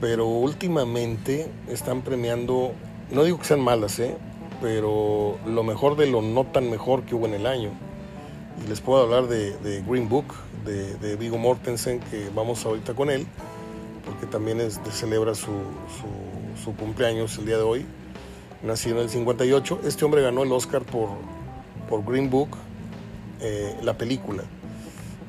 pero 0.00 0.26
últimamente 0.26 1.48
están 1.68 2.02
premiando, 2.02 2.72
no 3.10 3.24
digo 3.24 3.38
que 3.38 3.44
sean 3.44 3.60
malas, 3.60 3.98
¿eh? 3.98 4.16
pero 4.60 5.38
lo 5.46 5.62
mejor 5.62 5.96
de 5.96 6.06
lo 6.06 6.22
no 6.22 6.44
tan 6.44 6.70
mejor 6.70 7.02
que 7.02 7.14
hubo 7.14 7.26
en 7.26 7.34
el 7.34 7.46
año 7.46 7.70
y 8.64 8.68
les 8.68 8.80
puedo 8.80 9.02
hablar 9.02 9.26
de, 9.26 9.82
Green 9.86 10.08
Book, 10.08 10.26
de, 10.64 10.94
de, 10.96 11.16
Vigo 11.16 11.38
Mortensen, 11.38 12.00
que 12.00 12.28
vamos 12.34 12.64
ahorita 12.64 12.94
con 12.94 13.10
él, 13.10 13.26
porque 14.04 14.26
también 14.26 14.60
es, 14.60 14.80
celebra 14.92 15.34
su, 15.34 15.52
su, 16.62 16.74
cumpleaños 16.76 17.38
el 17.38 17.46
día 17.46 17.56
de 17.56 17.62
hoy. 17.62 17.86
Nacido 18.62 18.98
en 18.98 19.04
el 19.04 19.10
58. 19.10 19.80
Este 19.84 20.04
hombre 20.04 20.22
ganó 20.22 20.42
el 20.42 20.52
Oscar 20.52 20.82
por, 20.82 21.10
por 21.88 22.04
Green 22.04 22.30
Book, 22.30 22.50
eh, 23.40 23.76
la 23.82 23.96
película. 23.98 24.44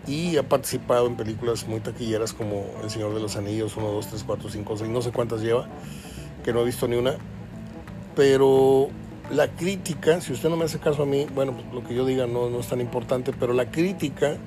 Y 0.06 0.38
ha 0.38 0.44
participado 0.44 1.08
en 1.08 1.16
películas 1.16 1.68
muy 1.68 1.80
taquilleras 1.80 2.34
como 2.34 2.66
El 2.84 2.90
Señor 2.90 3.14
de 3.14 3.22
los 3.22 3.36
Anillos, 3.36 3.78
1, 3.78 3.88
2, 3.88 4.08
3, 4.08 4.24
4, 4.26 4.50
5, 4.50 4.78
6, 4.78 4.90
no 4.90 5.02
sé 5.02 5.12
cuántas 5.12 5.42
lleva, 5.42 5.68
que 6.44 6.52
no 6.52 6.62
he 6.62 6.66
visto 6.66 6.88
ni 6.88 6.98
una. 6.98 7.16
Pero 8.16 8.90
la 9.32 9.48
crítica, 9.48 10.22
si 10.22 10.34
usted 10.34 10.50
no 10.50 10.58
me 10.58 10.66
hace 10.66 10.80
caso 10.80 11.04
a 11.04 11.06
mí, 11.06 11.26
bueno, 11.34 11.54
pues, 11.54 11.74
lo 11.74 11.84
que 11.88 11.96
yo 11.96 12.06
diga 12.06 12.28
no, 12.28 12.50
no 12.50 12.60
es 12.60 12.68
tan 12.68 12.82
importante, 12.82 13.32
pero 13.32 13.54
la 13.54 13.72
crítica 13.72 14.38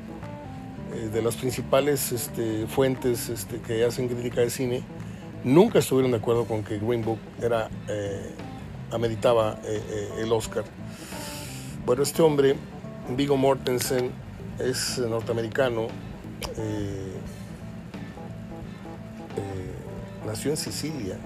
eh, 0.95 1.09
de 1.13 1.23
las 1.23 1.37
principales 1.37 2.13
este, 2.13 2.67
fuentes 2.67 3.29
este, 3.29 3.59
que 3.61 3.85
hacen 3.85 4.09
crítica 4.09 4.43
de 4.43 4.51
cine 4.51 4.83
nunca 5.45 5.79
estuvieron 5.79 6.11
de 6.11 6.19
acuerdo 6.19 6.45
con 6.45 6.63
que 6.63 6.79
Green 6.79 7.05
Book 7.05 7.19
era, 7.41 7.69
eh, 7.89 8.31
ameritaba 8.91 9.59
eh, 9.65 10.15
el 10.19 10.33
Oscar. 10.33 10.65
Bueno, 11.85 12.03
este 12.03 12.23
hombre, 12.23 12.57
Vigo 13.17 13.37
Mortensen, 13.37 14.11
es 14.59 14.99
norteamericano, 14.99 15.89
nació 20.25 20.51
en 20.51 20.57
Sicilia, 20.57 21.17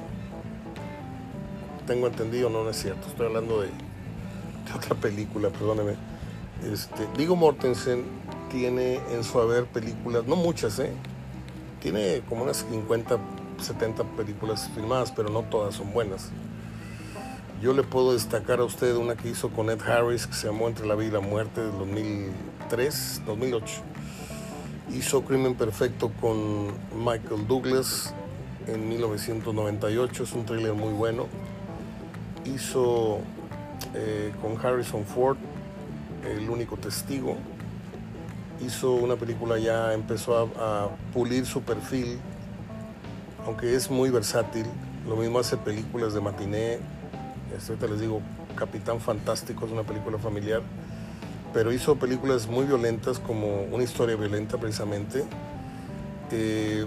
tengo 1.90 2.06
entendido, 2.06 2.48
no, 2.50 2.62
no 2.62 2.70
es 2.70 2.80
cierto. 2.80 3.08
Estoy 3.08 3.26
hablando 3.26 3.62
de, 3.62 3.68
otra 4.76 4.94
película, 4.94 5.48
perdóneme. 5.50 5.94
Este, 6.72 7.04
Vigo 7.16 7.34
Mortensen 7.34 8.04
tiene 8.48 9.00
en 9.12 9.24
su 9.24 9.40
haber 9.40 9.64
películas, 9.64 10.24
no 10.24 10.36
muchas, 10.36 10.78
¿eh? 10.78 10.92
Tiene 11.80 12.22
como 12.28 12.44
unas 12.44 12.58
50, 12.70 13.18
70 13.60 14.04
películas 14.16 14.70
filmadas, 14.72 15.10
pero 15.10 15.30
no 15.30 15.42
todas 15.42 15.74
son 15.74 15.92
buenas. 15.92 16.30
Yo 17.60 17.74
le 17.74 17.82
puedo 17.82 18.12
destacar 18.12 18.60
a 18.60 18.64
usted 18.64 18.94
una 18.96 19.16
que 19.16 19.28
hizo 19.28 19.50
con 19.50 19.70
Ed 19.70 19.82
Harris 19.82 20.26
que 20.26 20.34
se 20.34 20.46
llamó 20.46 20.68
Entre 20.68 20.86
la 20.86 20.94
vida 20.94 21.08
y 21.08 21.12
la 21.12 21.20
muerte 21.20 21.60
del 21.60 21.72
2003, 21.72 23.22
2008. 23.26 23.74
Hizo 24.94 25.22
Crimen 25.22 25.54
Perfecto 25.54 26.10
con 26.20 26.68
Michael 26.96 27.46
Douglas 27.46 28.14
en 28.66 28.88
1998, 28.88 30.22
es 30.22 30.32
un 30.32 30.44
thriller 30.44 30.74
muy 30.74 30.92
bueno 30.92 31.26
hizo 32.44 33.18
eh, 33.94 34.32
con 34.40 34.56
Harrison 34.64 35.04
Ford, 35.04 35.36
El 36.24 36.50
único 36.50 36.76
testigo. 36.76 37.36
Hizo 38.64 38.92
una 38.92 39.16
película 39.16 39.58
ya, 39.58 39.94
empezó 39.94 40.36
a, 40.36 40.90
pulir 41.14 41.46
su 41.46 41.62
perfil, 41.62 42.18
aunque 43.46 43.74
es 43.74 43.90
muy 43.90 44.10
versátil. 44.10 44.66
Lo 45.08 45.16
mismo 45.16 45.38
hace 45.38 45.56
películas 45.56 46.12
de 46.12 46.20
matiné. 46.20 46.78
Este, 47.56 47.72
ahorita 47.72 47.86
les 47.88 48.00
digo, 48.00 48.20
Capitán 48.56 49.00
Fantástico 49.00 49.66
es 49.66 49.72
una 49.72 49.82
película 49.82 50.18
familiar. 50.18 50.62
Pero 51.52 51.72
hizo 51.72 51.96
películas 51.96 52.46
muy 52.46 52.64
violentas 52.64 53.18
como 53.18 53.62
Una 53.64 53.82
historia 53.82 54.16
violenta 54.16 54.58
precisamente. 54.58 55.24
Eh, 56.30 56.86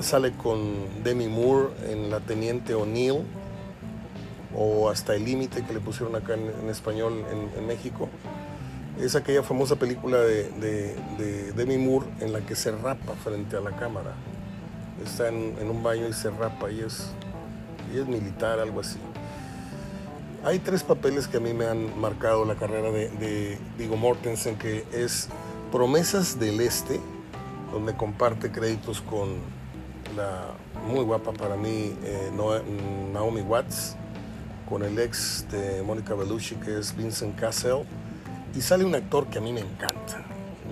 sale 0.00 0.32
con 0.32 1.02
Demi 1.04 1.28
Moore 1.28 1.68
en 1.90 2.10
La 2.10 2.20
Teniente 2.20 2.74
O'Neill 2.74 3.22
o 4.56 4.90
Hasta 4.90 5.14
el 5.14 5.24
Límite 5.24 5.64
que 5.64 5.72
le 5.72 5.80
pusieron 5.80 6.14
acá 6.14 6.34
en, 6.34 6.68
español 6.68 7.24
en, 7.56 7.66
México. 7.66 8.08
Es 9.00 9.14
aquella 9.16 9.42
famosa 9.42 9.76
película 9.76 10.18
de, 10.18 11.52
Demi 11.54 11.78
Moore 11.78 12.06
en 12.20 12.32
la 12.32 12.40
que 12.40 12.54
se 12.54 12.70
rapa 12.70 13.12
frente 13.22 13.56
a 13.56 13.60
la 13.60 13.72
cámara. 13.72 14.14
Está 15.04 15.28
en, 15.28 15.68
un 15.68 15.82
baño 15.82 16.06
y 16.08 16.12
se 16.12 16.30
rapa 16.30 16.70
y 16.70 16.80
es, 16.80 17.10
y 17.94 17.98
es 17.98 18.06
militar, 18.06 18.58
algo 18.60 18.80
así. 18.80 18.98
Hay 20.44 20.58
tres 20.58 20.82
papeles 20.82 21.28
que 21.28 21.36
a 21.36 21.40
mí 21.40 21.52
me 21.52 21.66
han 21.66 22.00
marcado 22.00 22.44
la 22.44 22.56
carrera 22.56 22.90
de, 22.90 23.58
de 23.78 23.88
Mortensen, 23.96 24.58
que 24.58 24.84
es 24.92 25.28
Promesas 25.70 26.40
del 26.40 26.60
Este, 26.60 26.98
donde 27.72 27.94
comparte 27.94 28.50
créditos 28.50 29.00
con 29.02 29.36
la 30.16 30.48
muy 30.88 31.04
guapa 31.04 31.32
para 31.32 31.54
mí 31.54 31.94
eh, 32.02 32.32
Naomi 33.12 33.42
Watts, 33.42 33.94
con 34.68 34.82
el 34.82 34.98
ex 34.98 35.46
de 35.48 35.80
Mónica 35.84 36.14
Bellucci, 36.14 36.56
que 36.56 36.76
es 36.76 36.96
Vincent 36.96 37.38
Cassell, 37.38 37.84
y 38.52 38.62
sale 38.62 38.84
un 38.84 38.96
actor 38.96 39.28
que 39.28 39.38
a 39.38 39.40
mí 39.40 39.52
me 39.52 39.60
encanta. 39.60 40.24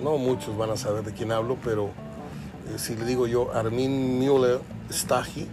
No 0.03 0.17
muchos 0.17 0.57
van 0.57 0.71
a 0.71 0.75
saber 0.75 1.05
de 1.05 1.13
quién 1.13 1.31
hablo, 1.31 1.57
pero 1.63 1.85
eh, 1.85 2.77
si 2.77 2.97
le 2.97 3.05
digo 3.05 3.25
yo 3.25 3.53
Armin 3.53 4.19
Müller 4.19 4.59
Stahi, 4.91 5.47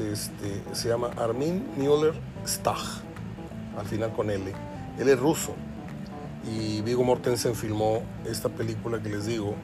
este, 0.00 0.62
se 0.72 0.88
llama 0.88 1.10
Armin 1.16 1.64
Müller 1.76 2.14
Stach, 2.46 3.02
al 3.78 3.86
final 3.86 4.12
con 4.12 4.30
L. 4.30 4.52
Él 4.98 5.08
es 5.08 5.18
ruso 5.18 5.54
y 6.48 6.80
Vigo 6.82 7.02
Mortensen 7.02 7.54
filmó 7.54 8.02
esta 8.24 8.48
película 8.48 9.02
que 9.02 9.08
les 9.08 9.26
digo, 9.26 9.54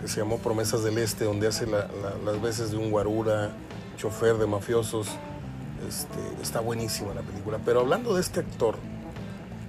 que 0.00 0.08
se 0.08 0.20
llamó 0.20 0.38
Promesas 0.38 0.82
del 0.82 0.98
Este, 0.98 1.24
donde 1.24 1.46
hace 1.46 1.66
las 1.66 2.42
veces 2.42 2.70
de 2.70 2.76
un 2.76 2.90
guarura, 2.90 3.50
chofer 3.96 4.36
de 4.36 4.46
mafiosos 4.46 5.08
este, 5.88 6.18
está 6.42 6.60
buenísima 6.60 7.14
la 7.14 7.22
película. 7.22 7.58
Pero 7.64 7.80
hablando 7.80 8.14
de 8.14 8.20
este 8.20 8.40
actor, 8.40 8.76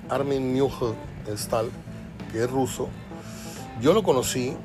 Armin 0.09 0.59
Stahl, 1.35 1.69
que 2.31 2.43
es 2.43 2.49
ruso, 2.49 2.89
Yo 3.81 3.93
lo 3.93 4.03
conocí 4.03 4.55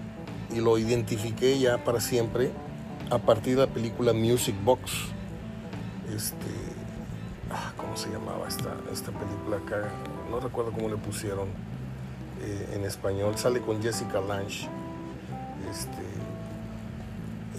y 0.55 0.61
lo 0.61 0.79
identifiqué 0.79 1.59
ya 1.59 1.83
para 1.85 2.01
siempre 2.01 2.51
a 3.11 3.19
partir 3.19 3.57
de 3.57 3.67
la 3.67 3.73
película 3.73 4.13
Music 4.13 4.55
Box. 4.65 4.93
Este, 6.15 6.66
¿cómo 7.97 8.09
se 8.09 8.13
llamaba 8.13 8.47
esta, 8.47 8.77
esta 8.93 9.11
película 9.11 9.57
acá? 9.57 9.89
No 10.31 10.39
recuerdo 10.39 10.71
cómo 10.71 10.91
le 10.91 10.97
pusieron 10.97 11.49
eh, 12.43 12.75
en 12.75 12.85
español. 12.85 13.39
Sale 13.39 13.63
con 13.63 13.83
Jessica 13.83 14.21
Lange. 14.21 14.69
Este, 15.71 16.03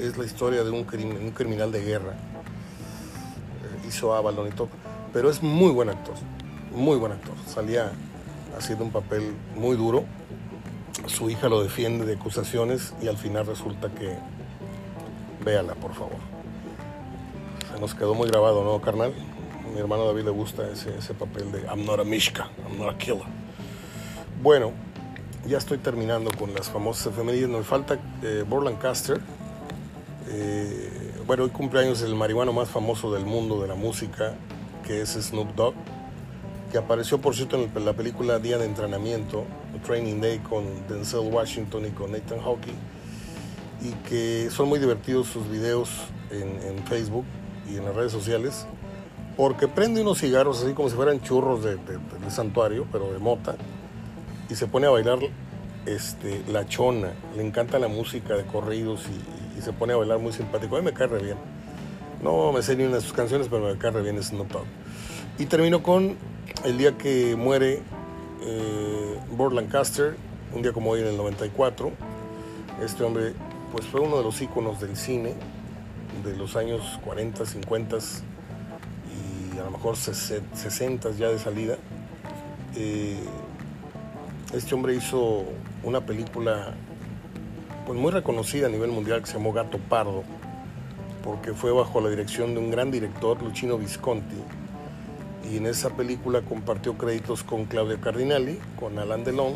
es 0.05 0.15
la 0.15 0.25
historia 0.25 0.63
de 0.63 0.69
un, 0.69 0.85
un 1.21 1.31
criminal 1.31 1.71
de 1.71 1.81
guerra. 1.83 2.11
Eh, 2.11 3.87
hizo 3.87 4.13
Avalon 4.13 4.47
y 4.47 4.51
todo. 4.51 4.69
Pero 5.11 5.31
es 5.31 5.41
muy 5.41 5.71
buen 5.71 5.89
actor. 5.89 6.13
Muy 6.71 6.97
buen 6.97 7.13
actor. 7.13 7.33
Salía 7.47 7.91
haciendo 8.55 8.85
un 8.85 8.91
papel 8.91 9.33
muy 9.55 9.75
duro. 9.75 10.03
Su 11.07 11.31
hija 11.31 11.49
lo 11.49 11.63
defiende 11.63 12.05
de 12.05 12.13
acusaciones 12.13 12.93
y 13.01 13.07
al 13.07 13.17
final 13.17 13.47
resulta 13.47 13.89
que... 13.89 14.15
Véala, 15.43 15.73
por 15.73 15.95
favor. 15.95 16.17
Se 17.73 17.81
nos 17.81 17.95
quedó 17.95 18.13
muy 18.13 18.27
grabado, 18.27 18.63
¿no, 18.63 18.79
carnal? 18.81 19.13
Mi 19.77 19.81
hermano 19.83 20.07
David 20.07 20.23
le 20.23 20.31
gusta 20.31 20.67
ese, 20.71 20.97
ese 20.97 21.13
papel 21.13 21.51
de 21.51 21.59
I'm 21.67 21.85
not 21.85 21.99
a 21.99 22.03
Mishka, 22.03 22.49
I'm 22.67 22.79
not 22.79 22.95
a 22.95 22.97
killer. 22.97 23.27
Bueno, 24.41 24.71
ya 25.45 25.59
estoy 25.59 25.77
terminando 25.77 26.31
con 26.31 26.51
las 26.55 26.67
famosas 26.67 27.13
efemérides. 27.13 27.47
Nos 27.47 27.67
falta 27.67 27.99
eh, 28.23 28.43
Borland 28.49 28.79
Caster. 28.79 29.21
Eh, 30.29 31.13
bueno, 31.27 31.43
hoy 31.43 31.51
cumpleaños 31.51 32.01
el 32.01 32.15
marihuano 32.15 32.53
más 32.53 32.69
famoso 32.69 33.13
del 33.13 33.27
mundo 33.27 33.61
de 33.61 33.67
la 33.67 33.75
música, 33.75 34.33
que 34.83 35.01
es 35.01 35.09
Snoop 35.09 35.53
Dogg 35.53 35.75
que 36.71 36.79
apareció 36.79 37.21
por 37.21 37.35
cierto 37.35 37.55
en 37.57 37.85
la 37.85 37.93
película 37.93 38.39
Día 38.39 38.57
de 38.57 38.65
Entrenamiento, 38.65 39.45
Training 39.85 40.19
Day 40.19 40.39
con 40.39 40.65
Denzel 40.87 41.31
Washington 41.31 41.85
y 41.85 41.91
con 41.91 42.11
Nathan 42.11 42.39
Hawkey, 42.39 42.73
y 43.83 43.91
que 44.09 44.49
son 44.49 44.69
muy 44.69 44.79
divertidos 44.79 45.27
sus 45.27 45.47
videos 45.47 45.89
en, 46.31 46.83
Facebook 46.85 47.25
y 47.69 47.77
en 47.77 47.85
las 47.85 47.95
redes 47.95 48.11
sociales, 48.11 48.65
porque 49.37 49.67
prende 49.67 50.01
unos 50.01 50.17
cigarros 50.17 50.63
así 50.63 50.73
como 50.73 50.89
si 50.89 50.95
fueran 50.95 51.21
churros 51.21 51.63
de, 51.63 51.77
santuario, 52.29 52.87
pero 52.91 53.13
de 53.13 53.19
mota, 53.19 53.55
y 54.49 54.55
se 54.55 54.65
pone 54.67 54.87
a 54.87 54.89
bailar 54.89 55.19
este, 55.85 56.41
la 56.51 56.67
chona, 56.67 57.13
le 57.35 57.45
encanta 57.45 57.77
la 57.77 57.87
música 57.87 58.35
de 58.35 58.43
corridos 58.43 59.05
y, 59.05 59.61
se 59.61 59.73
pone 59.73 59.91
a 59.93 59.95
bailar 59.95 60.19
muy 60.19 60.31
simpático, 60.31 60.75
a 60.75 60.79
mí 60.79 60.85
me 60.85 60.93
cae 60.93 61.07
bien. 61.07 61.35
No 62.21 62.51
me 62.53 62.61
sé 62.61 62.75
ni 62.75 62.83
una 62.83 62.97
de 62.97 63.01
sus 63.01 63.11
canciones, 63.11 63.47
pero 63.49 63.65
me 63.65 63.77
cae 63.77 63.89
re 63.89 64.03
bien 64.03 64.21
Snoop 64.21 64.51
Dogg. 64.51 64.65
Y 65.39 65.47
termino 65.47 65.81
con 65.81 66.15
el 66.63 66.77
día 66.77 66.95
que 66.95 67.35
muere 67.35 67.81
eh, 68.43 69.19
Lancaster, 69.51 70.15
un 70.53 70.61
día 70.61 70.73
como 70.73 70.91
hoy 70.91 71.01
en 71.01 71.07
el 71.07 71.17
94, 71.17 71.91
este 72.83 73.03
hombre 73.03 73.33
pues 73.71 73.87
fue 73.87 73.99
uno 73.99 74.17
de 74.17 74.23
los 74.23 74.39
íconos 74.39 74.79
del 74.79 74.95
cine 74.95 75.33
de 76.23 76.37
los 76.37 76.55
años 76.55 76.99
40, 77.03 77.43
50 77.43 77.97
a 79.59 79.63
lo 79.63 79.71
mejor 79.71 79.95
60 79.95 81.11
ya 81.11 81.29
de 81.29 81.39
salida. 81.39 81.77
Eh, 82.75 83.17
este 84.53 84.75
hombre 84.75 84.95
hizo 84.95 85.43
una 85.83 86.05
película 86.05 86.73
pues 87.85 87.99
muy 87.99 88.11
reconocida 88.11 88.67
a 88.67 88.69
nivel 88.69 88.91
mundial 88.91 89.21
que 89.21 89.27
se 89.27 89.33
llamó 89.33 89.53
Gato 89.53 89.77
Pardo, 89.77 90.23
porque 91.23 91.53
fue 91.53 91.71
bajo 91.71 92.01
la 92.01 92.09
dirección 92.09 92.53
de 92.53 92.59
un 92.59 92.69
gran 92.69 92.91
director, 92.91 93.41
Luchino 93.41 93.77
Visconti, 93.77 94.35
y 95.49 95.57
en 95.57 95.65
esa 95.65 95.89
película 95.89 96.41
compartió 96.41 96.97
créditos 96.97 97.43
con 97.43 97.65
Claudio 97.65 97.99
Cardinali, 98.01 98.59
con 98.77 98.99
Alain 98.99 99.23
Delon 99.23 99.55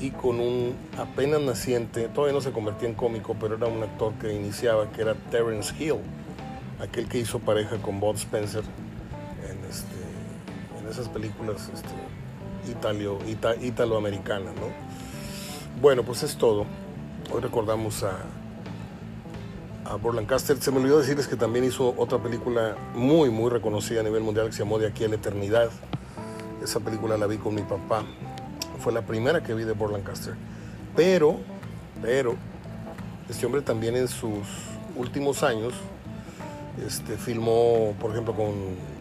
y 0.00 0.10
con 0.10 0.40
un 0.40 0.74
apenas 0.98 1.40
naciente, 1.40 2.08
todavía 2.08 2.34
no 2.34 2.40
se 2.40 2.52
convertía 2.52 2.88
en 2.88 2.94
cómico, 2.94 3.34
pero 3.40 3.56
era 3.56 3.66
un 3.66 3.82
actor 3.82 4.12
que 4.20 4.32
iniciaba, 4.32 4.90
que 4.90 5.02
era 5.02 5.14
Terence 5.30 5.74
Hill, 5.78 5.96
aquel 6.80 7.08
que 7.08 7.18
hizo 7.18 7.38
pareja 7.38 7.78
con 7.78 7.98
Bob 7.98 8.16
Spencer 8.16 8.62
en, 8.62 8.87
este, 9.68 10.80
en 10.80 10.88
esas 10.88 11.08
películas 11.08 11.70
este, 11.72 12.70
italio, 12.70 13.18
italoamericanas. 13.60 14.54
¿no? 14.54 14.68
Bueno, 15.80 16.02
pues 16.02 16.22
es 16.22 16.36
todo. 16.36 16.66
Hoy 17.32 17.40
recordamos 17.40 18.02
a 18.04 18.12
a 19.88 19.96
Borland 19.96 20.28
Caster. 20.28 20.58
Se 20.58 20.70
me 20.70 20.78
olvidó 20.78 20.98
decirles 20.98 21.26
que 21.26 21.36
también 21.36 21.64
hizo 21.64 21.94
otra 21.96 22.18
película 22.18 22.76
muy, 22.94 23.30
muy 23.30 23.50
reconocida 23.50 24.00
a 24.00 24.02
nivel 24.02 24.22
mundial 24.22 24.46
que 24.46 24.52
se 24.52 24.58
llamó 24.58 24.78
De 24.78 24.86
aquí 24.86 25.04
a 25.04 25.08
la 25.08 25.14
eternidad. 25.14 25.70
Esa 26.62 26.80
película 26.80 27.16
la 27.16 27.26
vi 27.26 27.38
con 27.38 27.54
mi 27.54 27.62
papá. 27.62 28.04
Fue 28.80 28.92
la 28.92 29.02
primera 29.02 29.42
que 29.42 29.54
vi 29.54 29.64
de 29.64 29.72
Borland 29.72 30.04
Caster. 30.04 30.34
Pero, 30.94 31.36
pero, 32.02 32.36
este 33.28 33.46
hombre 33.46 33.62
también 33.62 33.96
en 33.96 34.08
sus 34.08 34.46
últimos 34.94 35.42
años 35.42 35.72
este, 36.86 37.16
filmó, 37.16 37.94
por 38.00 38.10
ejemplo, 38.10 38.34
con, 38.34 38.54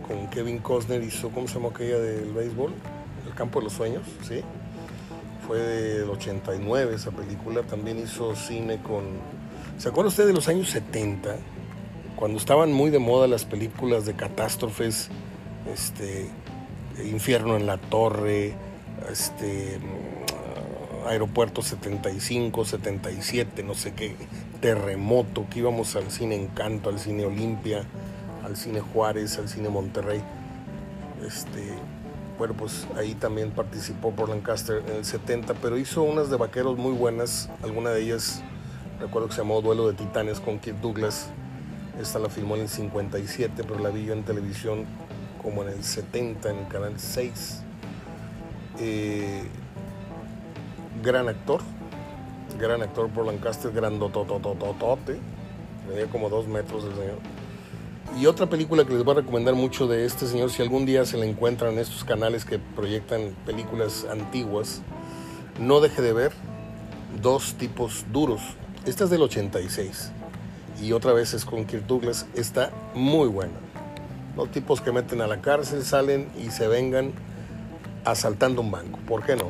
con 0.08 0.28
Kevin 0.28 0.60
Costner, 0.60 1.04
hizo, 1.04 1.30
¿cómo 1.30 1.48
se 1.48 1.56
llama 1.56 1.70
aquella 1.70 2.00
del 2.00 2.32
béisbol? 2.32 2.74
El 3.28 3.34
campo 3.34 3.60
de 3.60 3.66
los 3.66 3.74
sueños, 3.74 4.04
¿sí? 4.28 4.42
Fue 5.46 5.60
del 5.60 6.10
89 6.10 6.96
esa 6.96 7.12
película. 7.12 7.64
También 7.64 8.00
hizo 8.00 8.36
cine 8.36 8.82
con 8.82 9.04
¿Se 9.78 9.90
acuerda 9.90 10.10
usted 10.10 10.26
de 10.26 10.34
los 10.34 10.48
años 10.48 10.72
70? 10.72 11.36
Cuando 12.16 12.40
estaban 12.40 12.74
muy 12.74 12.90
de 12.90 12.98
moda 12.98 13.28
las 13.28 13.46
películas 13.46 14.08
de 14.08 14.16
catástrofes, 14.16 15.10
este, 15.72 16.30
Infierno 17.06 17.56
en 17.56 17.68
la 17.68 17.78
Torre, 17.78 18.56
este, 19.12 19.78
Aeropuerto 21.06 21.62
75, 21.62 22.66
77, 22.66 23.62
no 23.62 23.76
sé 23.76 23.94
qué, 23.94 24.16
Terremoto, 24.62 25.46
que 25.48 25.60
íbamos 25.60 25.96
al 25.96 26.10
cine 26.10 26.36
Encanto, 26.36 26.90
al 26.90 26.98
cine 26.98 27.26
Olimpia, 27.26 27.84
al 28.48 28.58
cine 28.58 28.82
Juárez, 28.82 29.38
al 29.38 29.48
cine 29.48 29.70
Monterrey. 29.70 30.24
Este, 31.26 31.74
bueno, 32.40 32.56
pues 32.56 32.88
ahí 32.96 33.14
también 33.14 33.52
participó 33.52 34.12
por 34.12 34.30
Lancaster 34.30 34.84
en 34.88 34.98
el 34.98 35.06
70, 35.06 35.54
pero 35.56 35.78
hizo 35.78 36.02
unas 36.02 36.30
de 36.30 36.38
vaqueros 36.38 36.78
muy 36.78 36.94
buenas, 36.94 37.50
alguna 37.62 37.92
de 37.92 38.02
ellas 38.02 38.42
Recuerdo 39.00 39.28
que 39.28 39.36
se 39.36 39.42
llamó 39.42 39.62
Duelo 39.62 39.88
de 39.88 39.94
Titanes 39.94 40.40
con 40.40 40.58
Kirk 40.58 40.80
Douglas. 40.82 41.30
Esta 42.02 42.18
la 42.18 42.30
filmó 42.30 42.56
en 42.56 42.62
el 42.62 42.70
57, 42.70 43.64
pero 43.64 43.80
la 43.80 43.90
vi 43.90 44.06
yo 44.06 44.14
en 44.14 44.24
televisión 44.24 44.86
como 45.42 45.62
en 45.62 45.70
el 45.70 45.84
70, 45.84 46.50
en 46.50 46.58
el 46.58 46.68
canal 46.68 46.94
6. 47.00 47.62
Eh, 48.80 49.44
gran 51.04 51.30
actor, 51.30 51.62
gran 52.60 52.82
actor 52.82 53.08
por 53.10 53.28
Lancaster, 53.28 53.72
grandototototote, 53.72 55.20
medía 55.88 56.08
como 56.08 56.30
dos 56.30 56.48
metros 56.48 56.84
el 56.86 56.94
señor. 56.96 57.37
Y 58.20 58.26
otra 58.26 58.48
película 58.48 58.86
que 58.86 58.94
les 58.94 59.04
voy 59.04 59.16
a 59.16 59.20
recomendar 59.22 59.56
mucho 59.56 59.88
de 59.88 60.06
este 60.06 60.28
señor, 60.28 60.52
si 60.52 60.62
algún 60.62 60.86
día 60.86 61.06
se 61.06 61.18
la 61.18 61.26
encuentran 61.26 61.74
en 61.74 61.80
estos 61.80 62.04
canales 62.04 62.46
que 62.46 62.60
proyectan 62.60 63.36
películas 63.46 64.06
antiguas, 64.10 64.82
no 65.60 65.82
deje 65.82 66.02
de 66.02 66.14
ver 66.14 66.32
Dos 67.22 67.56
tipos 67.56 68.06
duros. 68.12 68.42
Esta 68.86 69.06
es 69.06 69.10
del 69.10 69.24
86 69.24 70.12
y 70.84 70.92
otra 70.92 71.14
vez 71.14 71.34
es 71.34 71.46
con 71.46 71.66
Kirk 71.66 71.88
Douglas. 71.88 72.28
Está 72.36 72.72
muy 72.94 73.28
buena. 73.28 73.54
Los 74.36 74.52
tipos 74.52 74.82
que 74.82 74.92
meten 74.92 75.22
a 75.22 75.28
la 75.28 75.42
cárcel 75.42 75.84
salen 75.84 76.30
y 76.38 76.52
se 76.52 76.68
vengan 76.68 77.14
asaltando 78.06 78.62
un 78.62 78.70
banco. 78.70 79.00
¿Por 79.08 79.26
qué 79.26 79.36
no? 79.36 79.50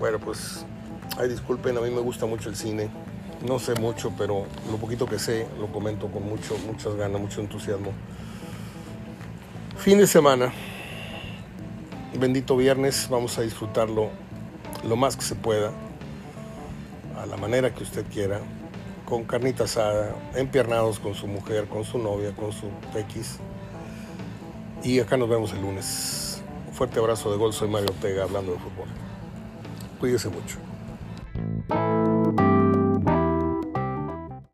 Bueno, 0.00 0.18
pues, 0.18 0.66
ay, 1.16 1.28
disculpen, 1.28 1.78
a 1.78 1.80
mí 1.80 1.90
me 1.90 2.00
gusta 2.00 2.26
mucho 2.26 2.48
el 2.48 2.56
cine. 2.56 2.90
No 3.44 3.58
sé 3.58 3.74
mucho, 3.74 4.12
pero 4.16 4.46
lo 4.70 4.76
poquito 4.76 5.06
que 5.06 5.18
sé 5.18 5.46
lo 5.58 5.66
comento 5.68 6.08
con 6.08 6.24
mucho, 6.24 6.56
muchas 6.66 6.94
ganas, 6.94 7.20
mucho 7.20 7.40
entusiasmo. 7.40 7.92
Fin 9.76 9.98
de 9.98 10.06
semana. 10.06 10.52
Bendito 12.18 12.56
viernes, 12.56 13.08
vamos 13.10 13.36
a 13.38 13.42
disfrutarlo 13.42 14.10
lo 14.88 14.96
más 14.96 15.16
que 15.16 15.22
se 15.22 15.34
pueda 15.34 15.72
la 17.26 17.36
manera 17.36 17.74
que 17.74 17.82
usted 17.82 18.04
quiera, 18.12 18.40
con 19.04 19.24
carnita 19.24 19.64
asada, 19.64 20.14
empiernados 20.34 20.98
con 20.98 21.14
su 21.14 21.26
mujer, 21.26 21.66
con 21.66 21.84
su 21.84 21.98
novia, 21.98 22.32
con 22.34 22.52
su 22.52 22.66
X. 22.94 23.38
Y 24.82 25.00
acá 25.00 25.16
nos 25.16 25.28
vemos 25.28 25.52
el 25.52 25.60
lunes. 25.60 26.42
Un 26.68 26.74
fuerte 26.74 26.98
abrazo 26.98 27.30
de 27.30 27.36
gol, 27.36 27.52
soy 27.52 27.68
Mario 27.68 27.88
Ortega 27.90 28.24
hablando 28.24 28.52
de 28.52 28.58
fútbol. 28.58 28.88
Cuídese 29.98 30.28
mucho. 30.28 30.65